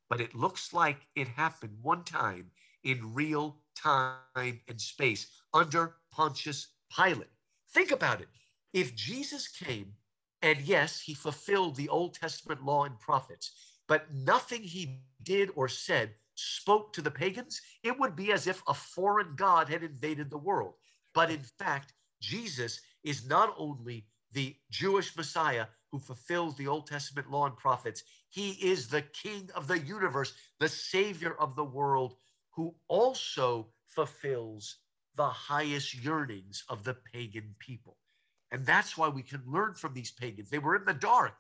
But 0.10 0.22
it 0.22 0.36
looks 0.36 0.74
like 0.74 1.08
it 1.16 1.28
happened 1.28 1.78
one 1.82 2.04
time 2.04 2.52
in 2.84 3.14
real 3.14 3.58
time 3.76 4.62
and 4.68 4.80
space 4.80 5.28
under 5.54 5.96
Pontius 6.12 6.68
Pilate. 6.96 7.30
Think 7.72 7.92
about 7.92 8.22
it. 8.22 8.28
If 8.74 8.96
Jesus 8.96 9.48
came, 9.48 9.94
and 10.42 10.62
yes, 10.62 11.02
he 11.02 11.14
fulfilled 11.14 11.76
the 11.76 11.90
Old 11.90 12.14
Testament 12.14 12.64
law 12.64 12.86
and 12.86 13.00
prophets, 13.00 13.52
but 13.88 14.14
nothing 14.14 14.64
he 14.64 15.02
did 15.24 15.50
or 15.56 15.68
said 15.68 16.14
spoke 16.36 16.94
to 16.94 17.02
the 17.02 17.12
pagans, 17.12 17.62
it 17.84 18.00
would 18.00 18.16
be 18.16 18.32
as 18.32 18.48
if 18.48 18.64
a 18.68 18.74
foreign 18.74 19.36
God 19.36 19.68
had 19.68 19.84
invaded 19.84 20.30
the 20.30 20.38
world. 20.38 20.76
But 21.14 21.30
in 21.30 21.42
fact, 21.58 21.94
Jesus 22.22 22.80
is 23.04 23.28
not 23.28 23.54
only 23.58 24.08
the 24.32 24.56
Jewish 24.70 25.16
Messiah 25.18 25.66
who 25.92 26.00
fulfills 26.00 26.56
the 26.56 26.68
Old 26.68 26.88
Testament 26.88 27.30
law 27.30 27.46
and 27.46 27.58
prophets, 27.58 28.04
he 28.30 28.52
is 28.52 28.88
the 28.88 29.02
King 29.02 29.50
of 29.56 29.68
the 29.68 29.80
universe, 29.80 30.34
the 30.60 30.70
Savior 30.70 31.36
of 31.40 31.56
the 31.56 31.64
world, 31.64 32.16
who 32.52 32.76
also 32.88 33.68
fulfills 33.86 34.78
the 35.16 35.28
highest 35.28 35.96
yearnings 35.96 36.64
of 36.70 36.84
the 36.84 36.94
pagan 36.94 37.56
people. 37.60 37.98
And 38.52 38.66
that's 38.66 38.98
why 38.98 39.08
we 39.10 39.22
can 39.22 39.44
learn 39.48 39.76
from 39.76 39.94
these 39.94 40.12
pagans. 40.12 40.50
They 40.50 40.60
were 40.60 40.76
in 40.76 40.86
the 40.86 40.94
dark, 40.94 41.36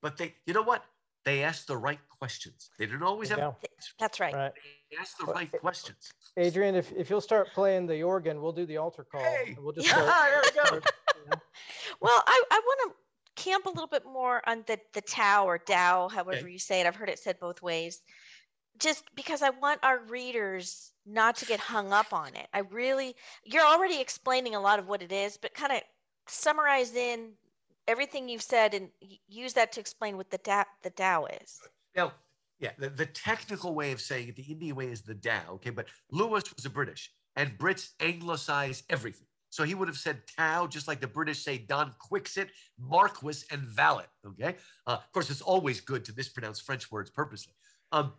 but 0.00 0.16
they, 0.16 0.34
you 0.46 0.54
know 0.54 0.62
what? 0.62 0.84
They 1.24 1.42
asked 1.42 1.66
the 1.66 1.76
right 1.76 1.98
questions. 2.18 2.70
They 2.78 2.84
didn't 2.86 3.02
always 3.02 3.30
have. 3.30 3.56
That's 3.98 4.20
right. 4.20 4.34
right. 4.34 4.52
They 4.90 4.96
asked 4.98 5.18
the 5.18 5.32
right 5.32 5.50
questions. 5.60 6.12
Adrian, 6.36 6.74
if, 6.74 6.92
if 6.92 7.08
you'll 7.08 7.22
start 7.22 7.48
playing 7.54 7.86
the 7.86 8.02
organ, 8.02 8.42
we'll 8.42 8.52
do 8.52 8.66
the 8.66 8.76
altar 8.76 9.04
call. 9.10 9.22
Hey, 9.22 9.56
we'll 9.58 9.72
just 9.74 9.88
yeah, 9.88 10.04
there 10.04 10.42
we 10.44 10.70
go. 10.70 10.80
well, 12.00 12.22
I, 12.26 12.42
I 12.50 12.60
want 12.62 12.92
to 12.92 13.42
camp 13.42 13.64
a 13.64 13.70
little 13.70 13.86
bit 13.86 14.04
more 14.04 14.42
on 14.46 14.64
the 14.66 14.78
the 14.92 15.00
Tao 15.00 15.46
or 15.46 15.58
Tao, 15.58 16.08
however 16.08 16.38
okay. 16.38 16.50
you 16.50 16.58
say 16.58 16.80
it. 16.80 16.86
I've 16.86 16.96
heard 16.96 17.08
it 17.08 17.18
said 17.18 17.40
both 17.40 17.62
ways. 17.62 18.02
Just 18.78 19.04
because 19.14 19.40
I 19.40 19.50
want 19.50 19.80
our 19.82 20.00
readers 20.04 20.92
not 21.06 21.36
to 21.36 21.46
get 21.46 21.60
hung 21.60 21.92
up 21.92 22.12
on 22.12 22.34
it. 22.34 22.48
I 22.52 22.60
really, 22.60 23.14
you're 23.44 23.64
already 23.64 24.00
explaining 24.00 24.54
a 24.54 24.60
lot 24.60 24.78
of 24.78 24.88
what 24.88 25.00
it 25.02 25.12
is, 25.12 25.36
but 25.36 25.54
kind 25.54 25.72
of 25.72 25.80
summarize 26.26 26.94
in 26.94 27.32
everything 27.86 28.28
you've 28.28 28.42
said 28.42 28.74
and 28.74 28.88
use 29.28 29.52
that 29.54 29.72
to 29.72 29.80
explain 29.80 30.16
what 30.16 30.30
the 30.30 30.38
Tao, 30.38 30.64
the 30.82 30.90
Tao 30.90 31.26
is. 31.26 31.60
Now, 31.96 32.12
Yeah, 32.60 32.70
the, 32.78 32.88
the 32.88 33.06
technical 33.06 33.74
way 33.74 33.92
of 33.92 34.00
saying 34.00 34.28
it, 34.28 34.36
the 34.36 34.42
Indian 34.42 34.76
way 34.76 34.86
is 34.86 35.02
the 35.02 35.14
Tao. 35.14 35.54
Okay, 35.54 35.70
but 35.70 35.86
Lewis 36.10 36.44
was 36.54 36.64
a 36.64 36.70
British, 36.70 37.12
and 37.36 37.58
Brits 37.58 37.90
anglicize 38.00 38.84
everything. 38.88 39.26
So 39.50 39.64
he 39.64 39.74
would 39.74 39.88
have 39.88 39.96
said 39.96 40.22
Tao, 40.36 40.66
just 40.66 40.88
like 40.88 41.00
the 41.00 41.06
British 41.06 41.44
say 41.44 41.58
Don 41.58 41.94
Quixote, 41.98 42.50
Marquis, 42.78 43.44
and 43.50 43.62
Valet. 43.62 44.06
Okay, 44.26 44.56
uh, 44.86 44.92
of 44.92 45.12
course, 45.12 45.30
it's 45.30 45.42
always 45.42 45.80
good 45.80 46.04
to 46.06 46.12
mispronounce 46.16 46.60
French 46.60 46.90
words 46.90 47.10
purposely. 47.10 47.54
Um, 47.92 48.14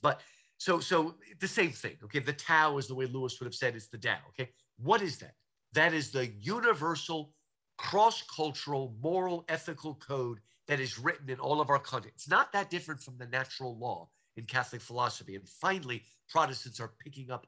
but 0.00 0.20
so 0.58 0.80
so 0.80 1.16
the 1.40 1.48
same 1.48 1.70
thing. 1.70 1.96
Okay, 2.04 2.20
the 2.20 2.32
Tao 2.32 2.78
is 2.78 2.86
the 2.86 2.94
way 2.94 3.06
Lewis 3.06 3.38
would 3.40 3.46
have 3.46 3.54
said 3.54 3.76
it's 3.76 3.88
the 3.88 3.98
Tao. 3.98 4.18
Okay, 4.30 4.50
what 4.78 5.02
is 5.02 5.18
that? 5.18 5.34
That 5.76 5.92
is 5.92 6.10
the 6.10 6.26
universal, 6.40 7.34
cross-cultural, 7.76 8.96
moral, 8.98 9.44
ethical 9.50 9.94
code 9.94 10.38
that 10.68 10.80
is 10.80 10.98
written 10.98 11.28
in 11.28 11.38
all 11.38 11.60
of 11.60 11.68
our 11.68 11.78
content. 11.78 12.14
It's 12.16 12.30
not 12.30 12.50
that 12.52 12.70
different 12.70 13.02
from 13.02 13.18
the 13.18 13.26
natural 13.26 13.78
law 13.78 14.08
in 14.38 14.44
Catholic 14.44 14.80
philosophy. 14.80 15.36
And 15.36 15.46
finally, 15.46 16.02
Protestants 16.30 16.80
are 16.80 16.92
picking 17.04 17.30
up 17.30 17.46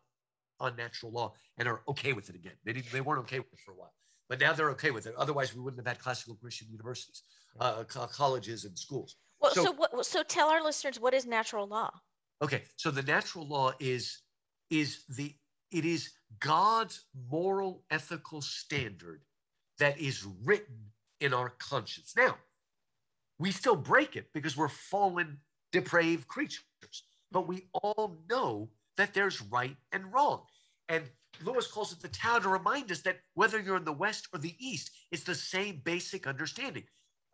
on 0.60 0.76
natural 0.76 1.10
law 1.10 1.32
and 1.56 1.66
are 1.66 1.80
okay 1.88 2.12
with 2.12 2.28
it 2.28 2.34
again. 2.34 2.52
They, 2.66 2.74
didn't, 2.74 2.92
they 2.92 3.00
weren't 3.00 3.20
okay 3.20 3.38
with 3.38 3.50
it 3.50 3.60
for 3.64 3.72
a 3.72 3.76
while, 3.76 3.94
but 4.28 4.38
now 4.38 4.52
they're 4.52 4.70
okay 4.72 4.90
with 4.90 5.06
it. 5.06 5.14
Otherwise, 5.16 5.54
we 5.54 5.62
wouldn't 5.62 5.78
have 5.78 5.86
had 5.86 5.98
classical 5.98 6.34
Christian 6.34 6.68
universities, 6.70 7.22
uh, 7.58 7.82
colleges, 7.84 8.66
and 8.66 8.78
schools. 8.78 9.16
Well, 9.40 9.54
so, 9.54 9.64
so, 9.64 9.72
what, 9.72 10.04
so 10.04 10.22
tell 10.22 10.48
our 10.50 10.62
listeners 10.62 11.00
what 11.00 11.14
is 11.14 11.24
natural 11.24 11.66
law? 11.66 11.90
Okay, 12.42 12.64
so 12.76 12.90
the 12.90 13.02
natural 13.02 13.48
law 13.48 13.72
is 13.80 14.20
is 14.70 15.04
the 15.08 15.34
it 15.70 15.84
is 15.84 16.10
God's 16.40 17.04
moral 17.30 17.84
ethical 17.90 18.40
standard 18.40 19.22
that 19.78 19.98
is 19.98 20.26
written 20.44 20.92
in 21.20 21.32
our 21.34 21.50
conscience. 21.50 22.14
Now, 22.16 22.36
we 23.38 23.52
still 23.52 23.76
break 23.76 24.16
it 24.16 24.32
because 24.32 24.56
we're 24.56 24.68
fallen, 24.68 25.38
depraved 25.72 26.26
creatures. 26.28 26.64
But 27.30 27.46
we 27.46 27.68
all 27.72 28.18
know 28.28 28.70
that 28.96 29.14
there's 29.14 29.42
right 29.42 29.76
and 29.92 30.12
wrong. 30.12 30.42
And 30.88 31.04
Lewis 31.44 31.66
calls 31.66 31.92
it 31.92 32.00
the 32.00 32.08
Tao 32.08 32.38
to 32.38 32.48
remind 32.48 32.90
us 32.90 33.02
that 33.02 33.18
whether 33.34 33.60
you're 33.60 33.76
in 33.76 33.84
the 33.84 33.92
West 33.92 34.28
or 34.32 34.38
the 34.38 34.56
East, 34.58 34.90
it's 35.12 35.24
the 35.24 35.34
same 35.34 35.82
basic 35.84 36.26
understanding. 36.26 36.84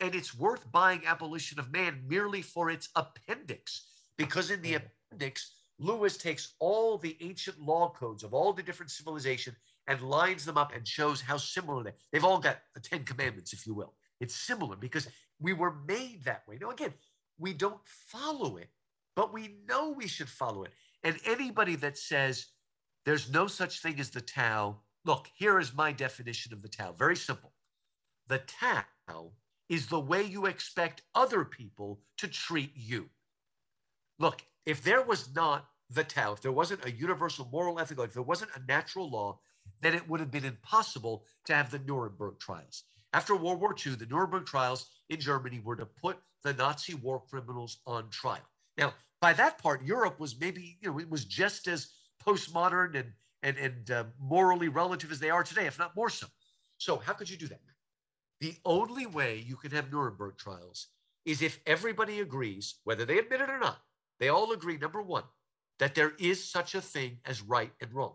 And 0.01 0.15
it's 0.15 0.37
worth 0.37 0.71
buying 0.73 1.07
Abolition 1.07 1.59
of 1.59 1.73
Man 1.73 2.03
merely 2.07 2.43
for 2.43 2.69
its 2.69 2.89
appendix, 2.97 3.87
because 4.19 4.51
in 4.51 4.61
the 4.61 4.75
appendix, 4.75 5.53
Lewis 5.79 6.17
takes 6.17 6.55
all 6.61 6.99
the 6.99 7.17
ancient 7.21 7.61
law 7.61 7.91
codes 7.91 8.23
of 8.23 8.33
all 8.33 8.53
the 8.53 8.63
different 8.63 8.91
civilization 8.91 9.55
and 9.87 10.01
lines 10.03 10.45
them 10.45 10.57
up 10.57 10.75
and 10.75 10.87
shows 10.87 11.21
how 11.21 11.37
similar 11.37 11.83
they 11.83 11.93
they've 12.13 12.25
all 12.25 12.39
got 12.39 12.59
the 12.75 12.81
Ten 12.81 13.05
Commandments, 13.05 13.53
if 13.53 13.67
you 13.67 13.75
will. 13.75 13.95
It's 14.21 14.35
similar 14.35 14.77
because 14.77 15.09
we 15.41 15.53
were 15.53 15.75
made 15.87 16.25
that 16.25 16.47
way. 16.47 16.59
Now, 16.61 16.71
again, 16.71 16.95
we 17.39 17.53
don't 17.53 17.81
follow 17.85 18.57
it, 18.57 18.69
but 19.17 19.33
we 19.33 19.57
know 19.69 19.91
we 19.91 20.07
should 20.07 20.29
follow 20.29 20.63
it. 20.63 20.73
And 21.03 21.19
anybody 21.27 21.77
that 21.77 21.99
says 21.99 22.47
there's 23.05 23.31
no 23.31 23.47
such 23.47 23.81
thing 23.81 24.01
as 24.01 24.11
the 24.11 24.21
Tao, 24.21 24.81
look, 25.05 25.29
here 25.35 25.59
is 25.59 25.75
my 25.75 25.93
definition 25.93 26.53
of 26.53 26.63
the 26.63 26.69
Tao. 26.69 26.93
Very 26.93 27.17
simple. 27.17 27.53
The 28.29 28.39
Tao 28.39 29.33
is 29.69 29.87
the 29.89 30.01
way 30.01 30.23
you 30.23 30.47
expect 30.47 31.03
other 31.15 31.45
people 31.45 32.01
to 32.19 32.29
treat 32.29 32.73
you. 32.75 33.11
Look, 34.19 34.43
if 34.67 34.83
there 34.83 35.03
was 35.03 35.35
not 35.35 35.67
the 35.91 36.05
Tao, 36.05 36.33
if 36.33 36.41
there 36.41 36.53
wasn't 36.53 36.85
a 36.85 36.91
universal 36.91 37.49
moral 37.53 37.79
ethical, 37.79 38.05
if 38.05 38.13
there 38.13 38.23
wasn't 38.23 38.51
a 38.57 38.67
natural 38.67 39.11
law, 39.11 39.39
then 39.81 39.95
it 39.95 40.09
would 40.09 40.21
have 40.21 40.31
been 40.31 40.45
impossible 40.45 41.25
to 41.45 41.55
have 41.55 41.71
the 41.71 41.79
Nuremberg 41.79 42.39
trials. 42.39 42.85
After 43.13 43.37
World 43.37 43.61
War 43.61 43.75
II, 43.75 43.95
the 43.95 44.07
Nuremberg 44.07 44.47
trials 44.47 44.87
in 45.09 45.21
Germany 45.21 45.61
were 45.63 45.77
to 45.77 45.87
put 45.87 46.19
the 46.43 46.53
Nazi 46.53 46.95
war 46.95 47.23
criminals 47.31 47.79
on 47.87 48.11
trial. 48.11 48.43
Now, 48.77 48.95
by 49.21 49.33
that 49.35 49.59
part, 49.59 49.85
Europe 49.85 50.19
was 50.19 50.39
maybe, 50.39 50.79
you 50.81 50.91
know, 50.91 50.99
it 50.99 51.09
was 51.09 51.25
just 51.25 51.69
as 51.69 51.89
postmodern 52.25 52.95
and 52.97 53.13
and, 53.45 53.59
and 53.59 53.91
uh, 53.91 54.05
morally 54.19 54.69
relative 54.69 55.13
as 55.13 55.21
they 55.21 55.29
are 55.29 55.45
today, 55.45 55.67
if 55.67 55.79
not 55.79 55.95
more 55.95 56.09
so. 56.09 56.27
So, 56.79 56.97
how 56.97 57.13
could 57.13 57.29
you 57.29 57.37
do 57.37 57.47
that? 57.49 57.61
The 58.41 58.55
only 58.65 59.07
way 59.07 59.45
you 59.47 59.57
can 59.57 59.71
have 59.73 59.93
Nuremberg 59.93 60.39
trials 60.39 60.89
is 61.25 61.43
if 61.43 61.61
everybody 61.67 62.21
agrees, 62.21 62.77
whether 62.85 63.05
they 63.05 63.19
admit 63.19 63.43
it 63.43 63.51
or 63.51 63.59
not, 63.59 63.81
they 64.21 64.29
all 64.29 64.53
agree, 64.53 64.77
number 64.77 65.03
one, 65.03 65.25
that 65.79 65.95
there 65.95 66.13
is 66.19 66.43
such 66.43 66.75
a 66.75 66.81
thing 66.81 67.19
as 67.25 67.43
right 67.43 67.73
and 67.81 67.93
wrong. 67.93 68.15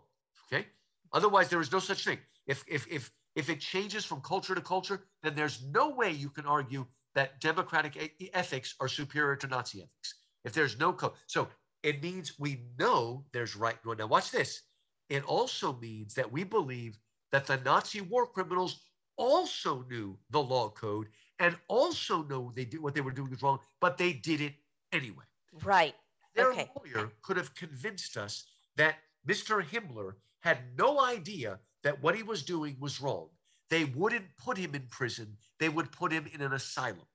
Okay. 0.52 0.66
Otherwise, 1.12 1.48
there 1.48 1.60
is 1.60 1.72
no 1.72 1.78
such 1.78 2.04
thing. 2.04 2.18
If 2.46 2.64
if 2.68 2.86
if 2.90 3.10
if 3.36 3.48
it 3.48 3.60
changes 3.60 4.04
from 4.04 4.20
culture 4.20 4.54
to 4.54 4.60
culture, 4.60 5.04
then 5.22 5.34
there's 5.34 5.62
no 5.72 5.90
way 5.90 6.10
you 6.10 6.30
can 6.30 6.46
argue 6.46 6.86
that 7.14 7.40
democratic 7.40 8.12
ethics 8.32 8.74
are 8.80 8.88
superior 8.88 9.36
to 9.36 9.46
Nazi 9.46 9.78
ethics. 9.78 10.14
If 10.44 10.52
there's 10.52 10.78
no 10.78 10.92
code, 10.92 11.12
so 11.26 11.48
it 11.82 12.02
means 12.02 12.38
we 12.38 12.62
know 12.78 13.24
there's 13.32 13.56
right 13.56 13.74
and 13.74 13.86
wrong. 13.86 13.96
Now, 13.98 14.06
watch 14.06 14.30
this. 14.30 14.62
It 15.08 15.24
also 15.24 15.76
means 15.76 16.14
that 16.14 16.30
we 16.30 16.44
believe 16.44 16.98
that 17.32 17.46
the 17.46 17.58
Nazi 17.58 18.00
war 18.00 18.26
criminals 18.26 18.80
also 19.16 19.84
knew 19.90 20.18
the 20.30 20.40
law 20.40 20.70
code 20.70 21.08
and 21.38 21.56
also 21.68 22.22
know 22.24 22.52
they 22.54 22.64
did 22.64 22.80
what 22.80 22.94
they 22.94 23.00
were 23.00 23.10
doing 23.10 23.30
was 23.30 23.42
wrong, 23.42 23.58
but 23.80 23.98
they 23.98 24.12
did 24.12 24.40
it 24.40 24.54
anyway. 24.92 25.24
Right. 25.64 25.94
Their 26.34 26.52
okay. 26.52 26.70
lawyer 26.76 27.10
could 27.22 27.36
have 27.36 27.54
convinced 27.54 28.16
us 28.16 28.44
that 28.76 28.96
Mr. 29.28 29.64
Himmler 29.64 30.14
had 30.40 30.58
no 30.78 31.00
idea 31.00 31.58
that 31.82 32.02
what 32.02 32.14
he 32.14 32.22
was 32.22 32.42
doing 32.42 32.76
was 32.80 33.00
wrong. 33.00 33.28
They 33.68 33.84
wouldn't 33.84 34.36
put 34.36 34.58
him 34.58 34.74
in 34.74 34.86
prison, 34.90 35.36
they 35.58 35.68
would 35.68 35.92
put 35.92 36.12
him 36.12 36.26
in 36.32 36.40
an 36.40 36.52
asylum. 36.52 37.06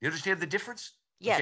You 0.00 0.08
understand 0.08 0.40
the 0.40 0.46
difference? 0.46 0.92
Yes. 1.18 1.40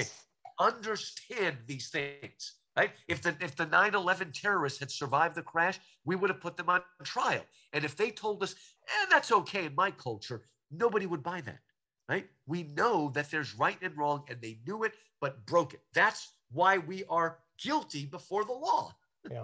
Okay. 0.59 0.73
Understand 0.73 1.57
these 1.65 1.89
things. 1.89 2.55
Right? 2.77 2.91
If 3.07 3.21
the 3.21 3.35
if 3.41 3.55
the 3.55 3.65
9/11 3.65 4.33
terrorists 4.33 4.79
had 4.79 4.91
survived 4.91 5.35
the 5.35 5.41
crash, 5.41 5.79
we 6.05 6.15
would 6.15 6.29
have 6.29 6.39
put 6.39 6.55
them 6.55 6.69
on 6.69 6.81
trial. 7.03 7.43
And 7.73 7.83
if 7.83 7.95
they 7.95 8.11
told 8.11 8.41
us, 8.43 8.55
eh, 8.87 9.05
that's 9.09 9.31
okay 9.31 9.65
in 9.65 9.75
my 9.75 9.91
culture, 9.91 10.43
nobody 10.71 11.05
would 11.05 11.23
buy 11.23 11.41
that. 11.41 11.59
Right? 12.09 12.27
We 12.47 12.63
know 12.63 13.11
that 13.13 13.29
there's 13.29 13.53
right 13.55 13.77
and 13.81 13.95
wrong, 13.95 14.23
and 14.27 14.41
they 14.41 14.57
knew 14.65 14.83
it 14.83 14.93
but 15.21 15.45
broke 15.45 15.73
it. 15.73 15.81
That's 15.93 16.33
why 16.51 16.79
we 16.79 17.03
are 17.05 17.39
guilty 17.61 18.05
before 18.05 18.45
the 18.45 18.53
law. 18.53 18.95
yeah. 19.31 19.43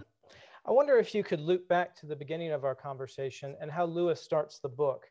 I 0.65 0.71
wonder 0.71 0.97
if 0.97 1.13
you 1.13 1.23
could 1.23 1.39
loop 1.39 1.67
back 1.67 1.95
to 1.97 2.07
the 2.07 2.15
beginning 2.15 2.51
of 2.51 2.63
our 2.63 2.73
conversation 2.73 3.55
and 3.61 3.69
how 3.69 3.85
Lewis 3.85 4.19
starts 4.19 4.57
the 4.57 4.69
book, 4.69 5.05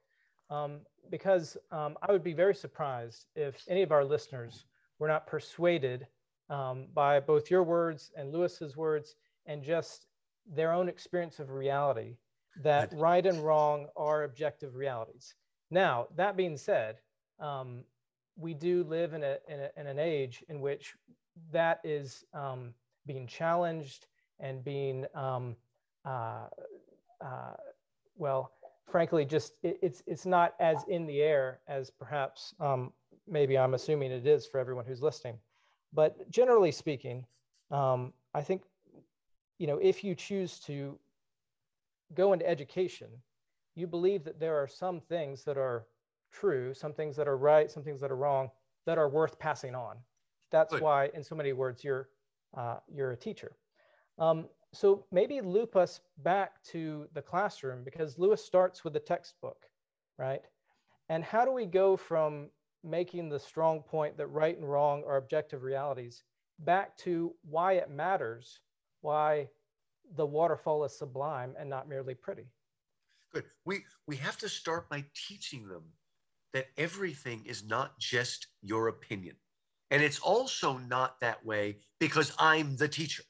um, 0.50 0.80
because 1.11 1.57
um, 1.70 1.96
I 2.02 2.11
would 2.11 2.24
be 2.24 2.32
very 2.32 2.55
surprised 2.55 3.26
if 3.36 3.62
any 3.68 3.82
of 3.82 3.92
our 3.92 4.05
listeners 4.05 4.66
were 4.98 5.07
not 5.07 5.28
persuaded 5.28 6.09
um, 6.50 6.88
by 6.92 7.20
both 7.20 7.50
your 7.50 7.62
words 7.62 8.11
and 8.16 8.32
Lewis's 8.32 8.76
words 8.76 9.14
and 9.46 9.62
just 9.62 10.07
their 10.46 10.72
own 10.72 10.88
experience 10.88 11.38
of 11.38 11.50
reality 11.50 12.16
that 12.62 12.92
right 12.92 13.24
and 13.24 13.38
wrong 13.44 13.86
are 13.96 14.24
objective 14.24 14.74
realities. 14.74 15.34
Now, 15.70 16.09
that 16.16 16.36
being 16.36 16.57
said, 16.57 16.98
um, 17.41 17.85
we 18.37 18.55
do 18.55 18.85
live 18.85 19.12
in, 19.12 19.22
a, 19.22 19.39
in, 19.49 19.61
a, 19.61 19.70
in, 19.80 19.87
an 19.87 19.99
age 19.99 20.45
in 20.49 20.61
which 20.61 20.95
that 21.53 21.80
is 21.85 22.24
um, 22.32 22.74
being 23.07 23.26
challenged 23.26 24.07
and 24.41 24.64
being, 24.64 25.07
um, 25.14 25.57
uh, 26.05 26.47
uh, 27.20 27.55
well, 28.16 28.53
frankly, 28.87 29.24
just 29.24 29.55
it, 29.62 29.78
it's 29.82 30.03
it's 30.07 30.26
not 30.26 30.55
as 30.61 30.85
in 30.89 31.07
the 31.07 31.20
air 31.20 31.61
as 31.68 31.91
perhaps 31.91 32.55
um, 32.61 32.93
maybe 33.26 33.57
I'm 33.59 33.74
assuming 33.74 34.12
it 34.12 34.26
is 34.26 34.47
for 34.47 34.59
everyone 34.59 34.85
who's 34.85 35.03
listening. 35.03 35.39
But 35.93 36.30
generally 36.30 36.72
speaking, 36.72 37.24
um, 37.70 38.12
I 38.35 38.43
think 38.43 38.62
you 39.59 39.66
know 39.66 39.78
if 39.78 40.05
you 40.05 40.14
choose 40.14 40.59
to 40.61 40.99
go 42.14 42.32
into 42.32 42.49
education, 42.49 43.09
you 43.74 43.87
believe 43.87 44.24
that 44.24 44.39
there 44.39 44.57
are 44.57 44.68
some 44.68 45.01
things 45.01 45.45
that 45.45 45.57
are 45.57 45.87
true, 46.35 46.74
some 46.74 46.93
things 46.93 47.16
that 47.16 47.28
are 47.28 47.37
right, 47.37 47.70
some 47.70 47.82
things 47.82 48.01
that 48.01 48.11
are 48.11 48.16
wrong, 48.16 48.51
that 48.87 48.99
are 48.99 49.09
worth 49.09 49.39
passing 49.39 49.74
on. 49.74 49.97
That's 50.51 50.72
Good. 50.72 50.82
why, 50.82 51.11
in 51.14 51.22
so 51.22 51.35
many 51.35 51.53
words, 51.53 51.82
you're 51.82 52.09
uh, 52.57 52.76
you're 52.89 53.12
a 53.12 53.16
teacher. 53.16 53.57
Um, 54.18 54.47
so 54.72 55.07
maybe 55.11 55.41
loop 55.41 55.76
us 55.76 56.01
back 56.18 56.62
to 56.64 57.09
the 57.14 57.22
classroom 57.22 57.82
because 57.85 58.18
Lewis 58.18 58.45
starts 58.45 58.85
with 58.85 58.93
the 58.93 59.01
textbook, 59.01 59.66
right? 60.18 60.43
And 61.09 61.24
how 61.24 61.45
do 61.45 61.53
we 61.53 61.66
go 61.66 61.97
from 61.97 62.51
making 62.82 63.28
the 63.28 63.39
strong 63.39 63.82
point 63.82 64.16
that 64.16 64.26
right 64.28 64.57
and 64.57 64.68
wrong 64.68 65.03
are 65.07 65.16
objective 65.16 65.62
realities 65.62 66.22
back 66.61 66.97
to 66.99 67.35
why 67.43 67.74
it 67.74 67.91
matters, 67.91 68.61
why 69.01 69.49
the 70.16 70.26
waterfall 70.26 70.85
is 70.85 70.97
sublime 70.97 71.55
and 71.59 71.68
not 71.68 71.89
merely 71.89 72.14
pretty? 72.14 72.47
Good. 73.32 73.45
We 73.64 73.85
we 74.07 74.16
have 74.16 74.39
to 74.39 74.49
start 74.49 74.89
by 74.89 75.05
teaching 75.14 75.66
them 75.66 75.82
that 76.55 76.68
everything 76.78 77.42
is 77.44 77.64
not 77.64 77.98
just 77.98 78.46
your 78.62 78.88
opinion. 78.88 79.36
And 79.90 80.02
it's 80.02 80.20
also 80.20 80.78
not 80.78 81.20
that 81.20 81.44
way 81.44 81.78
because 82.00 82.32
I'm 82.38 82.76
the 82.76 82.88
teacher. 82.88 83.24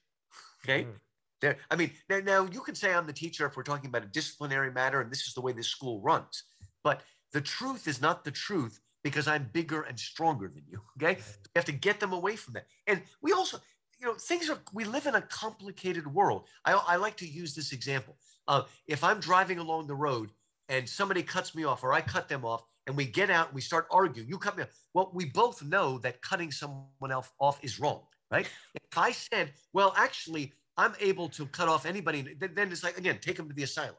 Okay. 0.63 0.85
Mm. 0.85 0.93
There, 1.41 1.57
I 1.71 1.77
mean, 1.77 1.91
now, 2.09 2.21
now 2.21 2.49
you 2.51 2.61
can 2.61 2.75
say 2.75 2.95
I'm 2.95 3.07
the 3.07 3.13
teacher 3.13 3.47
if 3.47 3.57
we're 3.57 3.65
talking 3.65 3.89
about 3.89 4.05
a 4.05 4.07
disciplinary 4.07 4.71
matter 4.71 5.01
and 5.01 5.11
this 5.11 5.27
is 5.27 5.35
the 5.35 5.41
way 5.41 5.53
this 5.53 5.67
school 5.67 6.01
runs. 6.01 6.45
But 6.85 7.03
the 7.33 7.41
truth 7.41 7.89
is 7.89 8.01
not 8.01 8.25
the 8.25 8.31
truth 8.31 8.81
because 9.03 9.27
I'm 9.27 9.51
bigger 9.53 9.83
and 9.83 9.99
stronger 9.99 10.49
than 10.49 10.63
you. 10.69 10.81
Okay. 10.97 11.21
We 11.21 11.51
have 11.57 11.65
to 11.65 11.73
get 11.73 12.01
them 12.01 12.13
away 12.13 12.37
from 12.37 12.55
that. 12.55 12.67
And 12.87 13.03
we 13.21 13.33
also, 13.33 13.59
you 13.99 14.07
know, 14.07 14.15
things 14.15 14.49
are, 14.49 14.59
we 14.73 14.85
live 14.85 15.07
in 15.07 15.15
a 15.15 15.23
complicated 15.23 16.07
world. 16.07 16.47
I, 16.65 16.73
I 16.73 16.97
like 16.97 17.17
to 17.19 17.29
use 17.29 17.55
this 17.55 17.73
example. 17.73 18.17
Uh, 18.47 18.63
if 18.87 19.03
I'm 19.03 19.19
driving 19.19 19.59
along 19.59 19.87
the 19.87 19.95
road 19.95 20.31
and 20.69 20.89
somebody 20.89 21.23
cuts 21.23 21.55
me 21.55 21.65
off 21.65 21.83
or 21.83 21.93
I 21.93 22.01
cut 22.01 22.29
them 22.29 22.45
off 22.45 22.65
and 22.87 22.97
we 22.97 23.07
get 23.07 23.31
out 23.31 23.49
and 23.49 23.55
we 23.55 23.61
start 23.61 23.87
arguing, 23.91 24.29
you 24.29 24.39
cut 24.39 24.57
me 24.57 24.63
off. 24.63 24.69
Well, 24.93 25.11
we 25.15 25.27
both 25.27 25.63
know 25.63 25.99
that 25.99 26.21
cutting 26.23 26.51
someone 26.51 27.11
else 27.11 27.31
off 27.41 27.63
is 27.63 27.81
wrong, 27.81 28.03
right? 28.31 28.49
If 28.75 28.99
I 28.99 29.13
said, 29.13 29.53
well, 29.73 29.95
actually, 29.97 30.53
I'm 30.77 30.95
able 31.01 31.29
to 31.31 31.47
cut 31.47 31.69
off 31.69 31.87
anybody, 31.87 32.37
then 32.39 32.71
it's 32.71 32.85
like, 32.85 32.99
again, 32.99 33.19
take 33.21 33.37
them 33.37 33.49
to 33.49 33.55
the 33.55 33.63
asylum. 33.63 33.95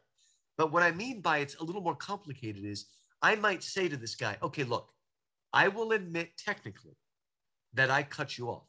But 0.58 0.72
what 0.72 0.84
I 0.84 0.92
mean 0.92 1.22
by 1.22 1.40
it's 1.40 1.56
a 1.56 1.64
little 1.64 1.82
more 1.82 1.96
complicated 1.96 2.64
is 2.64 2.86
I 3.22 3.36
might 3.36 3.64
say 3.64 3.90
to 3.90 3.98
this 3.98 4.16
guy, 4.16 4.38
okay, 4.42 4.64
look, 4.64 4.90
I 5.52 5.68
will 5.70 5.92
admit 5.92 6.38
technically 6.38 6.96
that 7.74 7.90
I 7.90 8.04
cut 8.04 8.38
you 8.38 8.50
off. 8.50 8.68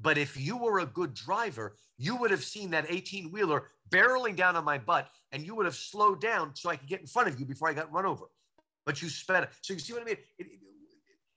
But 0.00 0.18
if 0.18 0.36
you 0.36 0.56
were 0.56 0.80
a 0.80 0.86
good 0.86 1.14
driver, 1.14 1.74
you 1.96 2.16
would 2.16 2.30
have 2.30 2.44
seen 2.44 2.70
that 2.70 2.86
18 2.88 3.32
wheeler 3.32 3.64
barreling 3.90 4.36
down 4.36 4.54
on 4.54 4.64
my 4.64 4.78
butt 4.78 5.08
and 5.32 5.44
you 5.44 5.54
would 5.56 5.66
have 5.66 5.74
slowed 5.74 6.20
down 6.20 6.54
so 6.54 6.70
I 6.70 6.76
could 6.76 6.88
get 6.88 7.00
in 7.00 7.06
front 7.06 7.28
of 7.28 7.40
you 7.40 7.46
before 7.46 7.68
I 7.68 7.72
got 7.72 7.92
run 7.92 8.06
over. 8.06 8.26
But 8.88 9.02
you 9.02 9.10
sped 9.10 9.42
it. 9.42 9.50
So 9.60 9.74
you 9.74 9.80
see 9.80 9.92
what 9.92 10.00
I 10.00 10.06
mean? 10.06 10.16
It, 10.38 10.46
it, 10.46 10.60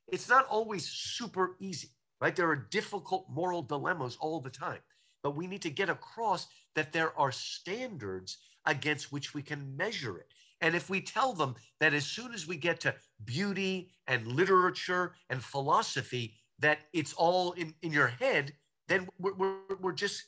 it's 0.10 0.30
not 0.30 0.48
always 0.48 0.88
super 0.88 1.58
easy, 1.60 1.90
right? 2.22 2.34
There 2.34 2.50
are 2.50 2.56
difficult 2.56 3.26
moral 3.30 3.62
dilemmas 3.62 4.18
all 4.22 4.40
the 4.40 4.50
time. 4.50 4.80
But 5.22 5.36
we 5.36 5.48
need 5.48 5.62
to 5.64 5.70
get 5.70 5.90
across 5.90 6.48
that 6.76 6.94
there 6.94 7.12
are 7.20 7.34
standards 7.34 8.38
against 8.66 9.12
which 9.12 9.34
we 9.34 9.42
can 9.42 9.76
measure 9.76 10.18
it. 10.18 10.28
And 10.62 10.76
if 10.76 10.90
we 10.90 11.02
tell 11.02 11.34
them 11.34 11.56
that 11.82 11.94
as 11.94 12.06
soon 12.06 12.34
as 12.34 12.48
we 12.48 12.56
get 12.56 12.80
to 12.82 12.96
beauty 13.26 13.90
and 14.08 14.26
literature 14.28 15.12
and 15.30 15.44
philosophy, 15.44 16.36
that 16.60 16.80
it's 16.94 17.12
all 17.12 17.52
in, 17.52 17.74
in 17.82 17.92
your 17.92 18.08
head, 18.08 18.54
then 18.88 19.10
we're, 19.20 19.34
we're, 19.34 19.76
we're 19.82 19.92
just 19.92 20.24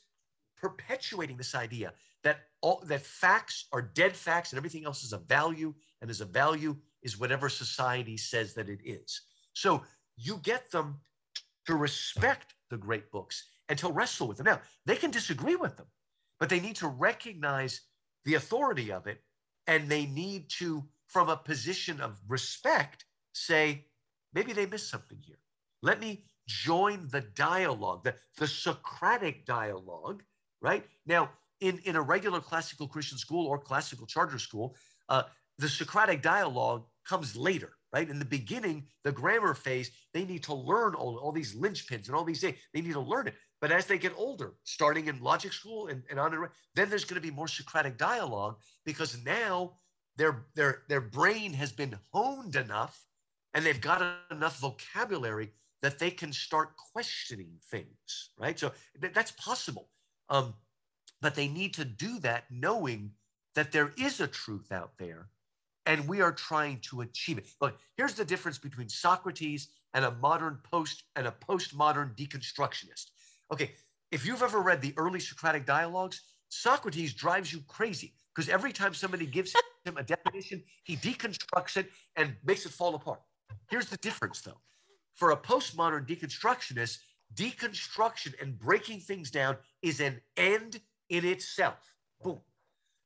perpetuating 0.60 1.38
this 1.38 1.54
idea 1.54 1.94
that 2.22 2.40
all 2.60 2.82
that 2.86 3.00
facts 3.02 3.66
are 3.72 3.80
dead 3.80 4.14
facts 4.14 4.52
and 4.52 4.58
everything 4.58 4.84
else 4.84 5.04
is 5.04 5.14
a 5.14 5.18
value 5.18 5.72
and 6.04 6.10
as 6.10 6.20
a 6.20 6.26
value 6.26 6.76
is 7.02 7.18
whatever 7.18 7.48
society 7.48 8.18
says 8.18 8.52
that 8.52 8.68
it 8.68 8.80
is. 8.84 9.22
So 9.54 9.82
you 10.18 10.38
get 10.42 10.70
them 10.70 11.00
to 11.66 11.76
respect 11.76 12.52
the 12.68 12.76
great 12.76 13.10
books 13.10 13.42
and 13.70 13.78
to 13.78 13.90
wrestle 13.90 14.28
with 14.28 14.36
them. 14.36 14.44
Now 14.44 14.60
they 14.84 14.96
can 14.96 15.10
disagree 15.10 15.56
with 15.56 15.78
them 15.78 15.86
but 16.38 16.50
they 16.50 16.60
need 16.60 16.76
to 16.76 16.88
recognize 16.88 17.80
the 18.26 18.34
authority 18.34 18.92
of 18.92 19.06
it 19.06 19.22
and 19.66 19.88
they 19.88 20.04
need 20.04 20.50
to 20.50 20.84
from 21.06 21.30
a 21.30 21.38
position 21.38 22.02
of 22.02 22.20
respect 22.28 23.06
say 23.32 23.86
maybe 24.34 24.52
they 24.52 24.66
missed 24.66 24.90
something 24.90 25.16
here. 25.24 25.38
Let 25.80 26.00
me 26.00 26.26
join 26.46 27.08
the 27.10 27.22
dialogue 27.22 28.04
the, 28.04 28.14
the 28.36 28.46
socratic 28.46 29.46
dialogue 29.46 30.22
right? 30.60 30.84
Now, 31.06 31.30
in, 31.60 31.80
in 31.84 31.96
a 31.96 32.02
regular 32.02 32.40
classical 32.40 32.88
Christian 32.88 33.16
school 33.16 33.46
or 33.46 33.58
classical 33.58 34.06
charter 34.06 34.38
school, 34.38 34.76
uh, 35.08 35.22
the 35.58 35.68
Socratic 35.68 36.22
dialogue 36.22 36.84
comes 37.06 37.36
later, 37.36 37.72
right? 37.92 38.08
In 38.08 38.18
the 38.18 38.24
beginning, 38.24 38.86
the 39.04 39.12
grammar 39.12 39.54
phase, 39.54 39.90
they 40.12 40.24
need 40.24 40.42
to 40.44 40.54
learn 40.54 40.94
all, 40.94 41.16
all 41.18 41.32
these 41.32 41.54
linchpins 41.54 42.06
and 42.06 42.16
all 42.16 42.24
these 42.24 42.40
things. 42.40 42.56
They 42.72 42.80
need 42.80 42.94
to 42.94 43.00
learn 43.00 43.28
it. 43.28 43.34
But 43.60 43.72
as 43.72 43.86
they 43.86 43.98
get 43.98 44.12
older, 44.16 44.54
starting 44.64 45.06
in 45.06 45.22
logic 45.22 45.52
school 45.52 45.86
and, 45.88 46.02
and 46.10 46.18
on, 46.18 46.34
and 46.34 46.48
then 46.74 46.90
there's 46.90 47.04
going 47.04 47.20
to 47.20 47.26
be 47.26 47.34
more 47.34 47.48
Socratic 47.48 47.96
dialogue 47.96 48.56
because 48.84 49.18
now 49.24 49.72
their, 50.16 50.44
their, 50.54 50.82
their 50.88 51.00
brain 51.00 51.52
has 51.52 51.72
been 51.72 51.98
honed 52.12 52.56
enough 52.56 53.04
and 53.54 53.64
they've 53.64 53.80
got 53.80 54.02
enough 54.30 54.58
vocabulary 54.58 55.52
that 55.82 55.98
they 55.98 56.10
can 56.10 56.32
start 56.32 56.70
questioning 56.92 57.52
things, 57.70 58.30
right? 58.38 58.58
So 58.58 58.72
th- 59.00 59.12
that's 59.12 59.32
possible. 59.32 59.88
Um, 60.28 60.54
but 61.20 61.34
they 61.34 61.48
need 61.48 61.74
to 61.74 61.84
do 61.84 62.18
that 62.20 62.44
knowing 62.50 63.12
that 63.54 63.72
there 63.72 63.92
is 63.96 64.20
a 64.20 64.26
truth 64.26 64.72
out 64.72 64.92
there 64.98 65.28
and 65.86 66.08
we 66.08 66.20
are 66.20 66.32
trying 66.32 66.80
to 66.80 67.02
achieve 67.02 67.38
it. 67.38 67.46
Look, 67.60 67.78
here's 67.96 68.14
the 68.14 68.24
difference 68.24 68.58
between 68.58 68.88
Socrates 68.88 69.68
and 69.92 70.04
a 70.04 70.10
modern 70.12 70.58
post 70.70 71.04
and 71.16 71.26
a 71.26 71.34
postmodern 71.48 72.16
deconstructionist. 72.16 73.06
Okay, 73.52 73.72
if 74.10 74.26
you've 74.26 74.42
ever 74.42 74.60
read 74.60 74.80
the 74.80 74.94
early 74.96 75.20
Socratic 75.20 75.66
dialogues, 75.66 76.22
Socrates 76.48 77.12
drives 77.14 77.52
you 77.52 77.60
crazy 77.68 78.14
because 78.34 78.48
every 78.48 78.72
time 78.72 78.94
somebody 78.94 79.26
gives 79.26 79.54
him 79.84 79.96
a 79.96 80.02
definition, 80.02 80.62
he 80.84 80.96
deconstructs 80.96 81.76
it 81.76 81.90
and 82.16 82.34
makes 82.44 82.64
it 82.66 82.72
fall 82.72 82.94
apart. 82.94 83.20
Here's 83.70 83.88
the 83.88 83.96
difference 83.98 84.40
though. 84.40 84.60
For 85.12 85.30
a 85.30 85.36
postmodern 85.36 86.08
deconstructionist, 86.08 86.98
deconstruction 87.34 88.40
and 88.40 88.58
breaking 88.58 89.00
things 89.00 89.30
down 89.30 89.56
is 89.82 90.00
an 90.00 90.20
end 90.36 90.80
in 91.08 91.24
itself. 91.24 91.94
Boom. 92.22 92.40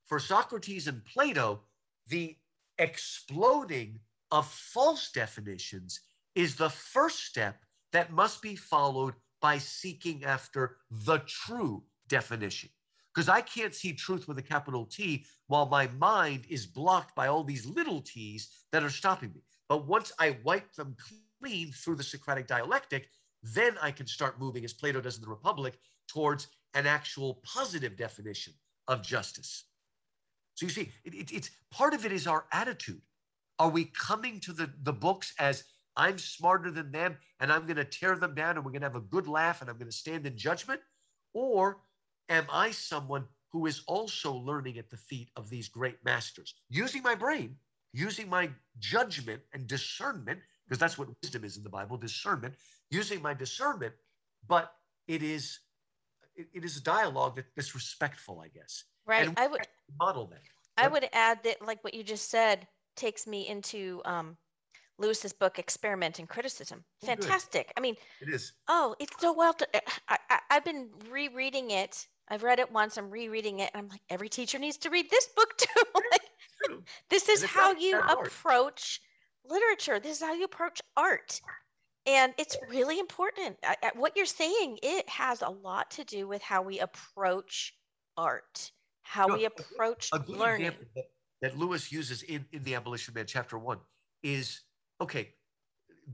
For 0.06 0.18
Socrates 0.18 0.88
and 0.88 1.04
Plato, 1.04 1.60
the 2.06 2.36
exploding 2.78 4.00
of 4.30 4.46
false 4.46 5.10
definitions 5.10 6.00
is 6.34 6.56
the 6.56 6.70
first 6.70 7.24
step 7.24 7.64
that 7.92 8.12
must 8.12 8.42
be 8.42 8.54
followed 8.54 9.14
by 9.40 9.58
seeking 9.58 10.24
after 10.24 10.76
the 10.90 11.18
true 11.26 11.82
definition. 12.08 12.68
Because 13.14 13.28
I 13.28 13.40
can't 13.40 13.74
see 13.74 13.92
truth 13.92 14.28
with 14.28 14.38
a 14.38 14.42
capital 14.42 14.84
T 14.84 15.24
while 15.46 15.66
my 15.66 15.88
mind 15.98 16.44
is 16.48 16.66
blocked 16.66 17.14
by 17.16 17.26
all 17.26 17.42
these 17.42 17.66
little 17.66 18.00
t's 18.00 18.48
that 18.70 18.84
are 18.84 18.90
stopping 18.90 19.32
me. 19.32 19.42
But 19.68 19.86
once 19.86 20.12
I 20.18 20.38
wipe 20.44 20.72
them 20.74 20.96
clean 21.40 21.72
through 21.72 21.96
the 21.96 22.02
Socratic 22.02 22.46
dialectic, 22.46 23.08
then 23.42 23.76
I 23.80 23.90
can 23.90 24.06
start 24.06 24.40
moving, 24.40 24.64
as 24.64 24.72
Plato 24.72 25.00
does 25.00 25.16
in 25.16 25.22
the 25.22 25.28
Republic, 25.28 25.78
towards 26.08 26.48
an 26.74 26.86
actual 26.86 27.40
positive 27.44 27.96
definition 27.96 28.52
of 28.88 29.02
justice. 29.02 29.64
So 30.58 30.66
you 30.66 30.70
see, 30.70 30.90
it, 31.04 31.14
it, 31.14 31.32
it's 31.32 31.52
part 31.70 31.94
of 31.94 32.04
it 32.04 32.10
is 32.10 32.26
our 32.26 32.46
attitude. 32.50 33.00
Are 33.60 33.68
we 33.68 33.84
coming 33.84 34.40
to 34.40 34.52
the, 34.52 34.68
the 34.82 34.92
books 34.92 35.32
as 35.38 35.62
I'm 35.96 36.18
smarter 36.18 36.72
than 36.72 36.90
them 36.90 37.16
and 37.38 37.52
I'm 37.52 37.62
going 37.64 37.76
to 37.76 37.84
tear 37.84 38.16
them 38.16 38.34
down 38.34 38.56
and 38.56 38.64
we're 38.64 38.72
going 38.72 38.80
to 38.80 38.88
have 38.88 38.96
a 38.96 39.00
good 39.00 39.28
laugh 39.28 39.60
and 39.60 39.70
I'm 39.70 39.78
going 39.78 39.90
to 39.90 39.96
stand 39.96 40.26
in 40.26 40.36
judgment? 40.36 40.80
Or 41.32 41.82
am 42.28 42.44
I 42.52 42.72
someone 42.72 43.26
who 43.52 43.66
is 43.66 43.84
also 43.86 44.32
learning 44.32 44.78
at 44.78 44.90
the 44.90 44.96
feet 44.96 45.30
of 45.36 45.48
these 45.48 45.68
great 45.68 46.04
masters, 46.04 46.56
using 46.68 47.04
my 47.04 47.14
brain, 47.14 47.54
using 47.92 48.28
my 48.28 48.50
judgment 48.80 49.42
and 49.54 49.64
discernment, 49.68 50.40
because 50.66 50.80
that's 50.80 50.98
what 50.98 51.06
wisdom 51.22 51.44
is 51.44 51.56
in 51.56 51.62
the 51.62 51.70
Bible 51.70 51.96
discernment, 51.96 52.54
using 52.90 53.22
my 53.22 53.32
discernment, 53.32 53.94
but 54.48 54.72
it 55.06 55.22
is 55.22 55.60
it, 56.34 56.48
it 56.52 56.64
is 56.64 56.76
a 56.76 56.82
dialogue 56.82 57.36
that, 57.36 57.46
that's 57.54 57.76
respectful, 57.76 58.40
I 58.44 58.48
guess. 58.48 58.84
Right. 59.06 59.30
I 59.36 59.46
would 59.46 59.60
model 59.98 60.26
that. 60.26 60.42
I 60.76 60.88
would 60.88 61.08
add 61.12 61.42
that, 61.44 61.60
like 61.60 61.82
what 61.82 61.94
you 61.94 62.04
just 62.04 62.30
said, 62.30 62.66
takes 62.96 63.26
me 63.26 63.48
into 63.48 64.00
um, 64.04 64.36
Lewis's 64.98 65.32
book, 65.32 65.58
Experiment 65.58 66.20
in 66.20 66.26
Criticism. 66.26 66.84
Oh, 67.02 67.06
Fantastic. 67.06 67.72
I 67.76 67.80
mean, 67.80 67.96
it 68.20 68.28
is. 68.28 68.52
Oh, 68.68 68.94
it's 69.00 69.20
so 69.20 69.32
well. 69.32 69.54
To, 69.54 69.66
I, 70.08 70.18
I, 70.30 70.38
I've 70.50 70.64
been 70.64 70.88
rereading 71.10 71.72
it. 71.72 72.06
I've 72.28 72.44
read 72.44 72.60
it 72.60 72.70
once. 72.70 72.96
I'm 72.96 73.10
rereading 73.10 73.60
it. 73.60 73.70
and 73.74 73.82
I'm 73.82 73.88
like, 73.88 74.02
every 74.08 74.28
teacher 74.28 74.58
needs 74.58 74.76
to 74.78 74.90
read 74.90 75.10
this 75.10 75.28
book 75.34 75.56
too. 75.56 75.82
like, 76.12 76.80
this 77.10 77.28
is 77.28 77.42
how 77.44 77.72
you 77.72 77.98
approach 77.98 79.00
literature. 79.48 79.98
This 79.98 80.18
is 80.18 80.22
how 80.22 80.34
you 80.34 80.44
approach 80.44 80.80
art 80.96 81.40
and 82.08 82.32
it's 82.38 82.56
really 82.68 82.98
important 82.98 83.56
I, 83.62 83.76
I, 83.82 83.90
what 83.94 84.16
you're 84.16 84.26
saying 84.26 84.78
it 84.82 85.08
has 85.08 85.42
a 85.42 85.48
lot 85.48 85.90
to 85.92 86.04
do 86.04 86.26
with 86.26 86.42
how 86.42 86.62
we 86.62 86.80
approach 86.80 87.74
art 88.16 88.72
how 89.08 89.26
no, 89.26 89.34
we 89.36 89.44
approach 89.44 90.10
a 90.12 90.18
good 90.18 90.36
learning 90.36 90.72
that, 90.94 91.04
that 91.42 91.58
lewis 91.58 91.90
uses 91.90 92.22
in, 92.22 92.44
in 92.52 92.62
the 92.64 92.74
abolition 92.74 93.14
man 93.14 93.24
chapter 93.26 93.58
one 93.58 93.78
is 94.22 94.60
okay 95.00 95.28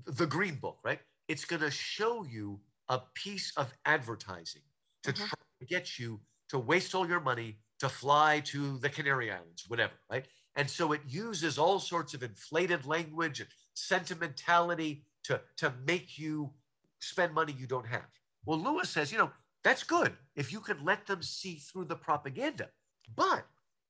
the 0.07 0.27
green 0.27 0.57
book 0.57 0.79
right 0.85 1.01
it's 1.29 1.45
going 1.45 1.63
to 1.63 1.71
show 1.71 2.25
you 2.25 2.61
a 2.89 3.01
piece 3.15 3.53
of 3.57 3.73
advertising 3.85 4.63
to 5.03 5.13
mm-hmm. 5.13 5.25
try 5.25 5.39
to 5.61 5.67
get 5.67 5.99
you 5.99 6.21
to 6.49 6.59
waste 6.59 6.95
all 6.95 7.09
your 7.09 7.21
money 7.21 7.59
to 7.79 7.89
fly 7.89 8.41
to 8.41 8.79
the 8.79 8.89
canary 8.89 9.31
islands 9.31 9.65
whatever 9.69 9.95
right 10.11 10.27
and 10.57 10.71
so 10.71 10.93
it 10.93 11.01
uses 11.09 11.59
all 11.59 11.81
sorts 11.81 12.15
of 12.15 12.23
inflated 12.23 12.87
language 12.87 13.41
and 13.41 13.49
sentimentality 13.75 15.05
to, 15.25 15.41
to 15.57 15.73
make 15.87 16.19
you 16.19 16.53
spend 17.01 17.35
money 17.35 17.55
you 17.59 17.67
don't 17.67 17.87
have. 17.87 18.07
Well, 18.45 18.59
Lewis 18.59 18.91
says, 18.91 19.11
you 19.11 19.19
know, 19.19 19.31
that's 19.63 19.83
good 19.83 20.13
if 20.37 20.53
you 20.53 20.61
can 20.61 20.85
let 20.85 21.07
them 21.07 21.23
see 21.23 21.57
through 21.57 21.87
the 21.87 21.97
propaganda. 21.97 22.69
But 23.15 23.47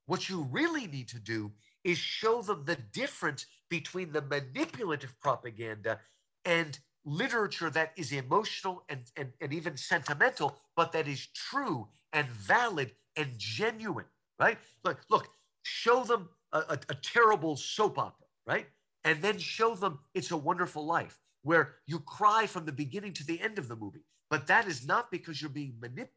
what 0.07 0.29
you 0.29 0.49
really 0.51 0.87
need 0.87 1.09
to 1.09 1.19
do 1.19 1.53
is 1.83 1.99
show 1.99 2.43
them 2.43 2.65
the 2.65 2.77
difference 2.77 3.47
between 3.69 4.13
the 4.13 4.23
manipulative 4.23 5.19
propaganda 5.21 6.01
and 6.45 6.79
literature 7.05 7.71
that 7.71 7.93
is 7.97 8.13
emotional 8.13 8.85
and, 8.89 9.01
and, 9.17 9.33
and 9.41 9.53
even 9.53 9.77
sentimental, 9.77 10.57
but 10.77 10.93
that 10.93 11.07
is 11.07 11.27
true 11.35 11.89
and 12.13 12.27
valid 12.29 12.93
and 13.17 13.33
genuine, 13.37 14.07
right? 14.39 14.59
Look, 14.85 15.01
look, 15.11 15.29
show 15.63 16.05
them 16.05 16.29
a, 16.53 16.59
a, 16.59 16.79
a 16.91 16.95
terrible 16.95 17.57
soap 17.57 17.99
opera, 17.99 18.27
right? 18.47 18.67
and 19.05 19.21
then 19.23 19.39
show 19.39 19.75
them 19.75 19.99
it's 20.15 20.31
a 20.31 20.37
wonderful 20.37 20.85
life 20.85 21.21
where 21.43 21.75
you 21.87 22.01
cry 22.01 22.47
from 22.47 22.65
the 22.65 22.73
beginning 22.73 23.13
to 23.13 23.27
the 23.27 23.41
end 23.41 23.59
of 23.59 23.69
the 23.69 23.77
movie. 23.77 24.05
But 24.31 24.47
that 24.47 24.67
is 24.67 24.87
not 24.87 25.11
because 25.11 25.41
you're 25.41 25.51
being 25.51 25.75
manipulated. 25.79 26.15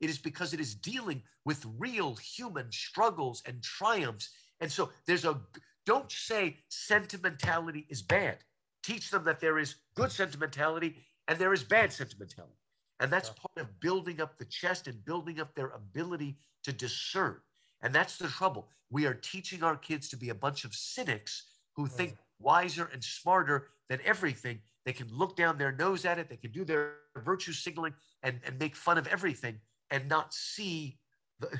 It 0.00 0.10
is 0.10 0.18
because 0.18 0.52
it 0.52 0.60
is 0.60 0.74
dealing 0.74 1.22
with 1.44 1.64
real 1.78 2.14
human 2.16 2.70
struggles 2.72 3.42
and 3.46 3.62
triumphs. 3.62 4.30
And 4.60 4.70
so 4.70 4.90
there's 5.06 5.24
a, 5.24 5.40
don't 5.86 6.10
say 6.10 6.56
sentimentality 6.68 7.86
is 7.88 8.02
bad. 8.02 8.38
Teach 8.82 9.10
them 9.10 9.24
that 9.24 9.40
there 9.40 9.58
is 9.58 9.76
good 9.94 10.12
sentimentality 10.12 10.96
and 11.26 11.38
there 11.38 11.52
is 11.52 11.64
bad 11.64 11.92
sentimentality. 11.92 12.54
And 13.00 13.12
that's 13.12 13.30
part 13.30 13.68
of 13.68 13.80
building 13.80 14.20
up 14.20 14.38
the 14.38 14.44
chest 14.44 14.88
and 14.88 15.04
building 15.04 15.40
up 15.40 15.54
their 15.54 15.68
ability 15.68 16.36
to 16.64 16.72
discern. 16.72 17.36
And 17.80 17.94
that's 17.94 18.18
the 18.18 18.28
trouble. 18.28 18.68
We 18.90 19.06
are 19.06 19.14
teaching 19.14 19.62
our 19.62 19.76
kids 19.76 20.08
to 20.08 20.16
be 20.16 20.30
a 20.30 20.34
bunch 20.34 20.64
of 20.64 20.74
cynics 20.74 21.44
who 21.76 21.86
think 21.86 22.16
wiser 22.40 22.90
and 22.92 23.02
smarter 23.02 23.68
than 23.88 24.00
everything. 24.04 24.60
They 24.84 24.92
can 24.92 25.08
look 25.12 25.36
down 25.36 25.58
their 25.58 25.72
nose 25.72 26.04
at 26.04 26.18
it, 26.18 26.28
they 26.28 26.36
can 26.36 26.50
do 26.50 26.64
their 26.64 26.94
virtue 27.16 27.52
signaling 27.52 27.94
and, 28.22 28.40
and 28.44 28.58
make 28.58 28.76
fun 28.76 28.98
of 28.98 29.06
everything 29.06 29.60
and 29.90 30.08
not 30.08 30.34
see 30.34 30.98
the. 31.40 31.48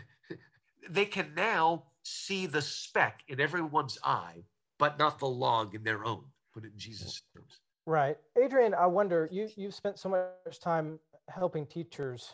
They 0.91 1.05
can 1.05 1.35
now 1.35 1.85
see 2.03 2.47
the 2.47 2.63
speck 2.63 3.21
in 3.29 3.41
everyone's 3.41 3.99
eye, 4.03 4.45
but 4.79 4.99
not 4.99 5.19
the 5.19 5.27
log 5.27 5.75
in 5.75 5.83
their 5.83 6.03
own. 6.03 6.25
Put 6.55 6.65
it 6.65 6.73
in 6.73 6.79
Jesus' 6.79 7.21
terms. 7.35 7.61
Right. 7.85 8.17
Adrian, 8.43 8.75
I 8.75 8.87
wonder, 8.87 9.29
you, 9.31 9.49
you've 9.57 9.75
spent 9.75 9.99
so 9.99 10.09
much 10.09 10.61
time 10.61 10.99
helping 11.29 11.67
teachers 11.67 12.33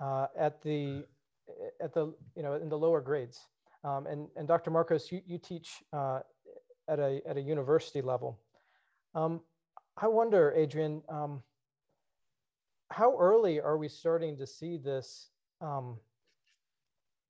uh, 0.00 0.28
at 0.38 0.62
the, 0.62 1.04
at 1.82 1.92
the, 1.92 2.14
you 2.34 2.42
know, 2.42 2.54
in 2.54 2.68
the 2.68 2.78
lower 2.78 3.00
grades. 3.00 3.46
Um, 3.84 4.06
and, 4.06 4.28
and 4.36 4.46
Dr. 4.46 4.70
Markos, 4.70 5.10
you, 5.10 5.20
you 5.26 5.38
teach 5.38 5.82
uh, 5.92 6.20
at 6.88 6.98
a, 6.98 7.20
at 7.28 7.36
a 7.36 7.40
university 7.40 8.00
level. 8.00 8.38
Um, 9.14 9.40
I 9.96 10.08
wonder, 10.08 10.52
Adrian, 10.56 11.02
um, 11.08 11.42
how 12.92 13.16
early 13.18 13.60
are 13.60 13.76
we 13.78 13.88
starting 13.88 14.36
to 14.38 14.46
see 14.46 14.76
this, 14.76 15.30
um, 15.60 15.98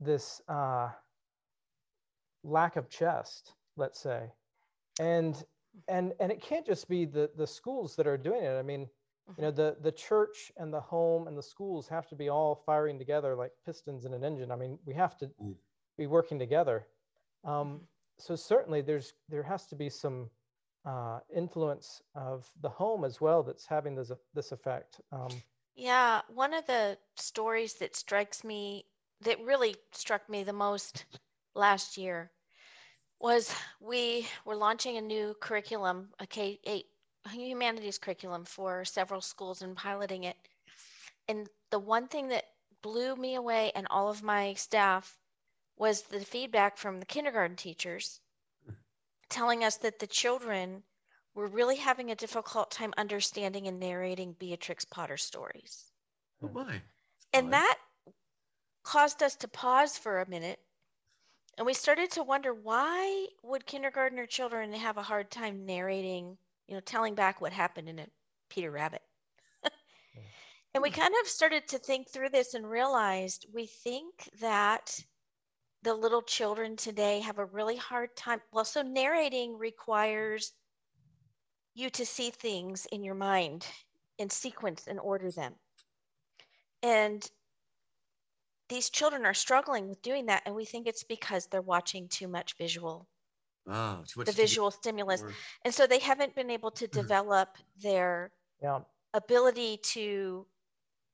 this 0.01 0.43
uh, 0.49 0.91
lack 2.43 2.77
of 2.77 2.89
chest, 2.89 3.55
let's 3.77 4.01
say, 4.01 4.33
and 4.99 5.45
and 5.89 6.13
and 6.21 6.33
it 6.33 6.41
can't 6.43 6.67
just 6.67 6.89
be 6.89 7.05
the 7.05 7.31
the 7.37 7.47
schools 7.47 7.97
that 7.97 8.07
are 8.07 8.19
doing 8.19 8.43
it. 8.45 8.59
I 8.59 8.63
mean, 8.63 8.91
you 9.37 9.43
know, 9.43 9.51
Mhm. 9.51 9.57
the 9.57 9.77
the 9.81 9.93
church 9.93 10.53
and 10.57 10.73
the 10.73 10.81
home 10.81 11.29
and 11.29 11.37
the 11.39 11.43
schools 11.43 11.89
have 11.89 12.09
to 12.09 12.17
be 12.17 12.29
all 12.29 12.55
firing 12.55 12.99
together 12.99 13.35
like 13.35 13.53
pistons 13.65 14.05
in 14.05 14.15
an 14.15 14.25
engine. 14.25 14.51
I 14.51 14.57
mean, 14.57 14.79
we 14.85 14.95
have 14.95 15.17
to 15.19 15.31
Mm. 15.41 15.57
be 15.97 16.07
working 16.07 16.39
together. 16.39 16.89
Um, 17.45 17.89
so 18.19 18.37
certainly, 18.37 18.83
there's 18.83 19.15
there 19.29 19.43
has 19.43 19.67
to 19.69 19.77
be 19.77 19.89
some 19.89 20.31
uh, 20.85 21.21
influence 21.35 22.03
of 22.15 22.51
the 22.61 22.69
home 22.69 23.05
as 23.05 23.21
well 23.21 23.43
that's 23.43 23.67
having 23.67 23.95
this 23.95 24.13
this 24.35 24.53
effect. 24.53 25.01
Um, 25.13 25.43
Yeah, 25.75 26.23
one 26.29 26.55
of 26.55 26.67
the 26.67 26.99
stories 27.17 27.75
that 27.75 27.97
strikes 27.97 28.45
me, 28.45 28.87
that 29.21 29.41
really 29.41 29.77
struck 29.93 30.29
me 30.29 30.45
the 30.45 30.53
most 30.53 31.05
last 31.55 31.97
year 31.97 32.31
was 33.19 33.55
we 33.81 34.27
were 34.45 34.57
launching 34.57 34.97
a 34.97 35.01
new 35.01 35.35
curriculum, 35.41 36.13
a 36.19 36.27
K 36.27 36.61
8 36.65 36.87
humanities 37.31 37.99
curriculum 37.99 38.45
for 38.45 38.85
several 38.85 39.21
schools 39.21 39.63
and 39.63 39.77
piloting 39.77 40.25
it. 40.25 40.37
And 41.29 41.49
the 41.71 41.79
one 41.79 42.09
thing 42.09 42.29
that 42.29 42.45
blew 42.83 43.17
me 43.17 43.35
away 43.37 43.73
and 43.75 43.87
all 43.91 44.09
of 44.11 44.23
my 44.23 44.55
staff 44.55 45.19
was 45.77 46.03
the 46.03 46.25
feedback 46.25 46.77
from 46.77 47.01
the 47.01 47.07
kindergarten 47.07 47.57
teachers 47.57 48.21
mm. 48.69 48.75
telling 49.29 49.65
us 49.65 49.77
that 49.79 50.01
the 50.01 50.07
children 50.07 50.83
were 51.35 51.47
really 51.47 51.77
having 51.77 52.11
a 52.11 52.17
difficult 52.17 52.71
time 52.71 52.93
understanding 52.97 53.67
and 53.67 53.81
narrating 53.81 54.35
Beatrix 54.39 54.85
Potter 54.85 55.17
stories. 55.17 55.93
Oh 56.43 56.49
my. 56.49 56.83
And 57.33 57.47
Odd. 57.47 57.53
that 57.53 57.79
caused 58.83 59.23
us 59.23 59.37
to 59.37 59.49
pause 59.49 59.97
for 59.97 60.21
a 60.21 60.29
minute. 60.29 60.59
And 61.57 61.67
we 61.67 61.75
started 61.75 62.11
to 62.13 62.23
wonder 62.23 62.53
why 62.53 63.27
would 63.43 63.67
kindergartner 63.67 64.27
children 64.27 64.73
have 64.73 64.97
a 64.97 65.03
hard 65.03 65.31
time 65.31 65.65
narrating, 65.67 66.37
you 66.67 66.75
know, 66.75 66.81
telling 66.81 67.15
back 67.15 67.41
what 67.41 67.53
happened 67.53 67.89
in 67.89 67.99
a 67.99 68.07
Peter 68.49 68.71
Rabbit. 68.71 69.03
and 70.75 70.83
we 70.83 70.91
kind 70.91 71.15
of 71.23 71.29
started 71.29 71.69
to 71.69 71.79
think 71.79 72.09
through 72.09 72.31
this 72.31 72.55
and 72.55 72.69
realized 72.69 73.47
we 73.53 73.67
think 73.67 74.29
that 74.41 74.99
the 75.83 75.95
little 75.95 76.23
children 76.23 76.77
today 76.77 77.21
have 77.21 77.39
a 77.39 77.45
really 77.45 77.77
hard 77.77 78.15
time. 78.17 78.41
Well, 78.53 78.65
so 78.65 78.83
narrating 78.83 79.59
requires 79.59 80.53
you 81.75 81.91
to 81.91 82.05
see 82.07 82.31
things 82.31 82.87
in 82.93 83.03
your 83.03 83.15
mind 83.15 83.67
in 84.19 84.29
sequence 84.31 84.87
and 84.87 85.01
order 85.01 85.31
them. 85.31 85.55
And 86.83 87.29
these 88.69 88.91
children 88.91 89.25
are 89.27 89.35
struggling 89.35 89.89
with 89.89 90.03
doing 90.03 90.27
that. 90.27 90.43
And 90.47 90.55
we 90.55 90.65
think 90.65 90.87
it's 90.87 91.05
because 91.05 91.47
they're 91.47 91.61
watching 91.63 92.09
too 92.09 92.29
much 92.29 92.57
visual, 92.57 93.09
Oh, 93.67 94.03
too 94.07 94.21
much 94.21 94.27
the 94.27 94.33
TV 94.33 94.37
visual 94.37 94.71
stimulus. 94.71 95.23
or- 95.23 95.35
And 95.65 95.75
so 95.75 95.87
they 95.87 95.99
haven't 95.99 96.35
been 96.35 96.51
able 96.51 96.71
to 96.73 96.87
mm-hmm. 96.87 97.01
develop 97.01 97.57
their 97.77 98.33
yeah, 98.61 98.81
ability 99.15 99.79
to 99.79 100.47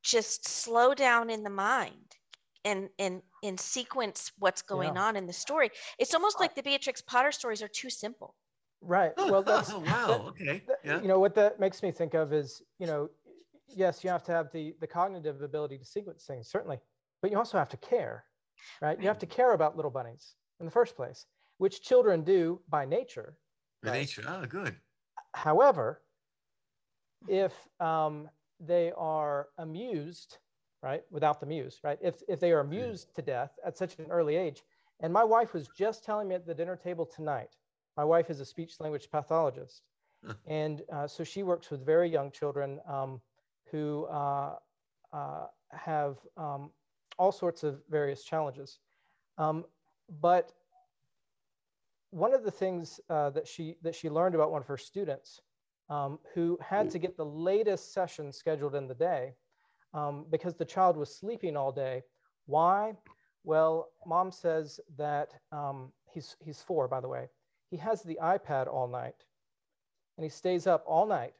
just 0.02 0.46
slow 0.46 0.94
down 0.94 1.30
in 1.30 1.42
the 1.42 1.50
mind 1.50 2.16
and 2.64 2.88
and 2.98 3.22
and 3.42 3.59
sequence 3.59 4.32
what's 4.38 4.62
going 4.62 4.94
Yeah. 4.94 5.02
on 5.02 5.16
in 5.16 5.26
the 5.26 5.32
story. 5.32 5.70
It's 5.98 6.14
almost 6.14 6.36
uh, 6.36 6.40
like 6.40 6.54
the 6.54 6.62
Beatrix 6.62 7.00
Potter 7.02 7.32
stories 7.32 7.62
are 7.62 7.68
too 7.68 7.90
simple. 7.90 8.34
Right. 8.81 9.12
Well, 9.16 9.43
that's 9.43 9.72
oh, 9.72 9.81
wow. 9.81 10.07
that- 10.07 10.20
okay. 10.20 10.62
that- 10.66 10.79
Yeah. 10.85 11.01
you 11.01 11.09
know 11.09 11.18
what 11.18 11.35
that 11.35 11.59
makes 11.61 11.83
me 11.83 11.91
think 11.91 12.14
of 12.14 12.33
is 12.33 12.62
you 12.79 12.87
know 12.87 13.09
yes 13.68 14.03
you 14.03 14.11
have 14.11 14.22
to 14.24 14.33
have 14.33 14.51
the 14.53 14.74
the 14.81 14.87
cognitive 14.87 15.43
ability 15.43 15.79
to 15.79 15.85
sequence 15.85 16.24
things 16.24 16.49
certainly 16.49 16.79
but 17.20 17.31
you 17.31 17.37
also 17.37 17.59
have 17.59 17.68
to 17.68 17.76
care 17.79 18.24
right 18.81 19.01
you 19.01 19.07
have 19.09 19.18
to 19.18 19.26
care 19.26 19.53
about 19.53 19.76
little 19.76 19.91
bunnies 19.91 20.35
in 20.61 20.66
the 20.66 20.72
first 20.72 20.97
place 20.97 21.26
which 21.59 21.83
children 21.83 22.22
do 22.22 22.61
by 22.68 22.85
nature 22.87 23.37
By 23.83 23.91
right? 23.91 23.99
nature. 24.01 24.22
Oh, 24.26 24.47
good. 24.47 24.74
however 25.35 26.03
if 27.29 27.53
um, 27.81 28.29
they 28.61 28.93
are 28.97 29.49
amused 29.59 30.39
right 30.83 31.03
without 31.11 31.41
the 31.41 31.47
muse 31.47 31.81
right 31.85 31.99
if 32.01 32.22
if 32.29 32.39
they 32.41 32.53
are 32.53 32.61
amused 32.61 33.14
to 33.16 33.22
death 33.22 33.51
at 33.66 33.76
such 33.76 33.99
an 33.99 34.07
early 34.11 34.37
age 34.37 34.62
and 35.01 35.12
my 35.12 35.24
wife 35.24 35.53
was 35.53 35.68
just 35.76 36.05
telling 36.05 36.26
me 36.29 36.35
at 36.37 36.47
the 36.47 36.55
dinner 36.55 36.76
table 36.76 37.05
tonight 37.05 37.51
my 37.99 38.05
wife 38.05 38.30
is 38.30 38.40
a 38.40 38.44
speech 38.44 38.74
language 38.80 39.09
pathologist 39.11 39.82
and 40.46 40.82
uh, 40.92 41.07
so 41.07 41.22
she 41.24 41.42
works 41.42 41.70
with 41.70 41.84
very 41.84 42.09
young 42.09 42.30
children 42.30 42.80
um, 42.88 43.20
who 43.70 44.07
uh, 44.07 44.55
uh, 45.12 45.46
have 45.72 46.16
um, 46.36 46.70
all 47.18 47.32
sorts 47.32 47.62
of 47.64 47.82
various 47.90 48.24
challenges 48.24 48.78
um, 49.36 49.64
but 50.20 50.53
one 52.11 52.32
of 52.32 52.42
the 52.44 52.51
things 52.51 53.01
uh, 53.11 53.30
that 53.30 53.46
she 53.46 53.76
that 53.82 53.94
she 53.94 54.09
learned 54.09 54.34
about 54.34 54.51
one 54.51 54.62
of 54.62 54.68
her 54.68 54.78
students 54.78 55.42
um, 55.90 56.18
who 56.34 56.59
had 56.62 56.90
to 56.90 56.99
get 56.99 57.16
the 57.16 57.24
latest 57.24 57.92
session 57.92 58.32
scheduled 58.32 58.74
in 58.74 58.86
the 58.86 58.94
day 58.94 59.34
um, 59.94 60.26
because 60.30 60.55
the 60.55 60.64
child 60.64 60.96
was 60.96 61.14
sleeping 61.14 61.57
all 61.57 61.72
day. 61.72 62.03
Why? 62.46 62.94
Well, 63.44 63.88
mom 64.07 64.30
says 64.30 64.80
that 64.96 65.34
um, 65.53 65.92
he's 66.12 66.36
he's 66.40 66.62
four, 66.62 66.88
by 66.88 67.01
the 67.01 67.09
way. 67.09 67.28
He 67.70 67.76
has 67.78 68.02
the 68.02 68.18
iPad 68.22 68.66
all 68.66 68.88
night, 68.88 69.24
and 70.16 70.24
he 70.24 70.30
stays 70.30 70.66
up 70.66 70.84
all 70.86 71.06
night, 71.06 71.34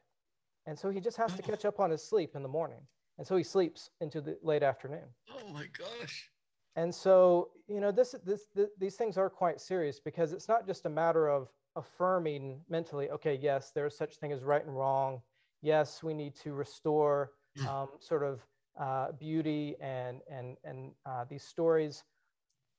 and 0.65 0.77
so 0.77 0.89
he 0.89 0.99
just 0.99 1.17
has 1.17 1.33
to 1.35 1.41
catch 1.41 1.65
up 1.65 1.79
on 1.79 1.89
his 1.89 2.03
sleep 2.03 2.35
in 2.35 2.43
the 2.43 2.49
morning, 2.49 2.81
and 3.17 3.25
so 3.25 3.35
he 3.35 3.43
sleeps 3.43 3.89
into 4.01 4.21
the 4.21 4.37
late 4.43 4.63
afternoon. 4.63 5.05
Oh, 5.31 5.51
my 5.53 5.65
gosh. 5.77 6.29
And 6.75 6.93
so, 6.93 7.49
you 7.67 7.79
know, 7.81 7.91
this, 7.91 8.15
this, 8.23 8.45
th- 8.55 8.69
these 8.77 8.95
things 8.95 9.17
are 9.17 9.29
quite 9.29 9.59
serious 9.59 9.99
because 9.99 10.31
it's 10.33 10.47
not 10.47 10.65
just 10.67 10.85
a 10.85 10.89
matter 10.89 11.27
of 11.27 11.49
affirming 11.75 12.61
mentally, 12.69 13.09
okay, 13.09 13.37
yes, 13.41 13.71
there's 13.73 13.97
such 13.97 14.17
thing 14.17 14.31
as 14.31 14.43
right 14.43 14.65
and 14.65 14.75
wrong. 14.77 15.21
Yes, 15.61 16.03
we 16.03 16.13
need 16.13 16.35
to 16.43 16.53
restore 16.53 17.31
Mm. 17.57 17.67
um, 17.67 17.89
sort 17.99 18.23
of 18.23 18.45
uh, 18.79 19.11
beauty 19.13 19.75
and 19.81 20.21
and 20.29 20.55
and 20.63 20.91
uh, 21.07 21.25
these 21.27 21.43
stories. 21.43 22.03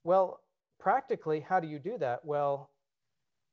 Well, 0.04 0.40
practically, 0.78 1.40
how 1.40 1.58
do 1.58 1.66
you 1.66 1.80
do 1.80 1.98
that? 1.98 2.24
Well, 2.24 2.70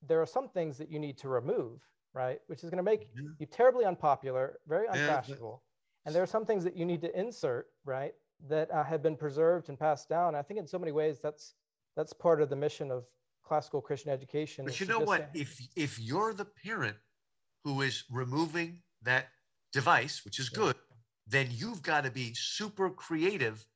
there 0.01 0.21
are 0.21 0.25
some 0.25 0.49
things 0.49 0.77
that 0.77 0.89
you 0.89 0.99
need 0.99 1.17
to 1.19 1.29
remove, 1.29 1.81
right? 2.13 2.39
Which 2.47 2.63
is 2.63 2.69
going 2.69 2.77
to 2.77 2.83
make 2.83 3.09
Yeah. 3.15 3.29
you 3.39 3.45
terribly 3.45 3.85
unpopular, 3.85 4.59
very 4.67 4.85
Yeah, 4.85 4.93
unfashionable. 4.93 5.63
And 6.05 6.15
there 6.15 6.23
are 6.23 6.27
some 6.27 6.45
things 6.45 6.63
that 6.63 6.75
you 6.75 6.85
need 6.85 7.01
to 7.01 7.19
insert, 7.19 7.67
right? 7.85 8.13
That 8.47 8.71
uh, 8.71 8.83
have 8.83 9.01
been 9.01 9.17
preserved 9.17 9.69
and 9.69 9.79
passed 9.79 10.07
down. 10.09 10.35
I 10.35 10.41
think 10.41 10.59
in 10.59 10.67
so 10.67 10.79
many 10.79 10.91
ways 10.91 11.19
that's 11.19 11.55
that's 11.95 12.13
part 12.13 12.41
of 12.41 12.49
the 12.49 12.55
mission 12.55 12.91
of 12.91 13.07
classical 13.43 13.81
Christian 13.81 14.11
education. 14.11 14.65
But 14.65 14.79
you 14.79 14.85
know 14.85 14.99
what? 14.99 15.21
say, 15.21 15.39
If 15.39 15.59
if 15.75 15.99
you're 15.99 16.33
the 16.33 16.45
parent 16.45 16.97
who 17.63 17.81
is 17.81 18.03
removing 18.09 18.83
that 19.01 19.27
device, 19.73 20.23
which 20.23 20.39
is 20.39 20.49
Yeah. 20.49 20.57
good, 20.59 20.75
then 21.25 21.47
you've 21.51 21.81
got 21.81 22.01
to 22.03 22.11
be 22.11 22.33
super 22.33 22.89
creative 22.89 23.67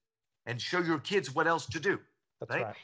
and 0.45 0.61
show 0.61 0.80
your 0.80 0.99
kids 0.99 1.34
what 1.34 1.47
else 1.47 1.65
to 1.67 1.80
do. 1.80 1.99
that's 2.39 2.49
right? 2.49 2.65
right. 2.67 2.76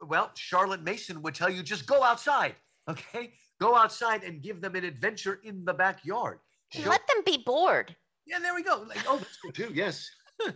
Well, 0.00 0.30
Charlotte 0.34 0.82
Mason 0.82 1.22
would 1.22 1.34
tell 1.34 1.50
you 1.50 1.62
just 1.62 1.86
go 1.86 2.02
outside. 2.02 2.56
Okay. 2.88 3.32
Go 3.60 3.74
outside 3.76 4.24
and 4.24 4.42
give 4.42 4.60
them 4.60 4.74
an 4.74 4.84
adventure 4.84 5.40
in 5.44 5.64
the 5.64 5.72
backyard. 5.72 6.38
Show- 6.70 6.88
Let 6.90 7.06
them 7.06 7.22
be 7.24 7.42
bored. 7.44 7.94
Yeah, 8.26 8.38
there 8.38 8.54
we 8.54 8.62
go. 8.62 8.84
Like, 8.88 8.98
oh, 9.08 9.18
that's 9.18 9.36
good 9.42 9.54
too. 9.54 9.70
Yes. 9.72 10.10
Let 10.40 10.52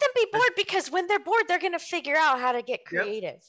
them 0.00 0.10
be 0.14 0.26
bored 0.32 0.52
because 0.56 0.90
when 0.90 1.06
they're 1.06 1.18
bored, 1.18 1.44
they're 1.48 1.58
going 1.58 1.72
to 1.72 1.78
figure 1.78 2.16
out 2.16 2.40
how 2.40 2.52
to 2.52 2.62
get 2.62 2.84
creative. 2.84 3.34
Yep. 3.34 3.42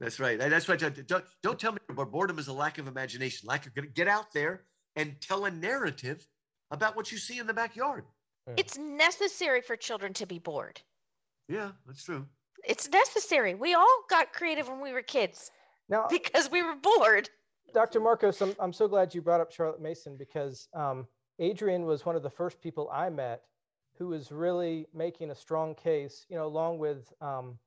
That's 0.00 0.20
right. 0.20 0.38
That's 0.38 0.68
right. 0.68 1.06
Don't, 1.06 1.24
don't 1.42 1.58
tell 1.58 1.72
me 1.72 1.78
boredom 1.88 2.38
is 2.38 2.48
a 2.48 2.52
lack 2.52 2.78
of 2.78 2.86
imagination. 2.86 3.48
Lack 3.48 3.66
of 3.66 3.74
going 3.74 3.86
to 3.86 3.92
get 3.92 4.06
out 4.06 4.32
there 4.32 4.64
and 4.96 5.20
tell 5.20 5.46
a 5.46 5.50
narrative 5.50 6.26
about 6.70 6.94
what 6.94 7.10
you 7.10 7.18
see 7.18 7.38
in 7.38 7.46
the 7.46 7.54
backyard. 7.54 8.04
It's 8.56 8.78
necessary 8.78 9.60
for 9.60 9.76
children 9.76 10.12
to 10.14 10.26
be 10.26 10.38
bored. 10.38 10.80
Yeah, 11.48 11.70
that's 11.86 12.04
true. 12.04 12.26
It's 12.64 12.88
necessary. 12.90 13.54
We 13.54 13.74
all 13.74 14.04
got 14.08 14.32
creative 14.32 14.68
when 14.68 14.80
we 14.80 14.92
were 14.92 15.02
kids. 15.02 15.50
Now, 15.88 16.06
because 16.10 16.50
we 16.50 16.62
were 16.62 16.76
bored. 16.76 17.30
Dr. 17.74 18.00
Markos, 18.00 18.40
I'm, 18.40 18.54
I'm 18.58 18.72
so 18.72 18.88
glad 18.88 19.14
you 19.14 19.20
brought 19.20 19.40
up 19.40 19.52
Charlotte 19.52 19.80
Mason 19.80 20.16
because 20.16 20.68
um, 20.74 21.06
Adrian 21.38 21.84
was 21.84 22.06
one 22.06 22.16
of 22.16 22.22
the 22.22 22.30
first 22.30 22.60
people 22.60 22.90
I 22.92 23.10
met 23.10 23.42
who 23.98 24.08
was 24.08 24.32
really 24.32 24.86
making 24.94 25.30
a 25.30 25.34
strong 25.34 25.74
case, 25.74 26.24
you 26.28 26.36
know, 26.36 26.46
along 26.46 26.78
with 26.78 27.12
um, 27.20 27.58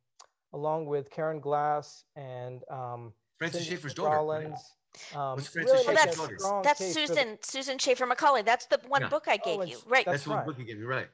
along 0.54 0.86
with 0.86 1.10
Karen 1.12 1.40
Glass 1.40 2.04
and 2.16 2.64
um, 2.70 3.14
Francis 3.38 3.66
Schaeffer's 3.66 3.94
daughter. 3.94 4.16
Rollins. 4.16 4.60
Um, 5.16 5.40
really 5.56 5.72
well, 5.86 5.96
that's, 5.96 6.18
that's 6.64 6.94
Susan 6.94 7.16
the, 7.16 7.38
Susan 7.42 7.78
Schaeffer 7.78 8.06
Macaulay. 8.06 8.42
That's 8.42 8.66
the 8.66 8.80
one 8.88 9.02
yeah. 9.02 9.08
book 9.08 9.26
I 9.28 9.38
gave 9.38 9.60
oh, 9.60 9.64
you, 9.64 9.78
right? 9.88 10.06
That's, 10.06 10.20
that's 10.20 10.28
right. 10.28 10.38
one 10.38 10.46
book 10.46 10.60
you 10.60 10.66
gave 10.66 10.80
me, 10.80 10.84
right? 10.84 11.08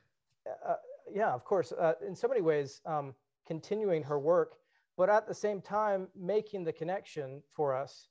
Uh, 0.67 0.75
yeah, 1.13 1.31
of 1.31 1.43
course. 1.43 1.71
Uh, 1.71 1.93
in 2.05 2.15
so 2.15 2.27
many 2.27 2.41
ways, 2.41 2.81
um, 2.85 3.13
continuing 3.45 4.01
her 4.03 4.19
work, 4.19 4.55
but 4.97 5.09
at 5.09 5.27
the 5.27 5.33
same 5.33 5.61
time 5.61 6.07
making 6.19 6.63
the 6.63 6.73
connection 6.73 7.41
for 7.55 7.75
us 7.75 8.09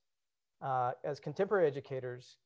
uh, 0.62 0.93
as 1.05 1.20
contemporary 1.20 1.66
educators 1.66 2.37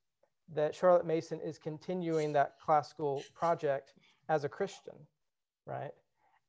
that 0.55 0.75
Charlotte 0.75 1.07
Mason 1.07 1.41
is 1.41 1.59
continuing 1.59 2.33
that 2.33 2.55
classical 2.65 3.23
project 3.35 3.93
as 4.29 4.43
a 4.45 4.49
Christian, 4.49 4.95
right? 5.67 5.93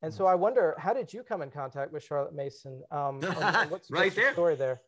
And 0.02 0.12
so 0.12 0.26
I 0.26 0.34
wonder, 0.34 0.74
how 0.78 0.92
did 0.92 1.12
you 1.12 1.22
come 1.22 1.42
in 1.42 1.50
contact 1.50 1.92
with 1.92 2.02
Charlotte 2.02 2.34
Mason? 2.34 2.82
Um, 2.90 3.20
what's, 3.68 3.88
right 3.88 4.12
there. 4.12 4.32
Story 4.32 4.56
there? 4.56 4.80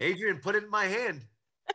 Adrian, 0.00 0.38
put 0.38 0.56
it 0.56 0.64
in 0.64 0.70
my 0.70 0.86
hand. 0.86 1.24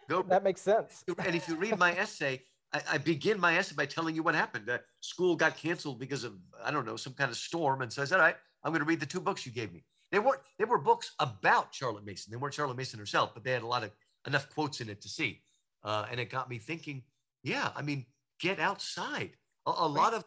Go. 0.10 0.22
that 0.28 0.44
makes 0.44 0.62
sense. 0.62 1.06
And 1.26 1.36
if 1.36 1.48
you 1.48 1.56
read 1.56 1.78
my 1.80 1.96
essay, 1.98 2.42
I, 2.74 2.82
I 2.94 2.98
begin 2.98 3.40
my 3.40 3.58
essay 3.58 3.76
by 3.76 3.86
telling 3.86 4.14
you 4.14 4.24
what 4.24 4.36
happened. 4.36 4.70
Uh, 4.70 4.80
school 5.00 5.38
got 5.38 5.56
canceled 5.56 6.00
because 6.00 6.26
of 6.26 6.34
I 6.62 6.72
don't 6.72 6.86
know 6.86 6.98
some 6.98 7.14
kind 7.14 7.32
of 7.32 7.38
storm, 7.38 7.82
and 7.82 7.92
so 7.92 8.02
I 8.02 8.06
said, 8.06 8.20
"All 8.20 8.26
right, 8.26 8.36
I'm 8.64 8.72
going 8.72 8.82
to 8.82 8.88
read 8.88 9.00
the 9.00 9.06
two 9.06 9.22
books 9.22 9.46
you 9.46 9.54
gave 9.54 9.72
me." 9.72 9.86
They 10.12 10.20
weren't 10.20 10.42
they 10.58 10.66
were 10.66 10.78
books 10.78 11.12
about 11.20 11.74
Charlotte 11.74 12.06
Mason. 12.06 12.32
They 12.32 12.38
weren't 12.38 12.54
Charlotte 12.54 12.78
Mason 12.78 13.00
herself, 13.00 13.34
but 13.34 13.44
they 13.44 13.52
had 13.52 13.64
a 13.64 13.68
lot 13.68 13.84
of 13.84 13.92
enough 14.28 14.50
quotes 14.50 14.82
in 14.82 14.90
it 14.90 15.02
to 15.02 15.10
see, 15.10 15.42
uh, 15.84 16.06
and 16.12 16.20
it 16.20 16.30
got 16.30 16.50
me 16.50 16.58
thinking. 16.58 17.04
Yeah, 17.44 17.72
I 17.76 17.82
mean, 17.82 18.06
get 18.40 18.60
outside. 18.60 19.32
A, 19.66 19.72
a 19.72 19.88
lot 19.88 20.14
of 20.14 20.26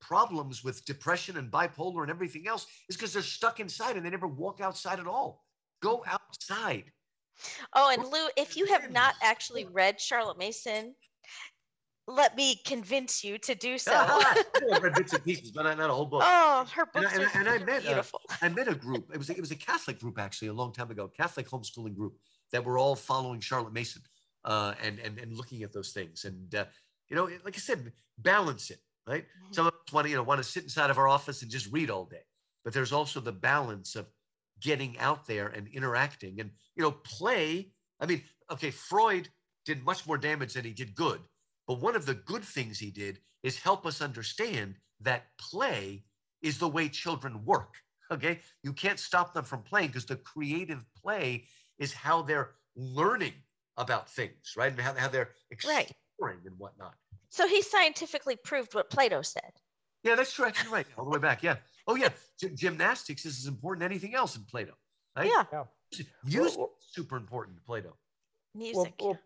problems 0.00 0.62
with 0.62 0.84
depression 0.84 1.36
and 1.36 1.50
bipolar 1.50 2.02
and 2.02 2.10
everything 2.10 2.46
else 2.46 2.66
is 2.88 2.96
because 2.96 3.12
they're 3.12 3.22
stuck 3.22 3.60
inside 3.60 3.96
and 3.96 4.04
they 4.04 4.10
never 4.10 4.26
walk 4.26 4.60
outside 4.60 5.00
at 5.00 5.06
all. 5.06 5.44
Go 5.82 6.04
outside. 6.06 6.92
Oh, 7.74 7.90
and 7.92 8.02
Lou, 8.02 8.28
if 8.36 8.56
you 8.56 8.66
have 8.66 8.90
not 8.90 9.14
actually 9.22 9.66
read 9.66 10.00
Charlotte 10.00 10.38
Mason, 10.38 10.94
let 12.08 12.36
me 12.36 12.60
convince 12.64 13.24
you 13.24 13.38
to 13.38 13.54
do 13.54 13.78
so. 13.78 13.92
I've 14.72 14.82
read 14.82 14.94
bits 14.94 15.12
and 15.12 15.24
pieces, 15.24 15.50
but 15.50 15.64
not 15.76 15.90
a 15.90 15.92
whole 15.92 16.06
book. 16.06 16.22
Oh, 16.24 16.66
her 16.72 16.86
books 16.86 17.12
and, 17.12 17.22
and, 17.22 17.30
and, 17.34 17.48
and 17.48 17.62
I 17.62 17.64
met 17.64 17.82
beautiful. 17.82 18.20
A, 18.30 18.36
I 18.44 18.48
met 18.48 18.68
a 18.68 18.74
group. 18.74 19.10
It 19.12 19.18
was 19.18 19.28
a, 19.30 19.32
it 19.32 19.40
was 19.40 19.50
a 19.50 19.56
Catholic 19.56 19.98
group 19.98 20.18
actually 20.18 20.48
a 20.48 20.52
long 20.52 20.72
time 20.72 20.90
ago, 20.90 21.08
Catholic 21.08 21.48
homeschooling 21.48 21.96
group 21.96 22.14
that 22.52 22.64
were 22.64 22.78
all 22.78 22.94
following 22.94 23.40
Charlotte 23.40 23.72
Mason 23.72 24.02
uh, 24.44 24.74
and 24.82 24.98
and 25.00 25.18
and 25.18 25.32
looking 25.36 25.62
at 25.62 25.72
those 25.72 25.90
things. 25.90 26.24
And 26.24 26.54
uh, 26.54 26.66
you 27.08 27.16
know, 27.16 27.24
like 27.44 27.56
I 27.56 27.60
said, 27.60 27.92
balance 28.18 28.70
it. 28.70 28.78
Right. 29.06 29.22
Mm-hmm. 29.22 29.52
Some 29.52 29.66
of 29.66 29.72
us 29.72 29.92
want 29.92 30.06
to 30.06 30.10
you 30.10 30.16
know 30.16 30.22
want 30.22 30.42
to 30.42 30.48
sit 30.48 30.64
inside 30.64 30.90
of 30.90 30.98
our 30.98 31.08
office 31.08 31.42
and 31.42 31.50
just 31.50 31.72
read 31.72 31.90
all 31.90 32.04
day, 32.04 32.22
but 32.64 32.72
there's 32.72 32.92
also 32.92 33.20
the 33.20 33.32
balance 33.32 33.96
of 33.96 34.06
getting 34.60 34.96
out 34.98 35.26
there 35.26 35.48
and 35.48 35.68
interacting 35.68 36.40
and 36.40 36.50
you 36.76 36.82
know 36.82 36.92
play. 36.92 37.72
I 38.00 38.06
mean, 38.06 38.22
okay, 38.50 38.70
Freud 38.70 39.28
did 39.64 39.84
much 39.84 40.06
more 40.06 40.18
damage 40.18 40.54
than 40.54 40.64
he 40.64 40.72
did 40.72 40.94
good 40.94 41.20
but 41.66 41.80
one 41.80 41.96
of 41.96 42.06
the 42.06 42.14
good 42.14 42.44
things 42.44 42.78
he 42.78 42.90
did 42.90 43.18
is 43.42 43.58
help 43.58 43.86
us 43.86 44.00
understand 44.00 44.76
that 45.00 45.24
play 45.38 46.04
is 46.42 46.58
the 46.58 46.68
way 46.68 46.88
children 46.88 47.44
work. 47.44 47.74
Okay. 48.08 48.38
You 48.62 48.72
can't 48.72 49.00
stop 49.00 49.34
them 49.34 49.42
from 49.42 49.62
playing 49.62 49.88
because 49.88 50.06
the 50.06 50.14
creative 50.14 50.84
play 51.02 51.46
is 51.80 51.92
how 51.92 52.22
they're 52.22 52.52
learning 52.76 53.32
about 53.76 54.08
things, 54.08 54.54
right? 54.56 54.70
And 54.70 54.80
how, 54.80 54.94
how 54.94 55.08
they're 55.08 55.30
exploring 55.50 55.88
right. 56.20 56.38
and 56.44 56.56
whatnot. 56.56 56.94
So 57.30 57.48
he 57.48 57.62
scientifically 57.62 58.36
proved 58.36 58.76
what 58.76 58.90
Plato 58.90 59.22
said. 59.22 59.50
Yeah, 60.04 60.14
that's 60.14 60.32
true. 60.32 60.46
Actually, 60.46 60.72
right. 60.72 60.86
All 60.96 61.04
the 61.04 61.10
way 61.10 61.18
back. 61.18 61.42
Yeah. 61.42 61.56
Oh, 61.88 61.96
yeah. 61.96 62.10
G- 62.38 62.50
gymnastics 62.54 63.26
is 63.26 63.40
as 63.40 63.46
important 63.46 63.82
as 63.82 63.90
anything 63.90 64.14
else 64.14 64.36
in 64.36 64.44
Plato. 64.44 64.74
Right? 65.16 65.28
Yeah. 65.28 65.44
yeah. 65.52 65.64
Music 66.24 66.58
well, 66.58 66.74
super 66.78 67.16
important 67.16 67.56
to 67.56 67.62
Plato. 67.64 67.96
Music. 68.54 68.94
Well, 69.00 69.08
well, 69.08 69.18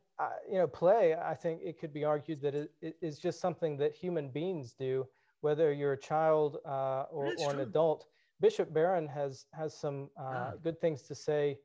you 0.49 0.59
know, 0.59 0.67
play, 0.67 1.15
I 1.15 1.35
think 1.35 1.61
it 1.63 1.79
could 1.79 1.93
be 1.93 2.05
argued 2.05 2.41
that 2.43 2.55
it, 2.55 2.71
it 2.83 2.97
is 3.01 3.19
just 3.19 3.41
something 3.41 3.77
that 3.79 3.95
human 3.95 4.29
beings 4.29 4.75
do, 4.79 5.07
whether 5.41 5.73
you're 5.73 5.93
a 5.93 6.01
child 6.01 6.59
uh, 6.67 7.05
or, 7.11 7.33
or 7.41 7.51
an 7.51 7.61
adult. 7.61 8.07
Bishop 8.41 8.73
Barron 8.73 9.07
has 9.07 9.47
has 9.53 9.77
some 9.77 10.09
uh, 10.19 10.23
ah. 10.23 10.53
good 10.63 10.81
things 10.81 11.03
to 11.03 11.15
say 11.15 11.59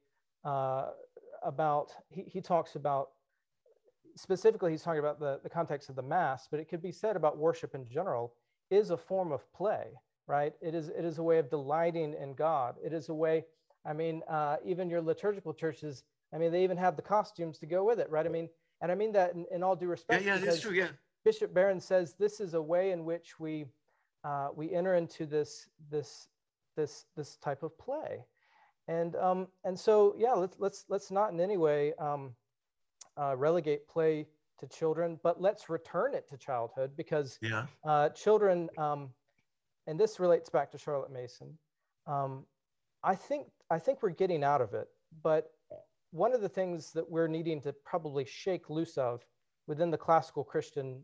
uh, 0.43 0.89
about. 1.43 1.93
He, 2.09 2.23
he 2.23 2.41
talks 2.41 2.75
about 2.75 3.09
specifically. 4.15 4.71
He's 4.71 4.83
talking 4.83 4.99
about 4.99 5.19
the, 5.19 5.39
the 5.43 5.49
context 5.49 5.89
of 5.89 5.95
the 5.95 6.03
mass, 6.03 6.47
but 6.49 6.59
it 6.59 6.69
could 6.69 6.81
be 6.81 6.91
said 6.91 7.15
about 7.15 7.37
worship 7.37 7.75
in 7.75 7.87
general 7.87 8.33
is 8.69 8.89
a 8.89 8.97
form 8.97 9.31
of 9.31 9.51
play, 9.53 9.87
right? 10.27 10.53
It 10.61 10.75
is 10.75 10.89
it 10.89 11.05
is 11.05 11.17
a 11.17 11.23
way 11.23 11.39
of 11.39 11.49
delighting 11.49 12.15
in 12.21 12.33
God. 12.33 12.75
It 12.83 12.93
is 12.93 13.09
a 13.09 13.13
way. 13.13 13.45
I 13.85 13.93
mean, 13.93 14.21
uh, 14.27 14.57
even 14.65 14.89
your 14.89 15.01
liturgical 15.01 15.53
churches 15.53 16.03
I 16.35 16.37
mean, 16.37 16.51
they 16.51 16.63
even 16.63 16.77
have 16.77 16.97
the 16.97 17.01
costumes 17.01 17.57
to 17.59 17.65
go 17.65 17.85
with 17.85 17.99
it, 17.99 18.09
right? 18.09 18.25
I 18.25 18.29
mean, 18.29 18.49
and 18.81 18.91
I 18.91 18.95
mean 18.95 19.13
that 19.13 19.33
in, 19.33 19.45
in 19.51 19.63
all 19.63 19.75
due 19.75 19.87
respect. 19.87 20.25
Yeah, 20.25 20.35
yeah, 20.35 20.45
that's 20.45 20.59
true. 20.59 20.73
Yeah. 20.73 20.89
Bishop 21.23 21.53
Barron 21.53 21.79
says 21.79 22.13
this 22.19 22.41
is 22.41 22.53
a 22.53 22.61
way 22.61 22.91
in 22.91 23.05
which 23.05 23.39
we 23.39 23.65
uh, 24.25 24.49
we 24.53 24.71
enter 24.73 24.95
into 24.95 25.25
this 25.25 25.69
this 25.89 26.27
this 26.75 27.05
this 27.15 27.37
type 27.37 27.63
of 27.63 27.77
play, 27.79 28.25
and 28.89 29.15
um, 29.15 29.47
and 29.63 29.79
so 29.79 30.13
yeah, 30.17 30.33
let's 30.33 30.59
let's 30.59 30.85
let's 30.89 31.09
not 31.09 31.31
in 31.31 31.39
any 31.39 31.57
way 31.57 31.93
um, 31.99 32.35
uh, 33.17 33.35
relegate 33.37 33.87
play 33.87 34.27
to 34.59 34.67
children, 34.67 35.19
but 35.23 35.41
let's 35.41 35.69
return 35.69 36.13
it 36.13 36.27
to 36.29 36.37
childhood 36.37 36.91
because 36.95 37.39
yeah. 37.41 37.65
uh, 37.85 38.09
children, 38.09 38.69
um, 38.77 39.09
and 39.87 39.99
this 39.99 40.19
relates 40.19 40.49
back 40.49 40.69
to 40.71 40.77
Charlotte 40.77 41.11
Mason. 41.11 41.57
Um, 42.07 42.45
I 43.03 43.15
think 43.15 43.47
I 43.69 43.79
think 43.79 44.03
we're 44.03 44.09
getting 44.09 44.43
out 44.43 44.61
of 44.61 44.73
it, 44.73 44.89
but 45.23 45.54
one 46.15 46.33
of 46.33 46.39
the 46.39 46.47
things 46.47 46.93
that 46.93 47.09
we're 47.11 47.27
needing 47.27 47.59
to 47.59 47.73
probably 47.83 48.23
shake 48.23 48.69
loose 48.69 48.97
of 48.97 49.25
within 49.67 49.91
the 49.91 49.97
classical 49.97 50.45
Christian 50.45 51.03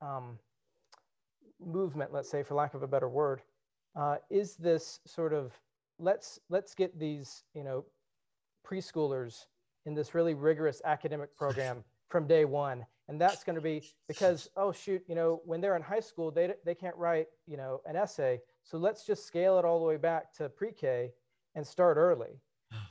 um, 0.00 0.38
movement, 1.60 2.12
let's 2.12 2.30
say, 2.30 2.44
for 2.44 2.54
lack 2.54 2.74
of 2.74 2.84
a 2.84 2.86
better 2.86 3.08
word, 3.08 3.42
uh, 3.96 4.18
is 4.30 4.54
this 4.54 5.00
sort 5.04 5.32
of 5.32 5.52
let's 5.98 6.38
let's 6.48 6.76
get 6.76 6.96
these 6.96 7.42
you 7.54 7.64
know 7.64 7.84
preschoolers 8.64 9.46
in 9.84 9.94
this 9.94 10.14
really 10.14 10.34
rigorous 10.34 10.80
academic 10.84 11.36
program 11.36 11.82
from 12.08 12.28
day 12.28 12.44
one. 12.44 12.86
And 13.08 13.20
that's 13.20 13.42
going 13.42 13.56
to 13.56 13.60
be 13.60 13.82
because 14.06 14.48
oh 14.56 14.70
shoot 14.70 15.02
you 15.08 15.16
know 15.16 15.42
when 15.44 15.60
they're 15.60 15.74
in 15.74 15.82
high 15.82 16.00
school 16.00 16.30
they, 16.30 16.54
they 16.64 16.76
can't 16.76 16.96
write 16.96 17.26
you 17.48 17.56
know 17.56 17.80
an 17.84 17.96
essay. 17.96 18.40
So 18.62 18.78
let's 18.78 19.04
just 19.04 19.26
scale 19.26 19.58
it 19.58 19.64
all 19.64 19.80
the 19.80 19.86
way 19.86 19.96
back 19.96 20.32
to 20.34 20.48
pre-k 20.48 21.10
and 21.56 21.66
start 21.66 21.96
early. 21.96 22.38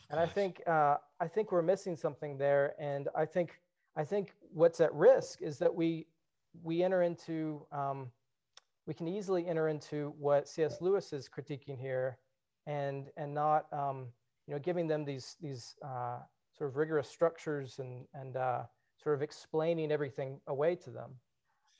And 0.09 0.19
I 0.19 0.25
think 0.25 0.61
uh, 0.67 0.97
I 1.21 1.27
think 1.27 1.51
we're 1.51 1.61
missing 1.61 1.95
something 1.95 2.37
there. 2.37 2.73
And 2.79 3.07
I 3.15 3.25
think 3.25 3.61
I 3.95 4.03
think 4.03 4.33
what's 4.51 4.81
at 4.81 4.93
risk 4.93 5.41
is 5.41 5.59
that 5.59 5.73
we 5.73 6.07
we 6.63 6.83
enter 6.83 7.03
into 7.03 7.65
um, 7.71 8.11
we 8.87 8.93
can 8.95 9.07
easily 9.07 9.47
enter 9.47 9.69
into 9.69 10.13
what 10.17 10.49
C.S. 10.49 10.81
Lewis 10.81 11.13
is 11.13 11.29
critiquing 11.29 11.79
here, 11.79 12.17
and 12.65 13.09
and 13.17 13.33
not 13.33 13.71
um, 13.71 14.07
you 14.47 14.53
know 14.55 14.59
giving 14.59 14.87
them 14.87 15.05
these 15.05 15.37
these 15.39 15.75
uh, 15.85 16.17
sort 16.57 16.71
of 16.71 16.75
rigorous 16.75 17.07
structures 17.07 17.77
and 17.77 18.05
and 18.15 18.35
uh, 18.35 18.63
sort 19.01 19.15
of 19.15 19.21
explaining 19.21 19.91
everything 19.91 20.39
away 20.47 20.75
to 20.75 20.89
them 20.89 21.11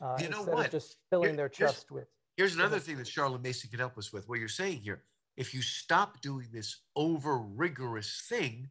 uh, 0.01 0.17
you 0.19 0.29
know 0.29 0.39
instead 0.39 0.53
what? 0.53 0.65
of 0.67 0.71
just 0.71 0.97
filling 1.09 1.29
Here, 1.29 1.37
their 1.37 1.49
chest 1.49 1.89
with. 1.89 2.07
Here's 2.37 2.55
another 2.55 2.79
thing 2.79 2.97
that 2.97 3.07
Charlotte 3.07 3.41
Mason 3.41 3.69
can 3.71 3.79
help 3.79 3.97
us 3.97 4.13
with. 4.13 4.29
What 4.29 4.39
you're 4.39 4.47
saying 4.47 4.81
here 4.81 5.03
if 5.37 5.53
you 5.53 5.61
stop 5.61 6.21
doing 6.21 6.47
this 6.51 6.81
over 6.95 7.39
rigorous 7.39 8.25
thing, 8.27 8.69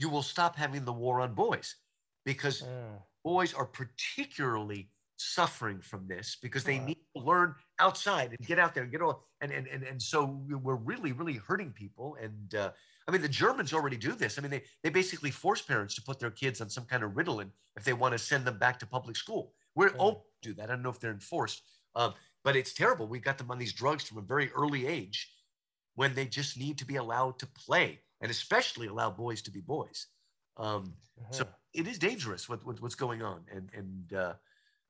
you 0.00 0.08
will 0.08 0.22
stop 0.22 0.56
having 0.56 0.84
the 0.84 0.92
war 0.92 1.20
on 1.20 1.34
boys 1.34 1.76
because 2.24 2.62
mm. 2.62 2.98
boys 3.22 3.52
are 3.54 3.66
particularly 3.66 4.90
suffering 5.16 5.80
from 5.80 6.08
this 6.08 6.38
because 6.42 6.64
they 6.64 6.78
need 6.78 6.96
to 7.14 7.22
learn 7.22 7.54
outside 7.78 8.30
and 8.30 8.46
get 8.46 8.58
out 8.58 8.74
there 8.74 8.84
and 8.84 8.92
get 8.92 9.02
all 9.02 9.26
and 9.42 9.52
and 9.52 9.66
and, 9.66 9.82
and 9.82 10.00
so 10.00 10.40
we're 10.48 10.74
really 10.74 11.12
really 11.12 11.34
hurting 11.34 11.70
people 11.72 12.16
and 12.22 12.54
uh, 12.54 12.70
I 13.08 13.12
mean, 13.12 13.22
the 13.22 13.28
Germans 13.28 13.72
already 13.72 13.96
do 13.96 14.12
this. 14.12 14.38
I 14.38 14.40
mean, 14.42 14.52
they, 14.52 14.62
they 14.84 14.90
basically 14.90 15.32
force 15.32 15.60
parents 15.62 15.96
to 15.96 16.02
put 16.02 16.20
their 16.20 16.30
kids 16.30 16.60
on 16.60 16.70
some 16.70 16.84
kind 16.84 17.02
of 17.02 17.12
Ritalin 17.12 17.50
if 17.76 17.82
they 17.82 17.92
want 17.92 18.12
to 18.12 18.18
send 18.18 18.44
them 18.44 18.56
back 18.56 18.78
to 18.78 18.86
public 18.86 19.16
school. 19.16 19.52
We're 19.74 19.90
mm. 19.90 19.98
all 19.98 20.26
do 20.42 20.54
that. 20.54 20.64
I 20.70 20.74
don't 20.74 20.82
know 20.82 20.90
if 20.90 21.00
they're 21.00 21.10
enforced, 21.10 21.62
um, 21.96 22.14
but 22.44 22.54
it's 22.54 22.72
terrible. 22.72 23.08
We 23.08 23.18
got 23.18 23.36
them 23.36 23.50
on 23.50 23.58
these 23.58 23.72
drugs 23.72 24.04
from 24.04 24.18
a 24.18 24.22
very 24.22 24.52
early 24.52 24.86
age 24.86 25.28
when 25.96 26.14
they 26.14 26.24
just 26.24 26.56
need 26.56 26.78
to 26.78 26.86
be 26.86 26.96
allowed 26.96 27.38
to 27.40 27.46
play 27.48 28.00
and 28.20 28.30
especially 28.30 28.86
allow 28.86 29.10
boys 29.10 29.42
to 29.42 29.50
be 29.50 29.60
boys. 29.60 30.06
Um, 30.56 30.94
uh-huh. 31.18 31.32
So 31.32 31.46
it 31.74 31.86
is 31.86 31.98
dangerous 31.98 32.48
with, 32.48 32.64
with, 32.64 32.82
what's 32.82 32.94
going 32.94 33.22
on. 33.22 33.42
And, 33.52 33.70
and 33.74 34.12
uh, 34.12 34.32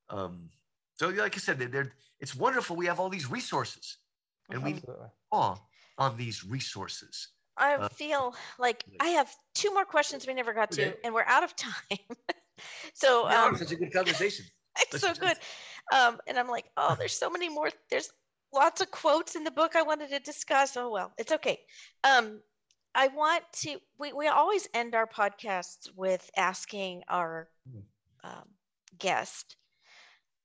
um, 0.08 0.48
so, 0.94 1.08
like 1.08 1.34
I 1.34 1.38
said, 1.38 1.58
they're, 1.58 1.92
it's 2.18 2.34
wonderful. 2.34 2.76
We 2.76 2.86
have 2.86 3.00
all 3.00 3.08
these 3.08 3.30
resources 3.30 3.98
and 4.50 4.62
we 4.62 4.82
awe 5.30 5.56
on 5.98 6.16
these 6.16 6.44
resources. 6.44 7.28
I 7.56 7.74
uh, 7.74 7.88
feel 7.88 8.34
like 8.58 8.84
I 9.00 9.08
have 9.08 9.30
two 9.54 9.72
more 9.72 9.84
questions 9.84 10.26
we 10.26 10.34
never 10.34 10.54
got 10.54 10.70
to, 10.72 10.94
and 11.04 11.12
we're 11.12 11.24
out 11.24 11.44
of 11.44 11.54
time. 11.56 11.70
so, 12.94 13.26
no, 13.28 13.48
um, 13.48 13.56
such 13.56 13.72
a 13.72 13.76
good 13.76 13.92
conversation. 13.92 14.46
it's 14.80 15.00
so 15.00 15.12
good. 15.14 15.36
Um, 15.92 16.18
and 16.26 16.38
I'm 16.38 16.48
like, 16.48 16.66
oh, 16.76 16.96
there's 16.98 17.12
so 17.12 17.28
many 17.28 17.48
more. 17.48 17.70
There's 17.90 18.10
lots 18.52 18.80
of 18.80 18.90
quotes 18.90 19.36
in 19.36 19.44
the 19.44 19.50
book 19.50 19.76
I 19.76 19.82
wanted 19.82 20.10
to 20.10 20.20
discuss. 20.20 20.76
Oh 20.76 20.90
well, 20.90 21.12
it's 21.18 21.32
okay. 21.32 21.60
Um, 22.04 22.40
I 22.95 23.09
want 23.09 23.45
to. 23.62 23.78
We 23.99 24.12
we 24.12 24.28
always 24.28 24.68
end 24.74 24.95
our 24.95 25.07
podcasts 25.07 25.88
with 25.95 26.30
asking 26.36 27.05
our 27.09 27.49
hmm. 27.70 27.80
um, 28.24 28.49
guest 28.99 29.57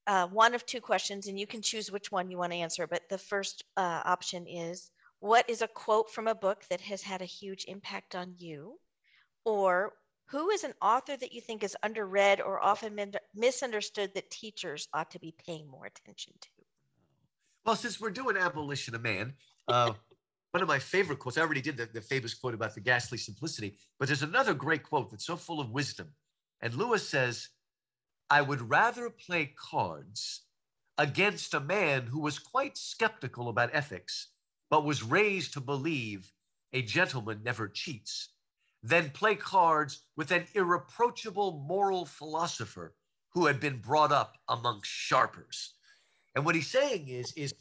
uh, 0.08 0.28
one 0.28 0.54
of 0.54 0.66
two 0.66 0.82
questions, 0.82 1.28
and 1.28 1.39
you 1.39 1.48
can 1.48 1.62
choose 1.62 1.91
which 1.91 2.12
one 2.12 2.30
you 2.30 2.38
want 2.38 2.52
to 2.52 2.58
answer. 2.58 2.88
But 2.88 3.10
the 3.10 3.18
first 3.18 3.64
uh, 3.76 4.02
option 4.06 4.46
is 4.48 4.91
what 5.20 5.50
is 5.50 5.62
a 5.62 5.68
quote 5.68 6.12
from 6.12 6.28
a 6.28 6.36
book 6.36 6.64
that 6.70 6.82
has 6.82 7.02
had 7.02 7.22
a 7.22 7.26
huge 7.26 7.66
impact 7.68 8.16
on 8.16 8.36
you? 8.38 8.80
Or 9.46 9.93
who 10.28 10.50
is 10.50 10.64
an 10.64 10.74
author 10.82 11.18
that 11.18 11.34
you 11.34 11.41
think 11.41 11.64
is 11.64 11.76
underread 11.84 12.39
or 12.39 12.64
often 12.64 12.98
misunderstood 13.34 14.12
that 14.14 14.32
teachers 14.32 14.88
ought 14.93 15.12
to 15.12 15.20
be 15.20 15.34
paying 15.46 15.68
more 15.68 15.86
attention 15.86 16.34
to? 16.41 16.50
Well, 17.66 17.76
since 17.76 18.00
we're 18.00 18.12
doing 18.12 18.38
Abolition 18.38 18.93
of 18.93 19.02
Man, 19.02 19.34
uh, 19.68 19.93
one 20.56 20.62
of 20.62 20.70
my 20.70 20.80
favorite 20.80 21.20
quotes, 21.20 21.38
I 21.38 21.41
already 21.41 21.60
did 21.60 21.76
the, 21.76 21.86
the 21.86 21.99
famous 21.99 22.34
quote 22.34 22.53
about 22.53 22.74
the 22.74 22.80
ghastly 22.80 23.18
simplicity, 23.18 23.78
but 23.99 24.08
there's 24.08 24.24
another 24.24 24.53
great 24.53 24.84
quote 24.84 25.12
that's 25.12 25.26
so 25.26 25.36
full 25.36 25.60
of 25.60 25.72
wisdom. 25.72 26.14
And 26.62 26.74
Lewis 26.74 27.10
says, 27.10 27.49
I 28.30 28.41
would 28.41 28.62
rather 28.62 29.10
play 29.10 29.53
cards 29.58 30.43
against 30.97 31.53
a 31.53 31.60
man 31.60 32.03
who 32.03 32.22
was 32.22 32.39
quite 32.39 32.78
skeptical 32.78 33.49
about 33.49 33.72
ethics, 33.74 34.30
but 34.70 34.86
was 34.86 35.03
raised 35.03 35.51
to 35.56 35.60
believe 35.60 36.32
a 36.72 36.82
gentleman 36.82 37.41
never 37.43 37.68
cheats, 37.68 38.30
than 38.82 39.10
play 39.10 39.36
cards 39.36 40.03
with 40.16 40.32
an 40.32 40.45
irreproachable 40.53 41.66
moral 41.68 42.06
philosopher 42.06 42.95
who 43.34 43.47
had 43.47 43.60
been 43.60 43.80
brought 43.80 44.14
up 44.14 44.38
among 44.47 44.80
sharpers. 44.86 45.74
And 46.34 46.45
what 46.45 46.56
he's 46.56 46.72
saying 46.72 47.10
is, 47.10 47.34
is 47.34 47.53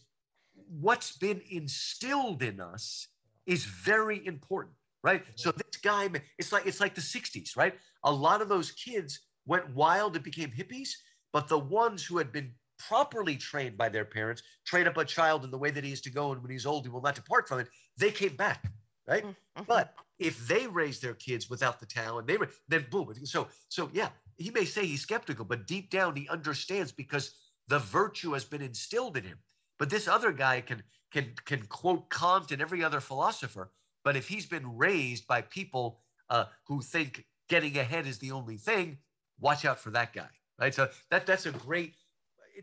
what's 0.69 1.17
been 1.17 1.41
instilled 1.51 2.43
in 2.43 2.61
us 2.61 3.09
is 3.47 3.65
very 3.65 4.25
important, 4.27 4.75
right? 5.03 5.25
So 5.37 5.53
this 5.53 5.81
guy, 5.83 6.09
it's 6.39 6.53
like 6.53 6.67
it's 6.67 6.81
like 6.81 6.95
the 6.95 7.01
60s, 7.01 7.57
right? 7.57 7.75
A 8.05 8.13
lot 8.13 8.43
of 8.43 8.49
those 8.49 8.73
kids 8.73 9.21
went 9.47 9.75
wild 9.75 10.15
and 10.15 10.25
became 10.25 10.51
hippies, 10.51 10.91
but 11.33 11.49
the 11.49 11.59
ones 11.59 12.05
who 12.05 12.19
had 12.19 12.33
been 12.33 12.53
properly 12.79 13.37
trained 13.37 13.77
by 13.77 13.89
their 13.89 14.05
parents, 14.05 14.43
train 14.67 14.87
up 14.87 14.97
a 14.97 15.05
child 15.05 15.45
in 15.45 15.51
the 15.51 15.59
way 15.59 15.71
that 15.71 15.85
he 15.85 15.93
is 15.93 16.01
to 16.03 16.11
go, 16.11 16.33
and 16.33 16.43
when 16.43 16.51
he's 16.51 16.67
old, 16.67 16.85
he 16.85 16.91
will 16.91 17.03
not 17.03 17.15
depart 17.15 17.49
from 17.49 17.61
it, 17.61 17.69
they 17.97 18.11
came 18.11 18.37
back, 18.37 18.71
right? 19.07 19.25
Mm-hmm. 19.25 19.63
But 19.67 19.95
if 20.19 20.47
they 20.47 20.67
raise 20.67 21.01
their 21.01 21.15
kids 21.15 21.51
without 21.51 21.81
the 21.81 21.87
talent, 21.87 22.27
they 22.27 22.37
were 22.37 22.51
then 22.69 22.87
boom. 22.91 23.13
So, 23.25 23.49
so 23.69 23.91
yeah, 23.93 24.09
he 24.37 24.51
may 24.51 24.65
say 24.65 24.87
he's 24.87 25.03
skeptical, 25.03 25.45
but 25.45 25.67
deep 25.67 25.91
down 25.91 26.17
he 26.17 26.29
understands 26.29 26.93
because 26.93 27.35
the 27.69 27.79
virtue 27.79 28.33
has 28.33 28.45
been 28.45 28.63
instilled 28.63 29.17
in 29.17 29.25
him. 29.25 29.39
But 29.79 29.91
this 29.91 30.09
other 30.09 30.33
guy 30.33 30.61
can 30.61 30.83
can 31.13 31.33
can 31.45 31.67
quote 31.67 32.11
Kant 32.11 32.51
and 32.53 32.61
every 32.63 32.83
other 32.83 33.01
philosopher, 33.01 33.71
but 34.05 34.17
if 34.17 34.29
he's 34.29 34.47
been 34.47 34.77
raised 34.77 35.27
by 35.27 35.43
people 35.43 36.01
uh, 36.31 36.47
who 36.67 36.81
think 36.81 37.25
getting 37.49 37.77
ahead 37.79 38.07
is 38.07 38.19
the 38.19 38.33
only 38.33 38.57
thing, 38.57 38.99
watch 39.39 39.65
out 39.65 39.79
for 39.79 39.91
that 39.91 40.13
guy, 40.13 40.29
right? 40.59 40.75
So 40.75 40.89
that 41.11 41.27
that's 41.27 41.47
a 41.47 41.53
great. 41.53 41.95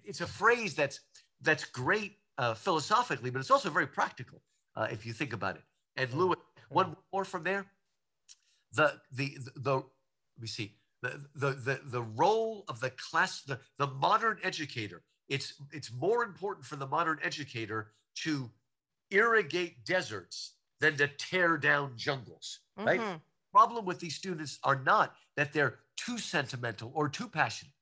It's 0.06 0.22
a 0.22 0.28
phrase 0.28 0.76
that's 0.76 1.00
that's 1.42 1.66
great 1.66 2.18
uh, 2.38 2.54
philosophically, 2.54 3.30
but 3.30 3.40
it's 3.40 3.52
also 3.52 3.70
very 3.70 3.88
practical 3.88 4.42
uh, 4.76 4.88
if 4.92 5.06
you 5.06 5.14
think 5.14 5.34
about 5.34 5.56
it. 5.56 5.64
And. 5.96 6.14
Lewis, 6.14 6.38
one 6.72 6.96
more 7.12 7.26
from 7.26 7.44
there. 7.44 7.66
The 8.74 8.94
the 9.12 9.38
the, 9.44 9.52
the 9.60 9.76
let 9.76 9.84
me 10.40 10.48
see 10.48 10.76
the, 11.02 11.22
the 11.36 11.52
the 11.52 11.80
the 11.84 12.02
role 12.02 12.64
of 12.70 12.80
the 12.80 12.92
class 12.92 13.42
the, 13.42 13.60
the 13.78 13.88
modern 13.88 14.40
educator. 14.44 15.04
It's 15.32 15.54
it's 15.72 15.92
more 15.94 16.26
important 16.26 16.66
for 16.66 16.76
the 16.76 16.86
modern 16.86 17.18
educator 17.24 17.94
to 18.24 18.52
irrigate 19.10 19.86
deserts 19.86 20.56
than 20.82 20.98
to 20.98 21.08
tear 21.08 21.58
down 21.58 21.94
jungles, 21.96 22.60
right? 22.78 23.00
Mm-hmm. 23.00 23.18
Problem 23.54 23.86
with 23.86 24.00
these 24.00 24.16
students 24.16 24.60
are 24.64 24.82
not 24.84 25.16
that 25.38 25.54
they're 25.54 25.80
too 25.96 26.18
sentimental 26.18 26.92
or 26.94 27.08
too 27.08 27.30
passionate, 27.30 27.74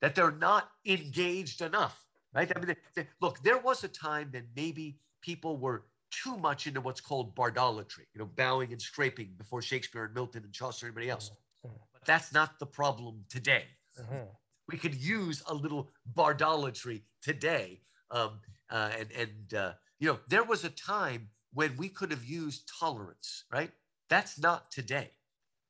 that 0.00 0.14
they're 0.14 0.38
not 0.50 0.70
engaged 0.86 1.60
enough, 1.60 2.04
right? 2.32 2.50
I 2.54 2.58
mean, 2.60 2.68
they, 2.68 2.76
they, 2.94 3.08
look, 3.20 3.42
there 3.42 3.58
was 3.58 3.82
a 3.82 3.88
time 3.88 4.30
that 4.32 4.44
maybe 4.54 4.98
people 5.22 5.56
were 5.56 5.84
too 6.12 6.36
much 6.36 6.68
into 6.68 6.80
what's 6.80 7.00
called 7.00 7.34
bardolatry, 7.34 8.06
you 8.14 8.20
know, 8.20 8.30
bowing 8.36 8.70
and 8.70 8.80
scraping 8.80 9.30
before 9.38 9.60
Shakespeare 9.60 10.04
and 10.04 10.14
Milton 10.14 10.44
and 10.44 10.52
Chaucer 10.52 10.86
and 10.86 10.92
everybody 10.92 11.10
else. 11.10 11.30
Mm-hmm. 11.66 11.76
But 11.92 12.04
that's 12.04 12.32
not 12.32 12.60
the 12.60 12.66
problem 12.66 13.24
today. 13.28 13.64
Mm-hmm. 14.00 14.26
We 14.68 14.78
could 14.78 14.94
use 14.94 15.42
a 15.46 15.54
little 15.54 15.92
bardolatry 16.14 17.02
today. 17.22 17.80
Um, 18.10 18.40
uh, 18.70 18.90
and, 18.98 19.08
and 19.12 19.54
uh, 19.54 19.72
you 19.98 20.08
know, 20.08 20.18
there 20.28 20.44
was 20.44 20.64
a 20.64 20.70
time 20.70 21.28
when 21.52 21.76
we 21.76 21.88
could 21.88 22.10
have 22.10 22.24
used 22.24 22.70
tolerance, 22.78 23.44
right? 23.52 23.70
That's 24.08 24.38
not 24.38 24.70
today 24.70 25.10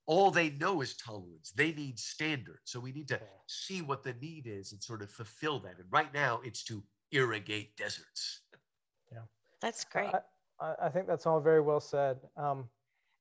all 0.05 0.31
they 0.31 0.49
know 0.49 0.81
is 0.81 0.95
tolerance. 0.95 1.51
They 1.55 1.71
need 1.71 1.97
standards. 1.97 2.59
So 2.65 2.79
we 2.79 2.91
need 2.91 3.07
to 3.09 3.19
see 3.47 3.81
what 3.81 4.03
the 4.03 4.13
need 4.21 4.47
is 4.47 4.71
and 4.71 4.83
sort 4.83 5.01
of 5.01 5.09
fulfill 5.09 5.59
that. 5.59 5.77
And 5.77 5.87
right 5.91 6.13
now, 6.13 6.41
it's 6.43 6.63
to 6.65 6.83
irrigate 7.11 7.77
deserts. 7.77 8.41
Yeah, 9.11 9.19
that's 9.61 9.85
great. 9.85 10.11
I, 10.59 10.73
I 10.81 10.89
think 10.89 11.07
that's 11.07 11.25
all 11.25 11.39
very 11.39 11.61
well 11.61 11.79
said. 11.79 12.17
Um, 12.35 12.67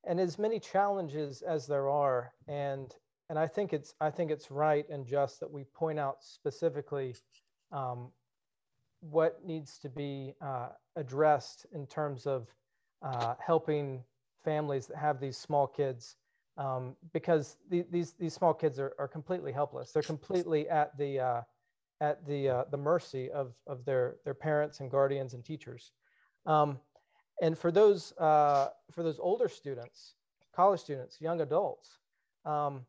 and 0.04 0.18
as 0.18 0.38
many 0.38 0.58
challenges 0.58 1.42
as 1.42 1.66
there 1.66 1.88
are, 1.88 2.32
and 2.48 2.92
and 3.32 3.38
I 3.38 3.46
think 3.46 3.72
it's 3.72 3.94
I 3.98 4.10
think 4.10 4.30
it's 4.30 4.50
right 4.50 4.86
and 4.90 5.06
just 5.06 5.40
that 5.40 5.50
we 5.50 5.64
point 5.64 5.98
out 5.98 6.16
specifically 6.20 7.16
um, 7.72 8.10
what 9.00 9.42
needs 9.42 9.78
to 9.78 9.88
be 9.88 10.34
uh, 10.42 10.68
addressed 10.96 11.64
in 11.72 11.86
terms 11.86 12.26
of 12.26 12.48
uh, 13.00 13.32
helping 13.42 14.04
families 14.44 14.86
that 14.88 14.98
have 14.98 15.18
these 15.18 15.38
small 15.38 15.66
kids 15.66 16.16
um, 16.58 16.94
because 17.14 17.56
the, 17.70 17.86
these 17.90 18.12
these 18.20 18.34
small 18.34 18.52
kids 18.52 18.78
are, 18.78 18.92
are 18.98 19.08
completely 19.08 19.50
helpless. 19.50 19.92
They're 19.92 20.02
completely 20.02 20.68
at 20.68 20.94
the 20.98 21.20
uh, 21.20 21.40
at 22.02 22.26
the 22.26 22.50
uh, 22.50 22.64
the 22.70 22.76
mercy 22.76 23.30
of 23.30 23.54
of 23.66 23.82
their 23.86 24.16
their 24.26 24.34
parents 24.34 24.80
and 24.80 24.90
guardians 24.90 25.32
and 25.32 25.42
teachers. 25.42 25.92
Um, 26.44 26.78
and 27.40 27.56
for 27.56 27.72
those 27.72 28.12
uh, 28.18 28.68
for 28.90 29.02
those 29.02 29.18
older 29.18 29.48
students, 29.48 30.16
college 30.54 30.80
students, 30.80 31.18
young 31.18 31.40
adults, 31.40 31.96
um, 32.44 32.84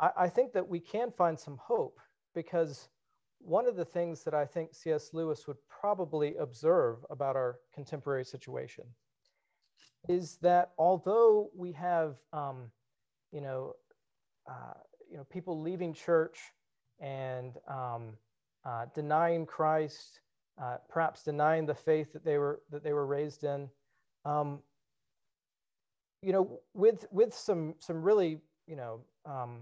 I, 0.00 0.10
I 0.16 0.28
think 0.28 0.52
that 0.52 0.68
we 0.68 0.80
can 0.80 1.10
find 1.10 1.38
some 1.38 1.58
hope 1.62 1.98
because 2.34 2.88
one 3.38 3.66
of 3.66 3.76
the 3.76 3.84
things 3.84 4.24
that 4.24 4.34
I 4.34 4.44
think 4.44 4.74
C.S. 4.74 5.10
Lewis 5.12 5.46
would 5.46 5.58
probably 5.68 6.36
observe 6.36 7.04
about 7.10 7.36
our 7.36 7.58
contemporary 7.74 8.24
situation 8.24 8.84
is 10.08 10.38
that 10.42 10.70
although 10.78 11.50
we 11.54 11.72
have 11.72 12.16
um, 12.32 12.70
you 13.32 13.40
know, 13.40 13.74
uh, 14.48 14.72
you 15.10 15.16
know, 15.16 15.24
people 15.24 15.60
leaving 15.60 15.92
church 15.92 16.38
and 17.00 17.52
um, 17.68 18.14
uh, 18.64 18.86
denying 18.94 19.46
Christ, 19.46 20.20
uh, 20.60 20.78
perhaps 20.88 21.22
denying 21.22 21.66
the 21.66 21.74
faith 21.74 22.12
that 22.12 22.24
they 22.24 22.38
were 22.38 22.60
that 22.70 22.82
they 22.82 22.92
were 22.92 23.06
raised 23.06 23.44
in. 23.44 23.68
Um, 24.24 24.60
you 26.22 26.32
know, 26.32 26.60
with 26.72 27.06
with 27.10 27.34
some 27.34 27.74
some 27.78 28.02
really 28.02 28.38
you 28.66 28.76
know 28.76 29.00
um, 29.26 29.58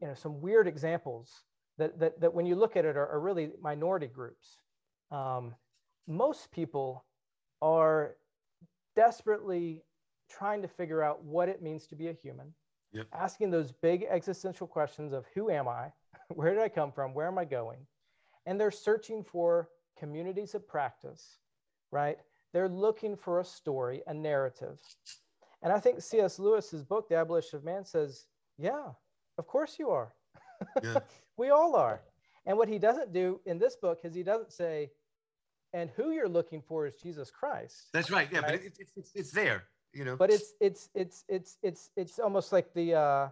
you 0.00 0.08
know 0.08 0.14
some 0.14 0.40
weird 0.40 0.66
examples 0.66 1.44
that 1.78 1.98
that, 1.98 2.20
that 2.20 2.34
when 2.34 2.46
you 2.46 2.54
look 2.54 2.76
at 2.76 2.84
it 2.84 2.96
are, 2.96 3.08
are 3.08 3.20
really 3.20 3.50
minority 3.60 4.06
groups. 4.06 4.58
Um, 5.10 5.54
most 6.06 6.50
people 6.50 7.04
are 7.62 8.16
desperately 8.96 9.82
trying 10.30 10.62
to 10.62 10.68
figure 10.68 11.02
out 11.02 11.22
what 11.24 11.48
it 11.48 11.62
means 11.62 11.86
to 11.88 11.96
be 11.96 12.08
a 12.08 12.12
human, 12.12 12.52
yep. 12.92 13.06
asking 13.12 13.50
those 13.50 13.72
big 13.72 14.06
existential 14.08 14.66
questions 14.66 15.12
of 15.12 15.24
who 15.34 15.50
am 15.50 15.68
I? 15.68 15.92
Where 16.28 16.54
did 16.54 16.62
I 16.62 16.68
come 16.68 16.92
from? 16.92 17.14
Where 17.14 17.26
am 17.26 17.38
I 17.38 17.44
going? 17.44 17.80
And 18.46 18.60
they're 18.60 18.70
searching 18.70 19.22
for 19.22 19.68
communities 19.98 20.54
of 20.54 20.66
practice, 20.66 21.38
right? 21.90 22.18
They're 22.52 22.68
looking 22.68 23.16
for 23.16 23.40
a 23.40 23.44
story, 23.44 24.02
a 24.06 24.14
narrative. 24.14 24.80
And 25.62 25.72
I 25.72 25.78
think 25.78 26.00
C.S. 26.00 26.38
Lewis's 26.38 26.84
book, 26.84 27.08
The 27.08 27.16
Abolition 27.16 27.58
of 27.58 27.64
Man, 27.64 27.84
says, 27.84 28.26
yeah, 28.58 28.88
of 29.40 29.46
course 29.46 29.76
you 29.78 29.88
are. 29.90 30.12
Yeah. 30.82 30.98
we 31.38 31.48
all 31.48 31.74
are. 31.74 32.02
And 32.46 32.56
what 32.58 32.68
he 32.68 32.78
doesn't 32.78 33.12
do 33.12 33.40
in 33.46 33.58
this 33.58 33.74
book 33.74 34.00
is 34.04 34.14
he 34.14 34.22
doesn't 34.22 34.52
say, 34.52 34.90
and 35.72 35.88
who 35.96 36.10
you're 36.10 36.28
looking 36.28 36.60
for 36.60 36.86
is 36.86 36.94
Jesus 36.94 37.30
Christ. 37.30 37.88
That's 37.94 38.10
right. 38.10 38.28
Yeah, 38.30 38.40
right? 38.40 38.60
but 38.60 38.66
it's, 38.66 38.78
it's, 38.96 39.10
it's 39.14 39.30
there, 39.32 39.64
you 39.94 40.04
know. 40.04 40.16
But 40.16 40.30
it's 40.30 40.52
it's 40.60 40.90
it's 40.94 41.24
it's 41.28 41.56
it's 41.62 41.90
it's 41.96 42.18
almost 42.18 42.52
like 42.52 42.74
the 42.74 42.94
uh, 42.94 43.28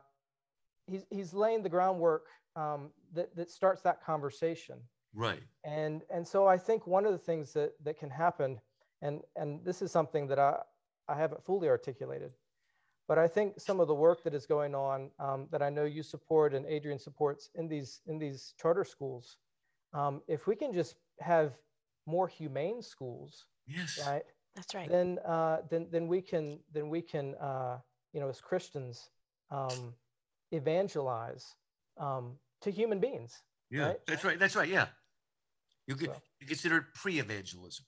he's 0.86 1.04
he's 1.10 1.34
laying 1.34 1.62
the 1.62 1.68
groundwork 1.68 2.26
um, 2.56 2.90
that 3.14 3.34
that 3.36 3.50
starts 3.50 3.82
that 3.82 4.02
conversation. 4.02 4.76
Right. 5.14 5.42
And 5.64 6.02
and 6.10 6.26
so 6.26 6.46
I 6.46 6.56
think 6.56 6.86
one 6.86 7.04
of 7.04 7.12
the 7.12 7.18
things 7.18 7.52
that 7.52 7.72
that 7.84 7.98
can 7.98 8.10
happen, 8.10 8.60
and 9.02 9.20
and 9.36 9.62
this 9.64 9.82
is 9.82 9.90
something 9.90 10.26
that 10.28 10.38
I 10.38 10.58
I 11.08 11.16
haven't 11.16 11.44
fully 11.44 11.68
articulated, 11.68 12.32
but 13.08 13.18
I 13.18 13.26
think 13.26 13.58
some 13.58 13.80
of 13.80 13.88
the 13.88 13.94
work 13.94 14.22
that 14.24 14.34
is 14.34 14.44
going 14.44 14.74
on 14.74 15.10
um, 15.18 15.48
that 15.50 15.62
I 15.62 15.70
know 15.70 15.84
you 15.84 16.02
support 16.02 16.52
and 16.52 16.66
Adrian 16.66 16.98
supports 16.98 17.48
in 17.54 17.66
these 17.66 18.00
in 18.06 18.18
these 18.18 18.52
charter 18.60 18.84
schools, 18.84 19.38
um, 19.94 20.20
if 20.28 20.46
we 20.46 20.54
can 20.54 20.72
just 20.72 20.96
have 21.20 21.54
more 22.06 22.28
humane 22.28 22.82
schools, 22.82 23.46
yes, 23.66 23.98
right, 24.06 24.22
that's 24.54 24.74
right, 24.74 24.90
then 24.90 25.18
uh, 25.24 25.62
then 25.70 25.88
then 25.90 26.06
we 26.06 26.20
can 26.20 26.60
then 26.72 26.90
we 26.90 27.00
can 27.00 27.34
uh, 27.36 27.78
you 28.12 28.20
know 28.20 28.28
as 28.28 28.42
Christians 28.42 29.08
um, 29.50 29.94
evangelize 30.52 31.54
um, 31.96 32.34
to 32.60 32.70
human 32.70 33.00
beings. 33.00 33.42
Yeah, 33.70 33.86
right? 33.86 34.00
that's 34.06 34.24
right. 34.24 34.38
That's 34.38 34.54
right. 34.54 34.68
Yeah, 34.68 34.88
you 35.86 35.96
could 35.96 36.10
so. 36.10 36.22
you 36.40 36.46
consider 36.46 36.76
it 36.76 36.84
pre-evangelism, 36.94 37.86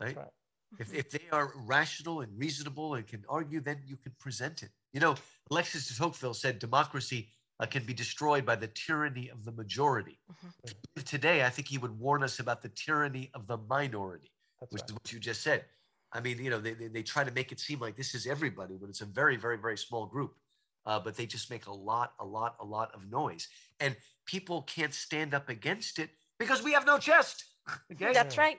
right? 0.00 0.16
right. 0.16 0.30
If, 0.78 0.94
if 0.94 1.10
they 1.10 1.24
are 1.32 1.52
rational 1.66 2.20
and 2.20 2.30
reasonable 2.38 2.94
and 2.94 3.06
can 3.06 3.24
argue, 3.28 3.60
then 3.60 3.80
you 3.86 3.96
can 3.96 4.12
present 4.18 4.62
it. 4.62 4.70
You 4.92 5.00
know, 5.00 5.16
Alexis 5.50 5.88
de 5.88 5.94
Tocqueville 5.94 6.34
said 6.34 6.58
democracy 6.58 7.28
uh, 7.58 7.66
can 7.66 7.84
be 7.84 7.92
destroyed 7.92 8.46
by 8.46 8.56
the 8.56 8.68
tyranny 8.68 9.28
of 9.30 9.44
the 9.44 9.52
majority. 9.52 10.18
Mm-hmm. 10.32 11.02
Today, 11.04 11.44
I 11.44 11.50
think 11.50 11.68
he 11.68 11.78
would 11.78 11.98
warn 11.98 12.22
us 12.22 12.38
about 12.38 12.62
the 12.62 12.68
tyranny 12.68 13.30
of 13.34 13.46
the 13.46 13.58
minority, 13.58 14.32
That's 14.60 14.72
which 14.72 14.82
right. 14.82 14.90
is 14.90 14.94
what 14.94 15.12
you 15.12 15.18
just 15.18 15.42
said. 15.42 15.64
I 16.12 16.20
mean, 16.20 16.38
you 16.38 16.50
know, 16.50 16.60
they, 16.60 16.74
they, 16.74 16.88
they, 16.88 17.02
try 17.02 17.22
to 17.22 17.30
make 17.30 17.52
it 17.52 17.60
seem 17.60 17.78
like 17.78 17.96
this 17.96 18.14
is 18.14 18.26
everybody 18.26 18.74
when 18.74 18.90
it's 18.90 19.00
a 19.00 19.06
very, 19.06 19.36
very, 19.36 19.56
very 19.58 19.76
small 19.76 20.06
group. 20.06 20.34
Uh, 20.86 20.98
but 20.98 21.14
they 21.14 21.26
just 21.26 21.50
make 21.50 21.66
a 21.66 21.72
lot, 21.72 22.14
a 22.18 22.24
lot, 22.24 22.56
a 22.58 22.64
lot 22.64 22.90
of 22.94 23.08
noise. 23.10 23.48
And 23.80 23.94
people 24.24 24.62
can't 24.62 24.94
stand 24.94 25.34
up 25.34 25.48
against 25.48 25.98
it 25.98 26.10
because 26.38 26.64
we 26.64 26.72
have 26.72 26.86
no 26.86 26.98
chest. 26.98 27.44
Okay? 27.92 28.12
That's 28.12 28.36
right 28.38 28.58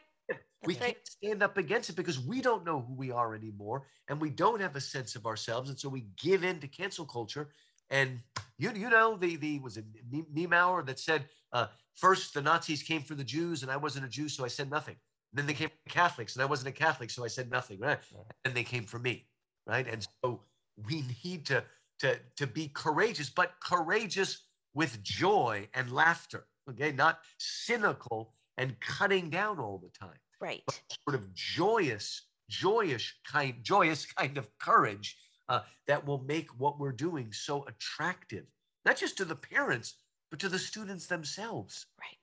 we 0.65 0.75
can't 0.75 0.97
stand 1.03 1.41
up 1.41 1.57
against 1.57 1.89
it 1.89 1.95
because 1.95 2.19
we 2.19 2.41
don't 2.41 2.65
know 2.65 2.81
who 2.87 2.93
we 2.93 3.11
are 3.11 3.33
anymore 3.33 3.87
and 4.09 4.21
we 4.21 4.29
don't 4.29 4.61
have 4.61 4.75
a 4.75 4.81
sense 4.81 5.15
of 5.15 5.25
ourselves 5.25 5.69
and 5.69 5.79
so 5.79 5.89
we 5.89 6.05
give 6.21 6.43
in 6.43 6.59
to 6.59 6.67
cancel 6.67 7.05
culture. 7.05 7.49
And 7.89 8.19
you 8.57 8.71
you 8.73 8.89
know 8.89 9.17
the 9.17 9.35
the 9.37 9.59
was 9.59 9.77
it 9.77 9.85
Niemöller 10.33 10.85
that 10.85 10.99
said 10.99 11.25
uh, 11.51 11.67
first 11.95 12.33
the 12.33 12.41
Nazis 12.41 12.83
came 12.83 13.01
for 13.01 13.15
the 13.15 13.23
Jews 13.23 13.63
and 13.63 13.71
I 13.71 13.77
wasn't 13.77 14.05
a 14.05 14.09
Jew 14.09 14.29
so 14.29 14.45
I 14.45 14.49
said 14.49 14.69
nothing. 14.69 14.95
And 15.31 15.39
then 15.39 15.47
they 15.47 15.53
came 15.53 15.69
for 15.69 15.93
Catholics 15.93 16.35
and 16.35 16.43
I 16.43 16.45
wasn't 16.45 16.69
a 16.69 16.79
Catholic 16.79 17.09
so 17.09 17.25
I 17.25 17.27
said 17.27 17.49
nothing 17.49 17.79
right? 17.79 17.99
And 18.45 18.53
they 18.53 18.63
came 18.63 18.83
for 18.83 18.99
me 18.99 19.27
right? 19.65 19.87
And 19.87 20.05
so 20.23 20.43
we 20.87 21.03
need 21.23 21.45
to 21.47 21.63
to 21.99 22.19
to 22.37 22.47
be 22.47 22.67
courageous 22.69 23.29
but 23.29 23.53
courageous 23.63 24.45
with 24.73 25.01
joy 25.03 25.67
and 25.73 25.91
laughter 25.91 26.45
okay? 26.69 26.91
Not 26.91 27.19
cynical 27.39 28.35
and 28.57 28.79
cutting 28.79 29.29
down 29.29 29.59
all 29.59 29.79
the 29.79 29.89
time 29.89 30.19
right. 30.41 30.63
sort 31.05 31.15
of 31.15 31.33
joyous 31.33 32.23
joyous 32.49 33.13
kind 33.25 33.55
joyous 33.61 34.05
kind 34.17 34.37
of 34.37 34.47
courage 34.59 35.17
uh, 35.49 35.61
that 35.87 36.05
will 36.05 36.23
make 36.23 36.49
what 36.59 36.79
we're 36.79 36.91
doing 36.91 37.31
so 37.31 37.65
attractive 37.67 38.45
not 38.85 38.97
just 38.97 39.17
to 39.17 39.25
the 39.25 39.35
parents 39.35 39.95
but 40.31 40.39
to 40.39 40.49
the 40.49 40.57
students 40.57 41.07
themselves. 41.07 41.85
Right. 41.99 42.17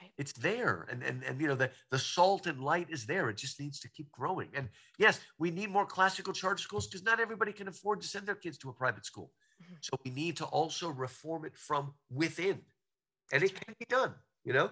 Right. 0.00 0.12
It's 0.16 0.32
there 0.32 0.86
and 0.90 1.02
and, 1.02 1.22
and 1.24 1.40
you 1.40 1.48
know 1.48 1.54
the, 1.54 1.70
the 1.90 1.98
salt 1.98 2.46
and 2.46 2.60
light 2.62 2.86
is 2.88 3.04
there. 3.04 3.28
It 3.28 3.36
just 3.36 3.60
needs 3.60 3.78
to 3.80 3.90
keep 3.90 4.10
growing. 4.10 4.48
And 4.54 4.68
yes 4.98 5.20
we 5.38 5.50
need 5.50 5.70
more 5.70 5.86
classical 5.86 6.32
charter 6.32 6.62
schools 6.62 6.86
because 6.86 7.04
not 7.04 7.20
everybody 7.20 7.52
can 7.52 7.68
afford 7.68 8.00
to 8.00 8.08
send 8.08 8.26
their 8.26 8.36
kids 8.36 8.56
to 8.58 8.70
a 8.70 8.72
private 8.72 9.04
school. 9.04 9.30
Mm-hmm. 9.62 9.74
so 9.80 9.96
we 10.04 10.10
need 10.10 10.36
to 10.38 10.44
also 10.46 10.88
reform 10.88 11.44
it 11.44 11.56
from 11.56 11.92
within. 12.10 12.62
And 13.32 13.42
it 13.42 13.54
can 13.54 13.74
be 13.78 13.86
done 13.88 14.14
you 14.44 14.52
know 14.52 14.70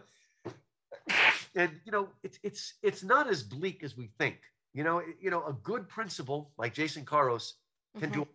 and 1.55 1.71
you 1.85 1.93
know 1.93 2.09
it's 2.23 2.39
it's 2.43 2.75
it's 2.83 3.03
not 3.03 3.29
as 3.29 3.43
bleak 3.43 3.83
as 3.83 3.97
we 3.97 4.11
think. 4.19 4.39
You 4.73 4.85
know 4.85 5.03
you 5.21 5.31
know 5.31 5.45
a 5.47 5.53
good 5.53 5.89
principal 5.89 6.53
like 6.59 6.75
Jason 6.75 7.05
Caros 7.05 7.55
can 7.99 8.11
mm-hmm. 8.11 8.23
do 8.23 8.29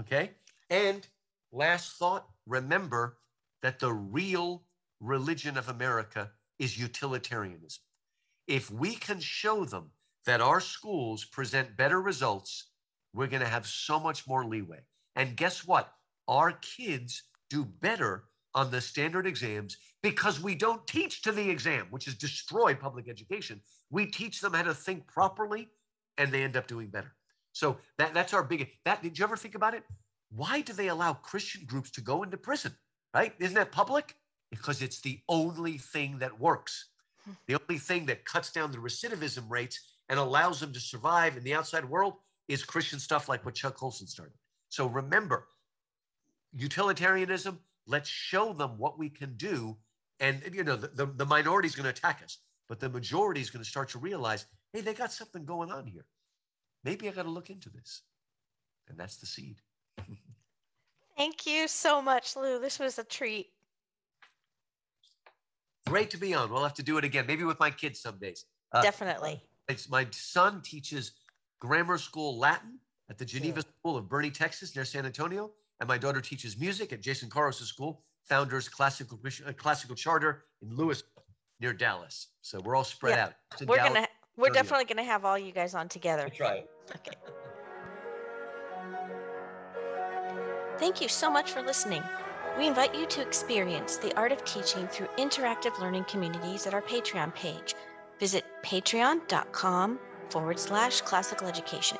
okay? 0.00 0.32
And 0.70 1.06
last 1.52 1.96
thought 1.96 2.26
remember 2.46 3.18
that 3.62 3.78
the 3.78 3.92
real 3.92 4.64
religion 5.00 5.56
of 5.56 5.68
america 5.68 6.30
is 6.58 6.78
utilitarianism. 6.78 7.82
If 8.46 8.70
we 8.70 8.94
can 8.94 9.20
show 9.20 9.64
them 9.64 9.90
that 10.26 10.40
our 10.40 10.60
schools 10.60 11.24
present 11.24 11.76
better 11.76 12.00
results 12.00 12.68
we're 13.14 13.26
going 13.26 13.42
to 13.42 13.48
have 13.48 13.66
so 13.66 13.98
much 13.98 14.26
more 14.26 14.44
leeway. 14.44 14.80
And 15.16 15.36
guess 15.36 15.66
what? 15.66 15.92
Our 16.26 16.52
kids 16.52 17.24
do 17.50 17.64
better 17.64 18.24
on 18.54 18.70
the 18.70 18.80
standard 18.80 19.26
exams 19.26 19.76
because 20.02 20.40
we 20.40 20.54
don't 20.54 20.86
teach 20.86 21.22
to 21.22 21.32
the 21.32 21.48
exam, 21.50 21.86
which 21.90 22.08
is 22.08 22.14
destroy 22.14 22.74
public 22.74 23.08
education. 23.08 23.60
We 23.90 24.06
teach 24.06 24.40
them 24.40 24.54
how 24.54 24.62
to 24.62 24.74
think 24.74 25.06
properly 25.06 25.68
and 26.16 26.32
they 26.32 26.42
end 26.42 26.56
up 26.56 26.66
doing 26.66 26.88
better. 26.88 27.12
So 27.52 27.78
that, 27.98 28.14
that's 28.14 28.34
our 28.34 28.44
big 28.44 28.68
that 28.84 29.02
did 29.02 29.18
you 29.18 29.24
ever 29.24 29.36
think 29.36 29.54
about 29.54 29.74
it? 29.74 29.84
Why 30.30 30.60
do 30.60 30.72
they 30.72 30.88
allow 30.88 31.14
Christian 31.14 31.64
groups 31.66 31.90
to 31.92 32.00
go 32.00 32.22
into 32.22 32.36
prison? 32.36 32.72
Right? 33.14 33.32
Isn't 33.38 33.54
that 33.54 33.72
public? 33.72 34.14
Because 34.50 34.82
it's 34.82 35.00
the 35.00 35.20
only 35.28 35.78
thing 35.78 36.18
that 36.18 36.38
works. 36.38 36.90
The 37.46 37.58
only 37.60 37.78
thing 37.78 38.06
that 38.06 38.24
cuts 38.24 38.52
down 38.52 38.72
the 38.72 38.78
recidivism 38.78 39.50
rates 39.50 39.96
and 40.08 40.18
allows 40.18 40.60
them 40.60 40.72
to 40.72 40.80
survive 40.80 41.36
in 41.36 41.44
the 41.44 41.54
outside 41.54 41.84
world 41.84 42.14
is 42.48 42.64
Christian 42.64 42.98
stuff 42.98 43.28
like 43.28 43.44
what 43.44 43.54
Chuck 43.54 43.76
Colson 43.76 44.06
started. 44.06 44.34
So 44.70 44.86
remember, 44.86 45.46
utilitarianism, 46.54 47.58
let's 47.88 48.08
show 48.08 48.52
them 48.52 48.78
what 48.78 48.98
we 48.98 49.08
can 49.08 49.34
do 49.36 49.76
and, 50.20 50.42
you 50.52 50.64
know, 50.64 50.76
the, 50.76 50.88
the, 50.88 51.06
the 51.06 51.26
minority 51.26 51.68
is 51.68 51.76
going 51.76 51.84
to 51.84 51.90
attack 51.90 52.20
us, 52.24 52.38
but 52.68 52.80
the 52.80 52.88
majority 52.88 53.40
is 53.40 53.50
going 53.50 53.62
to 53.62 53.68
start 53.68 53.88
to 53.90 53.98
realize, 53.98 54.46
hey, 54.72 54.80
they 54.80 54.94
got 54.94 55.12
something 55.12 55.44
going 55.44 55.70
on 55.70 55.86
here. 55.86 56.06
Maybe 56.84 57.08
I 57.08 57.12
got 57.12 57.22
to 57.22 57.30
look 57.30 57.50
into 57.50 57.70
this. 57.70 58.02
And 58.88 58.98
that's 58.98 59.16
the 59.16 59.26
seed. 59.26 59.60
Thank 61.16 61.46
you 61.46 61.68
so 61.68 62.00
much, 62.00 62.36
Lou. 62.36 62.58
This 62.60 62.78
was 62.78 62.98
a 62.98 63.04
treat. 63.04 63.48
Great 65.86 66.10
to 66.10 66.16
be 66.16 66.34
on. 66.34 66.50
We'll 66.50 66.62
have 66.62 66.74
to 66.74 66.82
do 66.82 66.98
it 66.98 67.04
again, 67.04 67.26
maybe 67.26 67.44
with 67.44 67.58
my 67.60 67.70
kids 67.70 68.00
some 68.00 68.18
days. 68.18 68.44
Uh, 68.72 68.82
Definitely. 68.82 69.42
It's, 69.68 69.88
my 69.88 70.06
son 70.10 70.62
teaches 70.62 71.12
grammar 71.60 71.98
school 71.98 72.38
Latin 72.38 72.78
at 73.10 73.18
the 73.18 73.24
Geneva 73.24 73.60
yeah. 73.60 73.72
School 73.80 73.96
of 73.96 74.04
Boerne, 74.04 74.32
Texas, 74.32 74.74
near 74.74 74.84
San 74.84 75.06
Antonio. 75.06 75.50
And 75.80 75.88
my 75.88 75.98
daughter 75.98 76.20
teaches 76.20 76.58
music 76.58 76.92
at 76.92 77.00
Jason 77.00 77.28
Caros' 77.30 77.66
school 77.66 78.02
Founders 78.28 78.68
Classical 78.68 79.18
uh, 79.46 79.52
Classical 79.52 79.94
Charter 79.94 80.44
in 80.62 80.74
Lewis 80.74 81.02
near 81.60 81.72
Dallas. 81.72 82.28
So 82.42 82.60
we're 82.60 82.76
all 82.76 82.84
spread 82.84 83.16
yeah. 83.16 83.24
out. 83.24 83.32
We're 83.66 83.76
Dallas, 83.76 83.92
gonna 83.94 84.08
we're 84.36 84.50
definitely 84.50 84.84
gonna 84.84 85.04
have 85.04 85.24
all 85.24 85.38
you 85.38 85.52
guys 85.52 85.74
on 85.74 85.88
together. 85.88 86.22
That's 86.22 86.40
right. 86.40 86.66
Okay. 86.96 87.16
Thank 90.78 91.00
you 91.00 91.08
so 91.08 91.30
much 91.30 91.50
for 91.50 91.62
listening. 91.62 92.02
We 92.56 92.66
invite 92.66 92.94
you 92.94 93.06
to 93.06 93.22
experience 93.22 93.96
the 93.96 94.16
art 94.16 94.32
of 94.32 94.44
teaching 94.44 94.86
through 94.88 95.08
interactive 95.16 95.78
learning 95.80 96.04
communities 96.04 96.66
at 96.66 96.74
our 96.74 96.82
Patreon 96.82 97.34
page. 97.34 97.74
Visit 98.18 98.44
patreon.com 98.64 99.98
forward 100.28 100.58
slash 100.58 101.00
classical 101.00 101.46
education. 101.46 101.98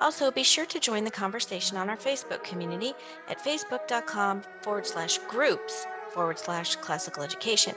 Also, 0.00 0.30
be 0.30 0.42
sure 0.42 0.66
to 0.66 0.80
join 0.80 1.04
the 1.04 1.10
conversation 1.10 1.76
on 1.76 1.88
our 1.88 1.96
Facebook 1.96 2.42
community 2.44 2.92
at 3.28 3.38
facebook.com 3.38 4.42
forward 4.62 4.86
slash 4.86 5.18
groups 5.28 5.86
forward 6.10 6.38
slash 6.38 6.76
classical 6.76 7.22
education. 7.22 7.74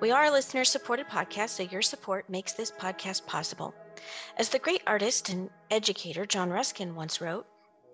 We 0.00 0.10
are 0.10 0.24
a 0.24 0.30
listener 0.30 0.64
supported 0.64 1.06
podcast, 1.08 1.50
so 1.50 1.62
your 1.62 1.82
support 1.82 2.28
makes 2.28 2.52
this 2.52 2.70
podcast 2.70 3.26
possible. 3.26 3.74
As 4.36 4.48
the 4.48 4.58
great 4.58 4.82
artist 4.86 5.28
and 5.28 5.50
educator 5.70 6.26
John 6.26 6.50
Ruskin 6.50 6.94
once 6.94 7.20
wrote, 7.20 7.46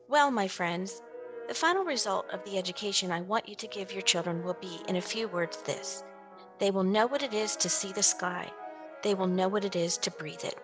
Well, 0.09 0.31
my 0.31 0.49
friends, 0.49 1.03
the 1.49 1.55
final 1.55 1.85
result 1.85 2.27
of 2.33 2.45
the 2.45 2.59
education 2.59 3.11
I 3.11 3.21
want 3.21 3.49
you 3.49 3.55
to 3.57 3.67
give 3.67 3.93
your 3.93 4.03
children 4.03 4.43
will 4.43 4.57
be, 4.61 4.81
in 4.89 4.97
a 4.97 5.01
few 5.03 5.29
words, 5.29 5.63
this 5.63 6.05
they 6.59 6.71
will 6.71 6.85
know 6.85 7.07
what 7.07 7.23
it 7.23 7.35
is 7.35 7.57
to 7.57 7.69
see 7.69 7.93
the 7.93 8.03
sky, 8.03 8.51
they 9.03 9.15
will 9.15 9.27
know 9.27 9.49
what 9.49 9.65
it 9.65 9.75
is 9.75 9.99
to 9.99 10.11
breathe 10.13 10.45
it, 10.45 10.57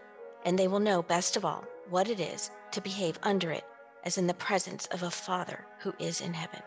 and 0.45 0.59
they 0.59 0.69
will 0.69 0.81
know, 0.81 1.03
best 1.03 1.37
of 1.37 1.45
all, 1.45 1.65
what 1.91 2.09
it 2.09 2.21
is 2.21 2.51
to 2.73 2.81
behave 2.81 3.19
under 3.23 3.51
it 3.51 3.65
as 4.05 4.19
in 4.19 4.27
the 4.27 4.35
presence 4.35 4.87
of 4.87 5.03
a 5.03 5.11
Father 5.11 5.65
who 5.81 5.93
is 5.99 6.21
in 6.21 6.35
heaven. 6.35 6.63